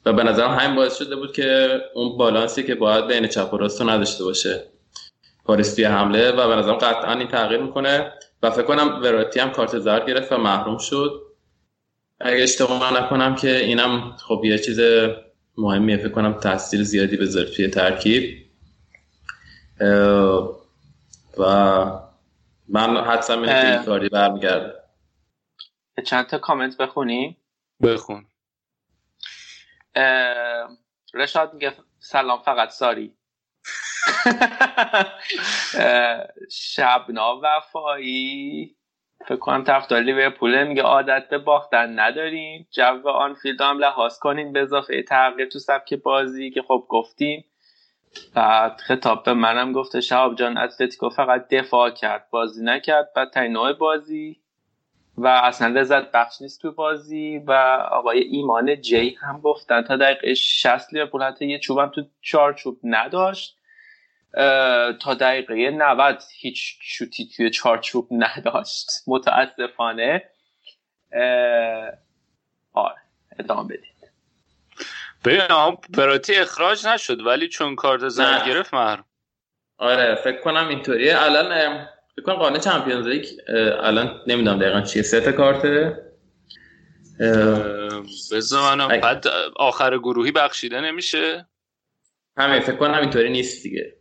و 0.06 0.14
به 0.14 0.24
نظرم 0.24 0.52
همین 0.52 0.76
باعث 0.76 0.98
شده 0.98 1.16
بود 1.16 1.34
که 1.34 1.80
اون 1.94 2.18
بالانسی 2.18 2.64
که 2.64 2.76
باید 2.76 3.08
بین 3.08 3.28
چپ 3.28 3.54
و 3.54 3.58
راست 3.58 3.82
نداشته 3.82 4.24
باشه. 4.24 4.64
پاریس 5.46 5.76
توی 5.76 5.86
حمله 5.86 6.32
و 6.32 6.48
به 6.48 6.56
نظرم 6.56 6.76
قطعا 6.76 7.14
این 7.14 7.28
تغییر 7.28 7.62
می‌کنه 7.62 8.14
و 8.44 8.52
فکر 8.52 8.64
کنم 8.64 9.00
وراتی 9.04 9.40
هم 9.40 9.52
کارت 9.52 9.80
زرد 9.80 10.08
گرفت 10.08 10.32
و 10.32 10.38
محروم 10.38 10.78
شد. 10.78 11.22
اگه 12.20 12.44
اشتباه 12.44 13.04
نکنم 13.04 13.36
که 13.36 13.58
اینم 13.58 14.16
خب 14.28 14.42
یه 14.44 14.58
چیز 14.58 14.80
مهمیه 15.58 15.98
فکر 15.98 16.10
کنم 16.10 16.34
تاثیر 16.34 16.84
زیادی 16.84 17.18
بذاره 17.18 17.50
توی 17.50 17.68
ترکیب. 17.68 18.46
و 21.38 21.86
من 22.68 22.98
حدسم 22.98 23.42
اینه 23.42 23.62
که 23.62 23.72
این 23.72 23.84
کاری 23.84 24.10
برمیگرده. 24.10 24.74
چند 26.06 26.28
تا 26.28 26.38
کامنت 26.38 26.78
بخونی؟ 26.78 27.38
بخون. 27.82 28.26
رشاد 31.14 31.54
میگه 31.54 31.74
سلام 32.00 32.40
فقط 32.40 32.70
ساری. 32.70 33.14
شبنا 36.52 37.40
وفایی 37.44 38.76
فکر 39.26 39.36
کنم 39.38 39.64
طرفدار 39.64 40.02
لیورپول 40.02 40.64
میگه 40.68 40.82
عادت 40.82 41.30
به 41.30 41.38
باختن 41.38 42.00
نداریم. 42.00 42.68
جو 42.72 43.10
آنفیلد 43.10 43.62
هم 43.62 43.80
لحاظ 43.80 44.20
کنیم 44.20 44.54
به 44.54 44.62
اضافه 44.62 45.04
تغییر 45.04 45.50
تو 45.50 45.60
سبک 45.60 45.94
بازی 45.94 46.52
که 46.52 46.62
خب 46.62 46.86
گفتیم. 46.90 47.46
بعد 48.36 48.82
خطاب 48.82 49.24
به 49.24 49.34
منم 49.34 49.74
گفته 49.74 50.02
شهاب 50.02 50.36
جان 50.36 50.58
اتلتیکو 50.58 51.10
فقط 51.10 51.48
دفاع 51.48 51.90
کرد 51.90 52.28
بازی 52.32 52.64
نکرد. 52.64 53.14
بعد 53.16 53.32
تای 53.32 53.50
نوع 53.50 53.74
بازی. 53.74 54.42
و 55.24 55.28
اصلا 55.28 55.68
لذت 55.68 56.12
بخش 56.12 56.42
نیست 56.42 56.62
تو 56.62 56.72
بازی 56.72 57.38
و 57.38 57.52
آقای 57.92 58.20
ایمان 58.20 58.82
جی 58.82 59.18
هم 59.22 59.42
گفتن 59.42 59.82
تا 59.82 59.98
دقیقه 59.98 60.34
60 60.34 60.94
لیورپول 60.94 61.24
حتی 61.24 61.46
یه 61.48 61.60
چوبم 61.60 61.90
تو 61.96 62.06
چارچوب 62.22 62.80
نداشت. 62.84 63.56
تا 65.02 65.14
دقیقه 65.20 65.72
90 65.72 66.24
هیچ 66.40 66.78
شوتی 66.82 67.30
توی 67.36 67.50
چارچوب 67.50 68.08
نداشت. 68.12 68.90
متاسفانه. 69.08 70.24
آره 72.74 73.02
ادامه 73.40 73.64
بدید. 73.64 73.90
ببین 75.26 75.76
پراتی 75.98 76.36
اخراج 76.36 76.88
نشد 76.88 77.26
ولی 77.26 77.48
چون 77.48 77.76
کارت 77.76 78.08
زرد 78.08 78.48
گرفت 78.48 78.74
محروم. 78.74 79.06
آره 79.78 80.16
فکر 80.16 80.42
کنم 80.42 80.68
اینطوریه. 80.68 81.22
الان 81.22 81.88
کنم 82.22 82.36
قانون 82.36 82.60
چمپیونز 82.60 83.08
لیگ 83.08 83.26
الان 83.80 84.22
نمی‌دونم 84.28 84.60
دقیقا 84.60 84.82
چیه. 84.82 85.02
سه 85.02 85.22
تا 85.22 85.32
کارته 85.32 86.04
بذار 88.32 88.76
منم 88.76 88.88
بعد 88.88 89.28
آخر 89.56 89.98
گروهی 89.98 90.32
بخشیده 90.32 90.82
نمیشه؟ 90.82 91.48
همین 92.38 92.60
فکر 92.60 92.76
کنم 92.76 93.00
اینطوری 93.00 93.30
نیست 93.30 93.64
دیگه. 93.64 93.96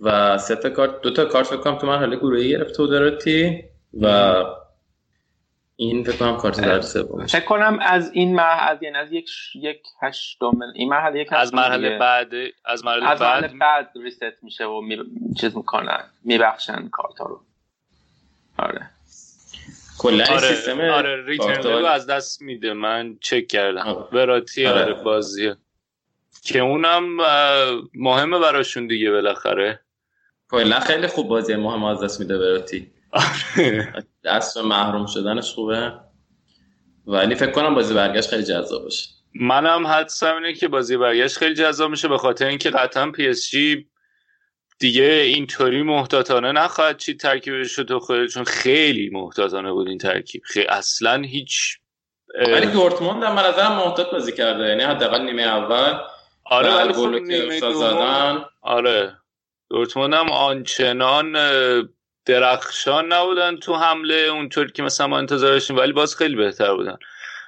و 0.00 0.38
سه 0.38 0.56
تا 0.56 0.70
کارت 0.70 1.00
دو 1.00 1.10
تا 1.10 1.24
کارت 1.24 1.46
فکر 1.46 1.56
کنم 1.56 1.78
تو 1.78 1.86
مرحله 1.86 2.16
گروهی 2.16 2.48
گرفت 2.48 2.74
تو 2.74 2.86
دراتی 2.86 3.64
و 4.00 4.34
این 5.76 6.04
فکر 6.04 6.16
کنم 6.16 6.36
کارت 6.36 6.60
در 6.60 6.80
سوم 6.80 7.26
فکر 7.26 7.44
کنم 7.44 7.78
از 7.82 8.10
این 8.12 8.34
مرحله 8.34 8.78
یعنی 8.82 8.96
از 8.96 9.12
یک 9.12 9.30
یک 9.54 9.82
هشتم 10.02 10.60
این 10.74 10.88
مرحله 10.88 11.20
یک 11.20 11.32
از 11.32 11.54
مرحله 11.54 11.98
بعد 11.98 12.32
از 12.64 12.84
مرحله 12.84 13.08
از 13.08 13.18
بعد 13.18 13.44
مرحله 13.44 13.58
بعد؟ 13.58 13.90
ریست 13.94 14.42
میشه 14.42 14.64
و 14.64 14.80
می... 14.80 14.98
چیز 15.40 15.56
می‌کنن 15.56 16.04
میبخشن 16.24 16.88
کارت 16.88 17.20
رو. 17.20 17.40
آره. 18.58 18.90
کلا 19.98 20.24
آره 20.24 20.54
سیستم 20.54 20.80
آره 20.80 21.26
return 21.26 21.62
رو 21.62 21.86
از 21.86 22.06
دست 22.06 22.42
میده. 22.42 22.72
من 22.72 23.16
چک 23.20 23.46
کردم. 23.46 24.08
وراتی 24.12 24.66
آره, 24.66 24.82
آره. 24.82 24.94
بازیه 24.94 25.56
که 26.44 26.58
اونم 26.58 27.16
مهمه 27.94 28.38
براشون 28.38 28.86
دیگه 28.86 29.10
بالاخره. 29.10 29.80
کلا 30.50 30.80
خیلی 30.80 31.06
خوب 31.06 31.28
بازی 31.28 31.56
مهم 31.56 31.84
از 31.84 32.02
دست 32.04 32.20
میده 32.20 32.38
وراتی. 32.38 32.78
آره 32.78 32.95
دست 34.24 34.56
محروم 34.56 35.06
شدنش 35.06 35.50
خوبه. 35.52 35.92
ولی 37.06 37.34
فکر 37.34 37.50
کنم 37.50 37.74
بازی 37.74 37.94
برگشت 37.94 38.30
خیلی 38.30 38.42
جذاب 38.42 38.82
باشه. 38.82 39.08
منم 39.40 39.86
حدسم 39.86 40.34
اینه 40.34 40.54
که 40.54 40.68
بازی 40.68 40.96
برگشت 40.96 41.36
خیلی 41.36 41.54
جذاب 41.54 41.90
میشه 41.90 42.08
به 42.08 42.18
خاطر 42.18 42.46
اینکه 42.46 42.70
قطعا 42.70 43.10
پی 43.10 43.28
اس 43.28 43.50
جی 43.50 43.88
دیگه 44.78 45.04
اینطوری 45.04 45.82
محتاطانه 45.82 46.52
نخواهد 46.52 46.96
چی 46.96 47.14
ترکیبش 47.14 47.74
تو 47.74 47.98
خود 48.00 48.26
چون 48.26 48.44
خیلی 48.44 49.10
محتاطانه 49.12 49.72
بود 49.72 49.88
این 49.88 49.98
ترکیب. 49.98 50.42
خیلی 50.44 50.66
اصلا 50.66 51.22
هیچ 51.22 51.78
ولی 52.34 52.66
دورتموند 52.66 53.22
هم 53.22 53.34
من 53.34 53.42
نظرم 53.42 53.72
محتاط 53.72 54.10
بازی 54.10 54.32
کرده. 54.32 54.68
یعنی 54.68 54.82
حداقل 54.82 55.22
نیمه 55.22 55.42
اول 55.42 55.98
آره 56.44 56.74
ولی 56.74 56.92
خب 56.92 57.08
نیمه 57.08 57.60
دوم 57.60 58.44
آره. 58.62 59.16
دورتموند 59.70 60.14
هم 60.14 60.30
آنچنان 60.30 61.36
درخشان 62.26 63.12
نبودن 63.12 63.56
تو 63.56 63.74
حمله 63.74 64.14
اونطور 64.14 64.72
که 64.72 64.82
مثلا 64.82 65.06
ما 65.06 65.18
انتظار 65.18 65.50
داشتیم 65.50 65.76
ولی 65.76 65.92
باز 65.92 66.16
خیلی 66.16 66.36
بهتر 66.36 66.74
بودن. 66.74 66.96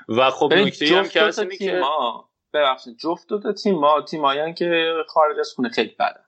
و 0.09 0.31
خب 0.31 0.53
نکته 0.55 0.97
هم 0.97 1.09
که 1.09 1.23
هست 1.23 1.41
که 1.41 1.57
تیما 1.57 2.29
ببخشید 2.55 2.97
جفت 2.99 3.29
دو 3.29 3.41
تا 3.41 3.53
تیما 3.53 4.03
تیمایان 4.03 4.55
که 4.55 4.95
خارج 5.09 5.39
از 5.39 5.53
خونه 5.57 5.69
خیلی 5.69 5.97
بدن 5.99 6.25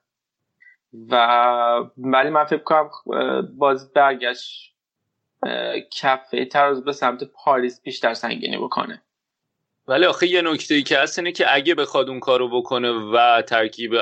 و 1.09 1.15
ولی 1.97 2.29
من 2.29 2.45
فکر 2.45 2.63
کنم 2.63 2.89
باز 3.57 3.93
برگشت 3.93 4.71
کفه 6.01 6.45
تراز 6.45 6.83
به 6.83 6.91
سمت 6.91 7.23
پاریس 7.23 7.81
بیشتر 7.81 8.13
سنگینی 8.13 8.57
بکنه. 8.57 9.01
ولی 9.87 10.05
آخه 10.05 10.27
یه 10.27 10.41
نکته 10.41 10.75
ای 10.75 10.83
که 10.83 10.99
هست 10.99 11.19
اینه 11.19 11.31
که 11.31 11.55
اگه 11.55 11.75
بخواد 11.75 12.09
اون 12.09 12.19
کارو 12.19 12.61
بکنه 12.61 12.91
و 12.91 13.41
ترکیب 13.41 13.95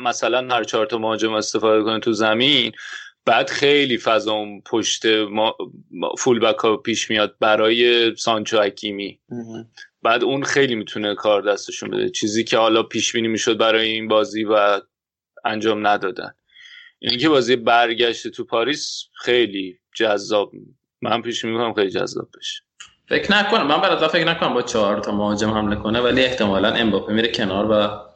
مثلا 0.00 0.54
هر 0.54 0.64
چهار 0.64 0.86
تا 0.86 0.98
مهاجم 0.98 1.32
استفاده 1.32 1.84
کنه 1.84 2.00
تو 2.00 2.12
زمین 2.12 2.72
بعد 3.26 3.50
خیلی 3.50 3.98
فضا 3.98 4.32
اون 4.32 4.60
پشت 4.60 5.06
ما 5.30 5.56
فول 6.18 6.38
بک 6.38 6.56
ها 6.56 6.76
پیش 6.76 7.10
میاد 7.10 7.36
برای 7.40 8.16
سانچو 8.16 8.60
حکیمی. 8.60 9.20
بعد 10.02 10.24
اون 10.24 10.42
خیلی 10.42 10.74
می‌تونه 10.74 11.14
کار 11.14 11.42
دستشون 11.42 11.90
بده. 11.90 12.10
چیزی 12.10 12.44
که 12.44 12.56
حالا 12.58 12.82
پیش 12.82 13.12
بینی 13.12 13.28
می‌شد 13.28 13.58
برای 13.58 13.88
این 13.88 14.08
بازی 14.08 14.44
و 14.44 14.80
انجام 15.44 15.86
ندادن. 15.86 16.34
اینکه 16.98 17.28
بازی 17.28 17.56
برگشت 17.56 18.28
تو 18.28 18.44
پاریس 18.44 19.04
خیلی 19.14 19.78
جذاب. 19.94 20.52
من 21.02 21.22
پیش 21.22 21.44
می‌کنم 21.44 21.74
خیلی 21.74 21.90
جذاب 21.90 22.28
بشه. 22.38 22.62
فکر 23.08 23.32
نکنم. 23.32 23.66
من 23.66 23.80
برای 23.80 24.08
فکر 24.08 24.24
نکنم 24.24 24.54
با 24.54 24.62
چهار 24.62 25.00
تا 25.00 25.12
مهاجم 25.12 25.50
حمله 25.50 25.76
کنه 25.76 26.00
ولی 26.00 26.24
احتمالا 26.24 26.72
امباپه 26.72 27.12
میره 27.12 27.28
کنار 27.28 27.70
و 27.70 28.06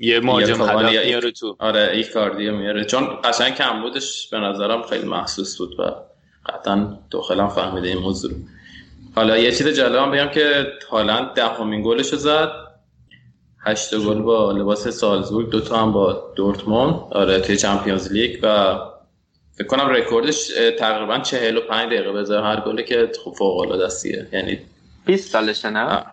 یه 0.00 0.20
مهاجم 0.20 0.62
هدف 0.62 0.92
یا 0.92 1.04
میاره 1.04 1.30
تو. 1.30 1.56
آره 1.58 1.90
ایکاردی 1.92 2.50
میاره 2.50 2.84
چون 2.84 3.08
قشنگ 3.24 3.54
کمبودش 3.54 4.28
به 4.28 4.38
نظرم 4.38 4.82
خیلی 4.82 5.06
محسوس 5.06 5.58
بود 5.58 5.80
و 5.80 5.94
قطعا 6.46 6.98
داخلم 7.10 7.48
فهمیده 7.48 7.88
این 7.88 7.98
موضوع. 7.98 8.32
حالا 9.14 9.38
یه 9.38 9.52
چیز 9.52 9.68
جالبم 9.68 10.10
بگم 10.10 10.28
که 10.28 10.66
هالند 10.90 11.34
دهمین 11.34 11.82
گلش 11.82 12.14
زد. 12.14 12.50
هشت 13.66 13.94
گل 13.94 14.22
با 14.22 14.52
لباس 14.52 14.88
سالزبورگ 14.88 15.50
دو 15.50 15.60
تا 15.60 15.76
هم 15.76 15.92
با 15.92 16.32
دورتموند. 16.36 16.94
آره 17.10 17.40
توی 17.40 17.56
چمپیونز 17.56 18.12
لیگ 18.12 18.40
و 18.42 18.78
فکر 19.52 19.66
کنم 19.66 19.88
رکوردش 19.88 20.50
تقریبا 20.78 21.18
45 21.18 21.86
دقیقه 21.86 22.12
بذاره 22.12 22.46
هر 22.46 22.60
گله 22.60 22.82
که 22.82 23.12
خب 23.24 23.34
فوق 23.38 23.58
العاده 23.60 24.28
یعنی 24.32 24.58
20 25.06 25.30
سالشه 25.30 25.70
نه؟ 25.70 25.84
آه. 25.84 26.06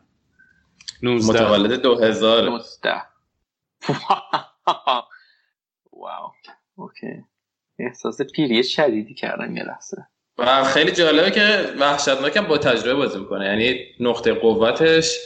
19 1.03 1.43
متولد 1.43 1.81
2000 1.81 2.49
19 2.49 3.01
Wow. 5.93 6.31
Okay. 6.75 7.23
احساس 7.79 8.21
پیری 8.21 8.63
شدیدی 8.63 9.13
کردم 9.13 9.57
یه 9.57 9.63
لحظه. 9.63 9.97
و 10.37 10.63
خیلی 10.63 10.91
جالبه 10.91 11.31
که 11.31 11.65
وحشتناکم 11.79 12.47
با 12.47 12.57
تجربه 12.57 12.93
بازی 12.93 13.19
می‌کنه. 13.19 13.45
یعنی 13.45 13.79
نقطه 13.99 14.33
قوتش 14.33 15.19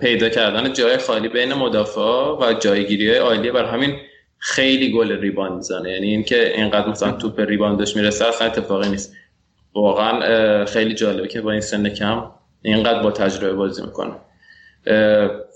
پیدا 0.00 0.28
کردن 0.28 0.72
جای 0.72 0.98
خالی 0.98 1.28
بین 1.28 1.54
مدافع 1.54 2.00
و 2.40 2.52
جایگیری 2.60 3.08
های 3.08 3.18
عالیه 3.18 3.52
برا 3.52 3.64
همین 3.64 4.00
خیلی 4.38 4.92
گل 4.92 5.20
rebound 5.20 5.52
می‌زنه. 5.52 5.90
یعنی 5.90 6.06
اینکه 6.06 6.56
اینقدر 6.56 6.88
مثلا 6.88 7.12
توپ 7.12 7.40
rebound 7.40 7.84
ش 7.84 7.96
می‌رسه 7.96 8.26
اصلا 8.26 8.46
اتفاقی 8.46 8.88
نیست. 8.88 9.16
واقعا 9.74 10.64
خیلی 10.64 10.94
جالبه 10.94 11.28
که 11.28 11.40
با 11.40 11.50
این 11.50 11.60
سن 11.60 11.88
کم 11.88 12.30
اینقدر 12.62 13.02
با 13.02 13.10
تجربه 13.10 13.52
بازی 13.52 13.82
می‌کنه. 13.82 14.14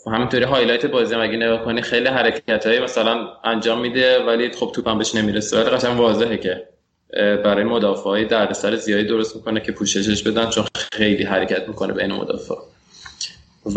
همینطوری 0.06 0.44
هایلایت 0.44 0.86
بازی 0.86 1.14
هم 1.14 1.20
اگه 1.20 1.36
نگاه 1.36 1.64
کنی 1.64 1.82
خیلی 1.82 2.08
حرکت 2.08 2.66
مثلا 2.66 3.28
انجام 3.44 3.80
میده 3.80 4.24
ولی 4.24 4.50
خب 4.50 4.72
توپ 4.74 4.88
هم 4.88 4.98
بهش 4.98 5.14
نمی‌رسه. 5.14 5.60
ولی 5.60 5.70
قشنگ 5.70 6.00
واضحه 6.00 6.36
که 6.36 6.68
برای 7.16 7.64
مدافعای 7.64 8.24
دردسر 8.24 8.76
زیادی 8.76 9.04
درست 9.04 9.36
می‌کنه 9.36 9.60
که 9.60 9.72
پوششش 9.72 10.22
بدن 10.22 10.50
چون 10.50 10.64
خیلی 10.92 11.24
حرکت 11.24 11.68
می‌کنه 11.68 11.92
بین 11.92 12.12
مدافع 12.12 12.54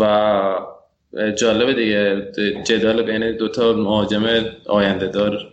و 0.00 0.54
جالبه 1.36 1.74
دیگه 1.74 2.32
جدال 2.64 3.02
بین 3.02 3.36
دوتا 3.36 3.72
مهاجم 3.72 4.24
آینده 4.66 5.06
دار 5.06 5.52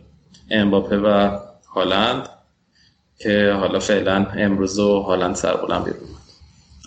امباپه 0.52 0.98
و 0.98 1.40
هالند 1.74 2.30
که 3.20 3.52
حالا 3.60 3.80
فعلا 3.80 4.28
امروز 4.38 4.80
و 4.80 5.00
هالند 5.00 5.36
سربلند 5.36 5.84
بیرون 5.84 6.15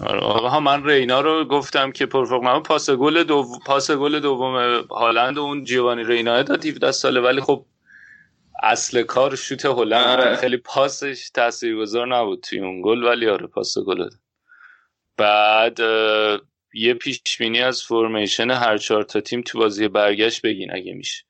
آقا 0.07 0.61
من 0.61 0.85
رینا 0.85 1.21
رو 1.21 1.45
گفتم 1.45 1.93
که 1.93 2.07
پرفوق 2.07 2.43
من 2.43 2.63
پاس 2.63 2.91
گل 2.91 3.23
دو 3.25 3.45
پاس 3.67 3.91
گل 3.91 4.21
دوم 4.21 4.85
هالند 4.91 5.39
و 5.39 5.41
اون 5.41 5.65
جیوانی 5.65 6.05
رینا 6.05 6.43
داد 6.43 6.67
17 6.67 6.93
ساله. 6.93 7.21
ولی 7.21 7.41
خب 7.41 7.65
اصل 8.63 9.03
کار 9.03 9.37
شوت 9.37 9.67
هلند. 9.67 10.21
آره. 10.21 10.37
خیلی 10.37 10.57
پاسش 10.57 11.31
تاثیرگذار 11.31 12.07
نبود 12.07 12.41
توی 12.41 12.59
اون 12.59 12.83
گل 12.83 13.05
ولی 13.05 13.29
آره 13.29 13.47
پاس 13.47 13.79
گل 13.79 14.09
بعد 15.17 15.81
اه، 15.81 16.41
یه 16.75 16.95
پیش 16.95 17.39
بینی 17.39 17.61
از 17.61 17.83
فرمیشن 17.83 18.51
هر 18.51 18.77
چهار 18.77 19.03
تا 19.03 19.21
تیم 19.21 19.43
تو 19.43 19.59
بازی 19.59 19.89
برگشت 19.89 20.43
بگین 20.43 20.75
اگه 20.75 20.95
میشه. 20.95 21.25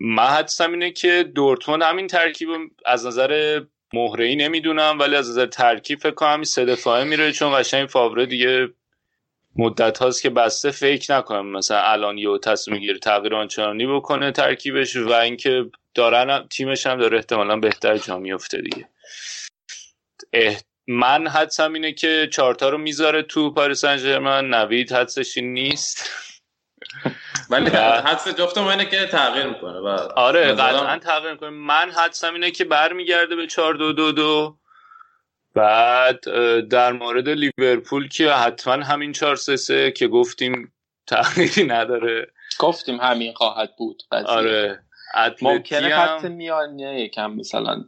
من 0.00 0.26
حدسم 0.26 0.70
اینه 0.70 0.90
که 0.90 1.32
دورتموند 1.34 1.82
همین 1.82 2.06
ترکیب 2.06 2.48
از 2.86 3.06
نظر 3.06 3.60
مهره 3.92 4.24
ای 4.24 4.36
نمی‌دونم 4.36 4.98
ولی 4.98 5.16
از 5.16 5.30
نظر 5.30 5.46
ترکیب 5.46 5.98
فکر 5.98 6.14
کنم 6.14 6.42
سه 6.42 6.64
دفاعه 6.64 7.04
میره 7.04 7.32
چون 7.32 7.58
قشنگ 7.60 7.88
فاوره 7.88 8.26
دیگه 8.26 8.68
مدت 9.56 9.98
هاست 9.98 10.22
که 10.22 10.30
بسته 10.30 10.70
فکر 10.70 11.16
نکنم 11.18 11.46
مثلا 11.46 11.80
الان 11.82 12.18
یه 12.18 12.38
تصمیم 12.38 12.78
گیری 12.78 12.98
تغییر 12.98 13.34
آنچنانی 13.34 13.86
بکنه 13.86 14.32
ترکیبش 14.32 14.96
و 14.96 15.12
اینکه 15.12 15.64
دارن 15.94 16.48
تیمش 16.48 16.86
هم 16.86 16.98
داره 16.98 17.16
احتمالا 17.16 17.56
بهتر 17.56 17.96
جا 17.96 18.18
میفته 18.18 18.60
دیگه. 18.62 18.88
من 20.88 21.28
حدسم 21.28 21.72
اینه 21.72 21.92
که 21.92 22.28
چارتا 22.32 22.68
رو 22.68 22.78
می‌ذاره 22.78 23.22
تو 23.22 23.50
پاریس 23.54 23.80
سن 23.80 23.96
ژرمن 23.96 24.54
نوید 24.54 24.92
حدسش 24.92 25.38
نیست. 25.38 26.10
ولی 27.50 27.70
حدس 27.70 28.28
جفت 28.28 28.58
ما 28.58 28.70
اینه 28.70 28.84
که 28.84 29.06
تغییر 29.06 29.46
می‌کنه. 29.46 29.78
و 29.78 29.88
آره 30.16 30.52
قطعا 30.52 30.98
تغییر 30.98 31.32
می‌کنه. 31.32 31.50
من 31.50 31.90
حدسم 31.96 32.34
اینه 32.34 32.50
که 32.50 32.64
برمیگرده 32.64 33.36
به 33.36 33.46
4 33.46 33.74
2 33.74 33.92
2 33.92 34.12
2 34.12 34.58
بعد 35.54 36.20
در 36.68 36.92
مورد 36.92 37.28
لیورپول 37.28 38.08
که 38.08 38.32
حتما 38.32 38.84
همین 38.84 39.12
4 39.12 39.36
3 39.36 39.56
3 39.56 39.90
که 39.90 40.08
گفتیم 40.08 40.72
تغییری 41.06 41.64
نداره. 41.64 42.26
گفتیم 42.58 43.00
همین 43.00 43.34
خواهد 43.34 43.76
بود 43.78 44.02
قضیه. 44.12 44.28
آره. 44.28 44.82
ممکنه 45.42 45.96
خط 45.96 46.24
میانه 46.24 47.00
یکم 47.00 47.30
مثلا. 47.30 47.84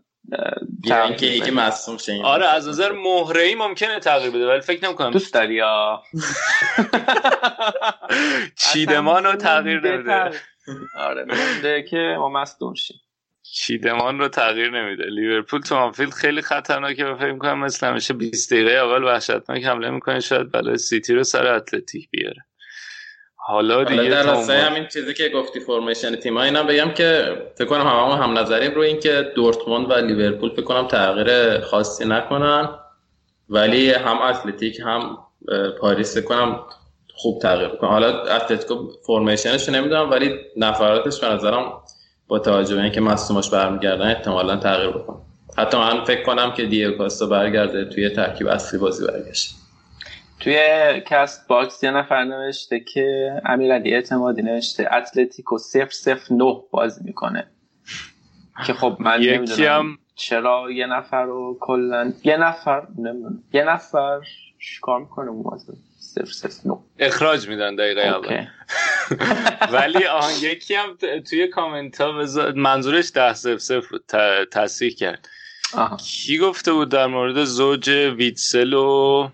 یا 0.85 1.05
اینکه 1.05 1.27
یکی 1.27 1.51
مصوم 1.51 1.97
شه 1.97 2.23
آره 2.25 2.47
از 2.47 2.69
نظر 2.69 2.93
مهره 2.93 3.43
ای 3.43 3.55
ممکنه 3.55 4.01
تغییر 4.01 4.31
بده 4.31 4.49
ولی 4.49 4.61
فکر 4.61 4.85
نمی‌کنم. 4.85 5.11
دوست 5.11 5.35
داری 5.35 5.55
یا؟ 5.55 6.03
چیدمان 8.73 9.25
رو 9.25 9.37
تغییر 9.37 9.81
نمیده. 9.81 10.31
آره 10.97 11.25
میده 11.25 11.83
که 11.83 12.15
ما 12.19 12.29
مصدوم 12.29 12.75
شیم. 12.75 13.01
چیدمان 13.43 14.19
رو 14.19 14.29
تغییر 14.29 14.71
نمیده. 14.71 15.05
لیورپول 15.05 15.61
تو 15.61 15.75
آنفیلد 15.75 16.13
خیلی 16.13 16.43
خطرناکه 16.43 17.05
و 17.05 17.17
فکر 17.17 17.33
می‌کنم 17.33 17.59
مثل 17.59 17.87
همیشه 17.87 18.15
20 18.15 18.53
دقیقه 18.53 18.73
اول 18.73 19.05
وحشتناک 19.05 19.65
حمله 19.65 19.91
می‌کنه 19.91 20.21
شاید 20.21 20.53
بلای 20.53 20.79
سیتی 20.79 21.15
رو 21.15 21.25
سر 21.25 21.47
اتلتیک 21.47 22.11
بیاره. 22.11 22.45
حالا 23.51 23.85
دیگه 23.85 24.11
در 24.11 24.23
راستای 24.23 24.57
همین 24.57 24.87
چیزی 24.87 25.15
که 25.15 25.29
گفتی 25.29 25.61
formation 25.61 26.17
تیم 26.17 26.37
ها 26.37 26.43
اینم 26.43 26.67
بگم 26.67 26.91
که 26.91 27.37
فکر 27.59 27.69
کنم 27.69 27.87
هممون 27.87 28.19
هم 28.19 28.39
نظریم 28.39 28.75
رو 28.75 28.83
این 28.83 29.01
که 29.01 29.33
دورتموند 29.35 29.91
و 29.91 29.95
لیورپول 29.95 30.51
فکر 30.51 30.63
کنم 30.63 30.87
تغییر 30.87 31.61
خاصی 31.61 32.05
نکنن. 32.05 32.69
ولی 33.51 33.91
هم 33.91 34.23
اتلتیک 34.23 34.81
هم 34.81 35.19
پاریس 35.81 36.17
فکر 36.17 36.25
کنم 36.25 36.61
خوب 37.15 37.43
تغییر 37.43 37.69
کنن 37.69 37.91
حالا 37.91 38.23
اتلتیکو 38.23 38.91
formation 39.07 39.57
ش 39.57 39.69
نمی‌دونم 39.69 40.11
ولی 40.11 40.35
نفراتش 40.57 41.21
به 41.21 41.27
نظرم 41.27 41.73
با 42.29 42.39
توجه 42.39 42.77
به 42.77 42.83
اینکه 42.83 43.01
مصدوماش 43.01 43.51
برمیگردن 43.51 44.07
احتمالا 44.07 44.57
تغییر 44.57 44.91
بکنه 44.91 45.17
حتی 45.59 45.77
من 45.77 46.05
فکر 46.05 46.23
کنم 46.23 46.53
که 46.53 46.67
دیگو 46.67 46.99
کاستا 46.99 47.27
برگرده 47.27 47.85
توی 47.85 48.11
ترکیب 48.11 48.47
اصلی 48.47 48.79
بازی 48.79 49.07
برگشت 49.07 49.60
توی 50.41 50.57
Castbox 51.07 51.83
یه 51.83 51.91
نفر 51.91 52.25
نوشته 52.25 52.81
که 52.81 53.33
امیرعلی 53.45 53.95
اعتمادی 53.95 54.43
نوشته 54.43 54.89
اتلتیکو 54.95 55.59
صفر 55.59 55.91
صفر 55.91 56.35
نه 56.35 56.63
بازی 56.71 57.01
می‌کنه. 57.05 57.47
که 58.67 58.73
خب 58.73 58.97
من 59.01 59.23
هم 59.59 59.99
چرا 60.15 60.71
یه 60.71 60.87
نفر 60.87 61.25
رو 61.25 61.57
کلا 61.61 62.13
یه 62.25 62.37
نفر 62.37 62.87
نمی‌دونم. 62.99 63.43
یه 63.53 63.65
نفر 63.65 64.21
کار 64.83 65.01
می‌کنه 65.01 65.31
اون 65.31 65.43
بازی؟ 65.43 65.73
اخراج 66.99 67.49
میدن 67.49 67.77
دقیقه 67.77 68.01
اول. 68.01 68.47
ولی 69.77 70.05
آن 70.05 70.31
یکی 70.43 70.75
هم 70.75 70.97
توی 71.31 71.49
کامنت 71.49 72.01
ها 72.01 72.13
منظورش 72.57 73.11
ده 73.15 73.35
صفر 73.35 73.59
صفر 73.59 73.99
تصحیح 74.53 74.95
کرد. 74.95 75.29
کی 75.97 76.39
گفته 76.39 76.73
بود 76.73 76.89
در 76.89 77.07
مورد 77.07 77.45
زوج 77.45 77.89
ویتسل 77.89 78.73
و 78.73 79.29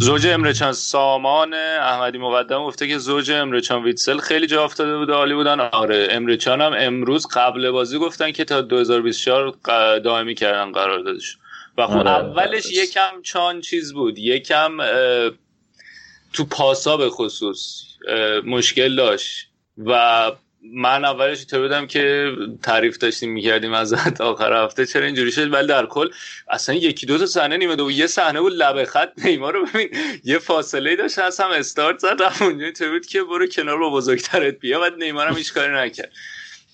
زوج 0.00 0.26
امرچان 0.26 0.72
سامان 0.72 1.54
احمدی 1.54 2.18
مقدم 2.18 2.64
گفته 2.64 2.88
که 2.88 2.98
زوج 2.98 3.30
امرچان 3.30 3.82
ویتسل 3.82 4.18
خیلی 4.18 4.46
جا 4.46 4.64
افتاده 4.64 4.96
بوده 4.96 5.12
عالی 5.12 5.34
بودن. 5.34 5.60
آره 5.60 6.08
امرچان 6.10 6.60
هم 6.60 6.72
امروز 6.78 7.26
قبل 7.26 7.70
بازی 7.70 7.98
گفتن 7.98 8.32
که 8.32 8.44
تا 8.44 8.60
2024 8.60 9.50
دائمی 9.98 10.34
کردن 10.34 10.72
قرار 10.72 10.98
دادش 10.98 11.38
و 11.78 11.86
خب 11.86 11.96
آره. 11.96 12.10
اولش 12.10 12.66
یکم 12.72 13.22
چان 13.22 13.60
چیز 13.60 13.92
بود. 13.92 14.18
یکم 14.18 14.76
تو 16.32 16.44
پاسا 16.44 16.96
به 16.96 17.10
خصوص 17.10 17.82
مشکل 18.44 18.96
داشت. 18.96 19.48
و 19.78 20.32
من 20.74 21.04
اولش 21.04 21.44
تو 21.44 21.60
بودم 21.60 21.86
که 21.86 22.32
تعریف 22.62 22.98
داشتیم 22.98 23.32
می‌کردیم 23.32 23.72
ازت 23.72 24.20
آخر 24.20 24.64
هفته. 24.64 24.86
چرا 24.86 25.06
اینجوری 25.06 25.32
شد؟ 25.32 25.52
ولی 25.52 25.66
در 25.66 25.86
کل 25.86 26.08
اصلا 26.50 26.74
یکی 26.74 27.06
دو 27.06 27.18
تا 27.18 27.26
صحنه 27.26 27.56
نیمه 27.56 27.76
دو 27.76 27.90
یه 27.90 28.06
صحنه 28.06 28.40
بود 28.40 28.52
لبه 28.52 28.84
خط 28.84 29.12
نیمار 29.24 29.52
رو 29.52 29.66
ببین. 29.66 29.88
یه 30.24 30.38
فاصله 30.38 30.96
داشت 30.96 31.18
از 31.18 31.40
هم 31.40 31.50
استارت 31.50 31.98
زد 31.98 32.16
اونجا. 32.40 32.70
تو 32.70 32.90
بود 32.90 33.06
که 33.06 33.22
برو 33.22 33.46
کنار 33.46 33.78
با 33.78 33.90
بزرگترت 33.90 34.58
بیا. 34.58 34.80
بعد 34.80 34.94
نیمار 34.94 35.26
هم 35.26 35.36
هیچ 35.36 35.52
کاری 35.54 35.74
نکرد. 35.74 36.12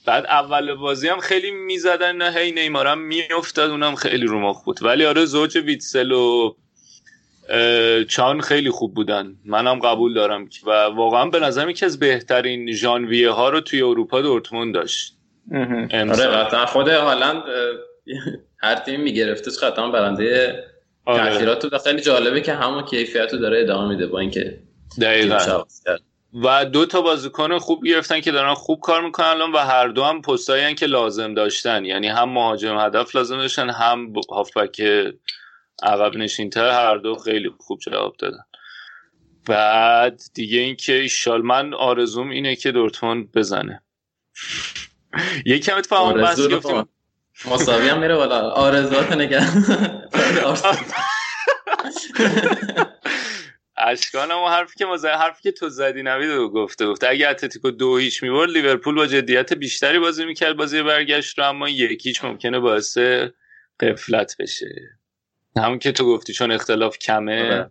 بعد 0.07 0.27
اول 0.27 0.75
بازی 0.75 1.09
هم 1.09 1.21
خیلی 1.21 1.51
می‌زدن 1.51 2.17
نه 2.17 2.39
هی 2.39 2.53
نیمار 2.53 2.87
هم 2.87 2.99
میافتاد 2.99 3.71
اونم 3.71 3.95
خیلی 3.95 4.27
رو 4.27 4.41
مخ 4.41 4.65
بود. 4.65 4.83
ولی 4.83 5.05
آره 5.05 5.25
زوج 5.25 5.57
ویتسل 5.57 6.13
و 6.13 6.55
چان 8.09 8.41
خیلی 8.41 8.71
خوب 8.71 8.95
بودن. 8.95 9.37
منم 9.45 9.79
قبول 9.79 10.15
دارم. 10.15 10.49
و 10.67 10.71
واقعا 10.71 11.27
به 11.27 11.41
نظرم 11.41 11.71
یکی 11.71 11.85
از 11.85 11.99
بهترین 11.99 12.73
ژانویه 12.73 13.31
ها 13.31 13.49
رو 13.49 13.61
توی 13.61 13.83
اروپا 13.83 14.23
دورتموند 14.23 14.75
داشت. 14.75 15.17
آره 15.93 16.67
خود 16.67 16.89
هالند 16.89 17.43
هر 18.63 18.75
تیم 18.75 19.01
میگرفتش 19.01 19.59
قطعا 19.59 19.91
برنده 19.91 20.65
آره. 21.05 21.31
تاثیرات 21.31 21.67
تو 21.67 21.79
خیلی 21.79 22.01
جالبه 22.01 22.41
که 22.41 22.53
همون 22.53 22.85
کیفیت 22.85 23.33
رو 23.33 23.39
داره 23.39 23.61
ادامه 23.61 23.89
میده 23.89 24.07
با 24.07 24.19
اینکه 24.19 24.59
دقیقا. 25.01 25.65
و 26.45 26.65
دو 26.65 26.87
تا 26.87 27.01
بازیکن 27.01 27.59
خوب 27.59 27.87
گرفتن 27.87 28.21
که 28.21 28.33
دارن 28.33 28.55
خوب 28.55 28.81
کار 28.81 29.05
می‌کنن 29.05 29.27
الان 29.27 29.53
و 29.53 29.59
هر 29.59 29.89
دو 29.89 30.03
هم 30.03 30.23
پستایی 30.23 30.75
که 30.75 30.87
لازم 30.87 31.35
داشتن. 31.35 31.85
یعنی 31.85 32.09
هم 32.09 32.29
مهاجم 32.29 32.79
هدف 32.79 33.17
لازم 33.17 33.37
داشتن 33.37 33.71
هم 33.71 34.13
هافبک 34.31 34.83
عقب 35.83 36.17
نشینتر 36.17 36.71
هر 36.71 36.97
دو 36.97 37.15
خیلی 37.15 37.51
خوب 37.59 37.79
جواب 37.79 38.17
دادن. 38.17 38.45
بعد 39.47 40.23
دیگه 40.35 40.59
اینکه 40.59 40.93
ایشال 40.93 41.43
من 41.43 41.75
آرزوم 41.75 42.31
اینه 42.31 42.57
که 42.57 42.73
دورتموند 42.73 43.33
بزنه. 43.33 43.83
یکم 45.47 45.77
اتفاقا 45.77 46.13
بس 46.13 46.41
گفتیم. 46.41 46.89
مساوی 47.51 47.89
هم 47.89 48.01
میره 48.01 48.17
بالا. 48.17 48.51
آرزوات 48.51 49.13
نگه. 49.13 49.41
اشکانم 53.77 54.39
و 54.39 54.49
حرفی 54.49 54.75
که 54.79 54.87
مزه 54.87 55.09
حرفی 55.09 55.43
که 55.43 55.53
تو 55.53 55.69
زدی 55.69 56.03
نوید 56.03 56.31
رو 56.31 56.51
گفته 56.51 56.87
گفته. 56.87 57.09
اگه 57.09 57.29
اتلتیکو 57.29 57.71
دو 57.71 57.97
هیچ 57.97 58.23
می‌برد 58.23 58.51
لیورپول 58.51 58.95
با 58.95 59.07
جدیت 59.07 59.53
بیشتری 59.53 59.99
بازی 59.99 60.25
می‌کرد 60.25 60.57
بازی 60.57 60.83
برگشت 60.83 61.39
رو 61.39 61.49
اما 61.49 61.69
یکیچ 61.69 62.25
ممکنه 62.25 62.59
باعث 62.59 62.99
قفلت 63.81 64.37
بشه. 64.39 64.99
همون 65.57 65.79
که 65.79 65.93
تو 65.93 66.07
گفتی 66.07 66.33
چون 66.33 66.53
اختلاف 66.53 66.99
کمه. 66.99 67.71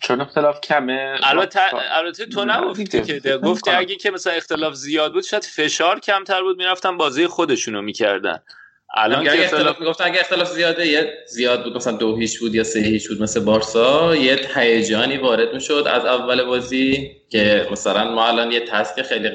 چون 0.00 0.20
اختلاف 0.20 0.60
کمه 0.60 1.18
البته 1.22 1.60
البته 1.90 2.26
تو 2.26 2.44
نگفتی 2.44 3.02
که 3.02 3.38
گفتی 3.38 3.70
اگه 3.70 3.96
که 3.96 4.10
مثلا 4.10 4.32
اختلاف 4.32 4.74
زیاد 4.74 5.12
بود 5.12 5.24
شاید 5.24 5.44
فشار 5.44 6.00
کمتر 6.00 6.42
بود 6.42 6.56
می‌رفتن 6.56 6.96
بازی 6.96 7.26
خودشونو 7.26 7.82
می‌کردن. 7.82 8.38
الان 8.94 9.24
که 9.24 9.44
اختلاف 9.44 9.80
می‌گفتن 9.80 10.04
اگه 10.04 10.20
اختلاف 10.20 10.48
زیاده 10.52 10.86
یه 10.86 11.12
زیاد 11.28 11.64
بود 11.64 11.76
مثلا 11.76 11.96
دو 11.96 12.16
هیچ 12.16 12.38
بود 12.40 12.54
یا 12.54 12.64
سه 12.64 12.80
هیچ 12.80 13.08
بود 13.08 13.22
مثل 13.22 13.40
بارسا 13.40 14.16
یه 14.16 14.40
هیجانی 14.54 15.16
وارد 15.16 15.54
می‌شد 15.54 15.84
از 15.90 16.04
اول 16.04 16.44
بازی 16.44 17.16
که 17.28 17.68
مثلا 17.70 18.10
ما 18.14 18.26
الان 18.26 18.52
یه 18.52 18.60
تسک 18.60 19.02
خیلی 19.02 19.30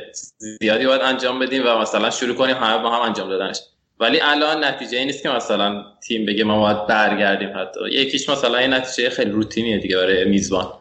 زیادی 0.62 0.86
باید 0.86 1.02
انجام 1.02 1.40
بدیم 1.40 1.64
و 1.66 1.78
مثلا 1.78 2.10
شروع 2.10 2.36
کنیم 2.36 2.56
همه 2.56 2.84
با 2.84 2.90
هم 2.90 3.02
انجام 3.02 3.30
دادنش. 3.30 3.60
ولی 4.00 4.20
الان 4.22 4.64
نتیجه 4.64 4.98
این 4.98 5.08
نیست 5.08 5.24
که 5.24 5.30
مثلا 5.30 5.86
تیم 6.08 6.26
بگه 6.26 6.44
ما 6.44 6.60
باید 6.60 6.88
برگردیم 6.88 7.50
حتی. 7.56 7.80
یکیش 7.92 8.30
مثلا 8.30 8.58
این 8.58 8.74
نتیجه 8.74 9.10
خیلی 9.10 9.32
روتینیه 9.32 9.78
دیگه 9.78 9.98
برای 9.98 10.26
میزبان. 10.26 10.74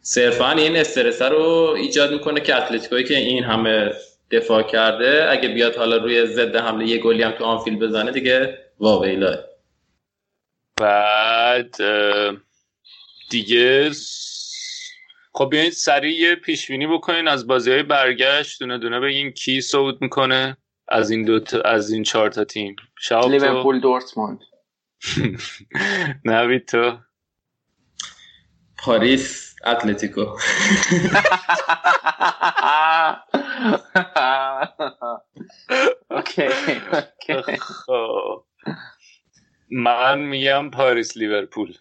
صرفا 0.00 0.50
این 0.50 0.76
استرس 0.76 1.22
رو 1.22 1.74
ایجاد 1.76 2.12
می‌کنه 2.12 2.40
که 2.40 2.56
اتلتیکویی 2.56 3.04
که 3.04 3.16
این 3.16 3.44
همه 3.44 3.90
دفاع 4.30 4.62
کرده 4.62 5.26
اگه 5.30 5.48
بیاد 5.48 5.76
حالا 5.76 5.96
روی 5.96 6.26
ضد 6.26 6.56
حمله 6.56 6.86
یه 6.86 6.98
گلی 6.98 7.22
هم 7.22 7.30
تو 7.30 7.44
آنفیلد 7.44 7.78
بزنه 7.78 8.10
دیگه 8.10 8.58
واویلا 8.80 9.38
بعد 10.80 11.76
دیگه 13.30 13.90
خب 15.32 15.48
بیاین 15.50 15.70
سریع 15.70 16.34
پیش 16.34 16.70
بینی 16.70 16.86
بکنین. 16.86 17.28
از 17.28 17.46
بازی 17.46 17.70
های 17.70 17.82
برگشت 17.82 18.60
دونه 18.60 18.78
دونه 18.78 19.00
بگین 19.00 19.30
کی 19.30 19.60
صعود 19.60 20.02
می‌کنه. 20.02 20.56
از 20.88 21.10
این 21.10 21.24
دو 21.24 21.40
تا 21.40 21.60
از 21.60 21.90
این 21.90 22.02
چهار 22.02 22.30
تا 22.30 22.44
تیم. 22.44 22.76
شاب 22.98 23.30
لیورپول 23.30 23.80
دورتموند. 23.80 24.40
نوید 26.24 26.66
تو؟ 26.68 26.98
پاریس 28.78 29.54
اتلتیکو. 29.64 30.20
Okay 36.10 36.48
من 39.70 40.18
میگم 40.18 40.70
پاریس 40.70 41.16
لیورپول. 41.16 41.74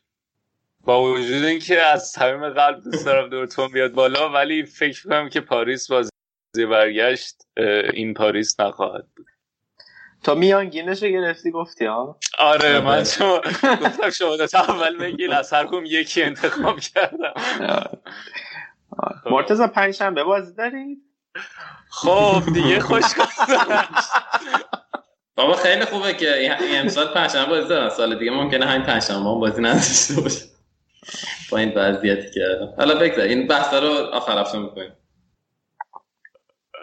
با 0.86 1.04
وجود 1.04 1.44
اینکه 1.44 1.82
از 1.82 2.10
صمیم 2.10 2.50
قلب 2.50 2.84
دوست 2.84 3.06
دارم 3.06 3.30
دورتموند 3.30 3.72
بیاد 3.72 3.92
بالا 3.92 4.30
ولی 4.30 4.66
فکر 4.66 5.04
کنم 5.04 5.30
که 5.30 5.42
پاریس 5.42 5.92
بازی 5.92 6.10
برگشت 6.64 7.36
این 7.94 8.14
پاریس 8.14 8.60
نخواهد 8.60 9.08
بود. 9.16 9.26
تا 10.24 10.36
میانگینش 10.36 11.04
رو 11.04 11.10
گرفتی 11.10 11.52
گفتی 11.52 11.86
ها 11.86 12.20
آره 12.40 12.80
من 12.80 13.04
شما 13.04 13.42
گفتم 13.64 14.10
شما 14.10 14.38
تا 14.38 14.60
اول 14.60 14.98
بگیر 14.98 15.34
از 15.34 15.54
هر 15.54 15.66
کدوم 15.68 15.86
یکی 15.86 16.24
انتخاب 16.24 16.80
کردم. 16.80 17.34
مرتضی 19.26 19.68
پنجشنبه 19.68 20.24
بازی 20.24 20.56
دارید؟ 20.56 20.98
خب 21.90 22.42
دیگه 22.54 22.80
خوش 22.80 23.04
بابا 25.36 25.54
خیلی 25.54 25.86
خوبه 25.86 26.14
که 26.14 26.38
این 26.38 26.80
امسال 26.80 27.08
پنجشنبه 27.08 27.50
بازی 27.50 27.68
دارن. 27.70 27.90
سال 27.90 28.20
دیگه 28.20 28.32
ممکنه 28.32 28.66
همین 28.66 28.86
پنجشنبه 28.86 29.30
هم 29.30 29.40
بازی 29.40 29.62
نداشته 29.62 30.22
باشه 30.22 30.46
با 31.52 31.58
این 31.58 31.74
وضعیتی 31.76 32.32
که 32.34 32.46
حالا 32.78 33.00
بگذار 33.00 33.26
این 33.26 33.48
بحث 33.48 33.74
رو 33.74 33.90
آخر 33.90 34.40
هفته 34.40 34.58
می‌کنیم. 34.58 34.94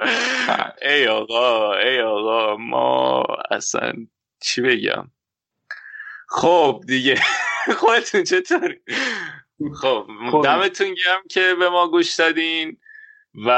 ای 0.83 1.07
آقا 1.07 1.75
ای 1.75 2.01
آقا 2.01 2.57
ما 2.57 3.23
اصلا 3.51 3.93
چی 4.43 4.61
بگم؟ 4.61 5.11
خب 6.29 6.81
دیگه 6.87 7.21
خودتون 7.81 8.25
چطوری؟ 8.25 8.81
خب 9.81 10.07
دمتون 10.45 10.95
گرم 10.95 11.23
که 11.31 11.55
به 11.59 11.69
ما 11.69 11.89
گوش 11.89 12.15
دادین 12.15 12.79
و 13.47 13.49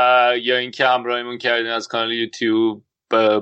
یا 0.41 0.57
اینکه 0.57 0.87
همراهیمون 0.87 1.39
کردین 1.39 1.71
از 1.71 1.89
کانال 1.89 2.13
یوتیوب. 2.13 2.85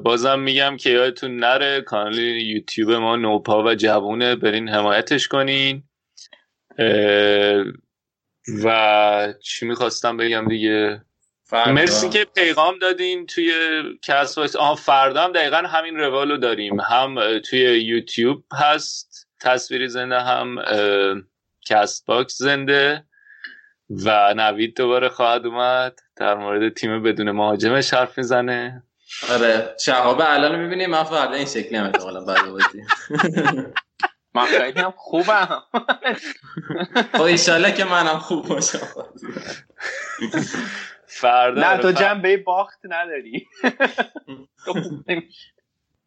بازم 0.03 0.39
میگم 0.39 0.77
که 0.77 0.91
یادتون 0.91 1.37
نره 1.37 1.81
کانال 1.81 2.19
یوتیوب 2.19 2.91
ما 2.91 3.17
نوپا 3.17 3.63
و 3.65 3.75
جوونه 3.75 4.37
برین 4.37 4.69
حمایتش 4.69 5.29
کنین. 5.29 5.83
و 8.65 9.35
چی 9.43 9.67
می‌خواستم 9.67 10.17
بگم 10.17 10.49
دیگه؟ 10.49 11.03
فردا. 11.53 11.73
مرسی 11.73 12.09
که 12.09 12.25
پیغام 12.25 12.79
دادین 12.79 13.27
توی 13.27 13.53
کس 14.03 14.57
آها 14.57 14.75
فردا 14.75 15.25
هم 15.25 15.33
دقیقا 15.33 15.57
همین 15.57 15.97
روالو 15.97 16.37
داریم. 16.37 16.81
هم 16.81 17.39
توی 17.39 17.61
یوتیوب 17.61 18.45
هست 18.53 19.29
تصویری 19.41 19.89
زنده 19.89 20.21
هم 20.21 20.57
کست 21.67 22.07
باکس 22.07 22.39
زنده 22.39 23.05
و 24.05 24.35
نوید 24.35 24.77
دوباره 24.77 25.09
خواهد 25.09 25.47
اومد 25.47 25.99
در 26.17 26.35
مورد 26.35 26.75
تیم 26.75 27.03
بدون 27.03 27.31
مهاجمش 27.31 27.95
حرف 27.95 28.19
می‌زنه. 28.19 28.83
آره 29.31 29.77
شهاب 29.81 30.21
الان 30.25 30.61
می‌بینیم 30.61 30.91
من 30.91 31.05
فردا 31.05 31.35
این 31.35 31.47
شکلی 31.47 31.77
هم 31.77 31.85
احتمالا 31.85 32.25
بعد 32.25 32.51
بازی. 32.51 32.83
من 34.35 34.47
خیلی 34.47 34.81
هم 34.81 34.95
خوبم. 34.97 35.63
خب 37.13 37.23
ایشالله 37.23 37.73
که 37.73 37.85
منم 37.85 38.19
خوب 38.19 38.49
باشم. 38.49 38.79
فردا 41.13 41.73
نه 41.73 41.79
تو 41.79 41.93
جنبه 41.93 42.37
باخت 42.37 42.81
نداری. 42.85 43.47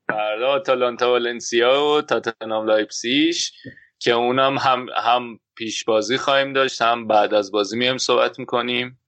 فردا 0.08 0.48
آتالانتا 0.48 1.12
والنسیا 1.12 1.86
و 1.86 2.02
تاتنهام 2.02 2.66
لایپزیش 2.66 3.52
که 4.00 4.12
اونم 4.12 4.58
هم 4.58 4.86
هم 5.04 5.40
پیش 5.56 5.84
بازی 5.84 6.18
خواهیم 6.18 6.54
داشت 6.54 6.82
هم 6.82 7.08
بعد 7.08 7.34
از 7.34 7.52
بازی 7.52 7.78
میایم 7.78 7.98
صحبت 7.98 8.40
می‌کنیم. 8.40 9.00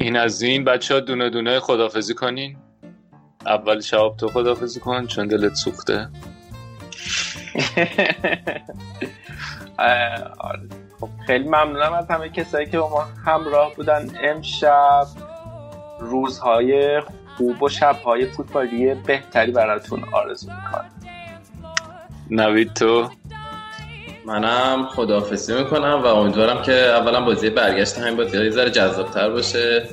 این 0.00 0.16
از 0.16 0.42
این 0.42 0.64
بچه 0.64 0.94
ها 0.94 1.00
دونه 1.00 1.30
دونه 1.30 1.60
خدافزی 1.60 2.14
کنین. 2.14 2.56
اول 3.46 3.80
شباب 3.80 4.16
تو 4.16 4.28
خدافزی 4.28 4.80
کن 4.80 5.06
چون 5.06 5.26
دلت 5.26 5.54
سوخته. 5.54 6.08
خب 11.04 11.26
خیلی 11.26 11.44
ممنونم 11.44 11.92
از 11.92 12.10
همه 12.10 12.28
کسایی 12.28 12.66
که 12.66 12.78
با 12.78 12.88
ما 12.88 13.04
همراه 13.26 13.74
بودن. 13.74 14.10
امشب 14.22 15.06
روزهای 16.00 17.00
خوب 17.36 17.62
و 17.62 17.68
شبهای 17.68 18.26
فوتبالی 18.26 18.94
بهتری 18.94 19.52
براتون 19.52 20.04
آرزو 20.12 20.50
می‌کنم. 20.50 20.90
نوید 22.30 22.74
تو؟ 22.74 23.08
منم 24.26 24.86
خداحافظی 24.86 25.54
می‌کنم 25.54 26.02
و 26.04 26.06
امیدوارم 26.06 26.62
که 26.62 26.72
اولا 26.72 27.20
بازی 27.20 27.50
برگشت 27.50 27.98
همین 27.98 28.16
بازی 28.16 28.44
یه 28.44 28.50
ذره 28.50 28.70
جذابتر 28.70 29.30
باشه. 29.30 29.88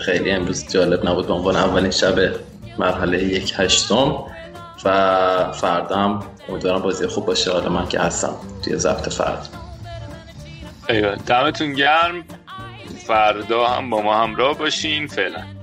خیلی 0.00 0.30
امروز 0.30 0.68
جالب 0.68 1.08
نبود 1.08 1.26
به 1.26 1.32
عنوان 1.32 1.56
اولین 1.56 1.90
شب 1.90 2.14
مرحله 2.78 3.24
یک 3.24 3.54
هشتم 3.56 4.24
و 4.84 5.52
فردا 5.52 5.96
هم 5.96 6.22
امیدوارم 6.48 6.82
بازی 6.82 7.06
خوب 7.06 7.26
باشه. 7.26 7.52
حالا 7.52 7.68
من 7.68 7.88
که 7.88 8.00
هستم 8.00 8.34
توی 8.64 8.76
ضبط 8.76 9.08
فرد. 9.08 9.48
ایوه. 10.88 11.16
دمتون 11.16 11.72
گرم. 11.72 12.24
فردا 13.06 13.66
هم 13.66 13.90
با 13.90 14.02
ما 14.02 14.22
همراه 14.22 14.58
باشین. 14.58 15.06
فعلا. 15.06 15.57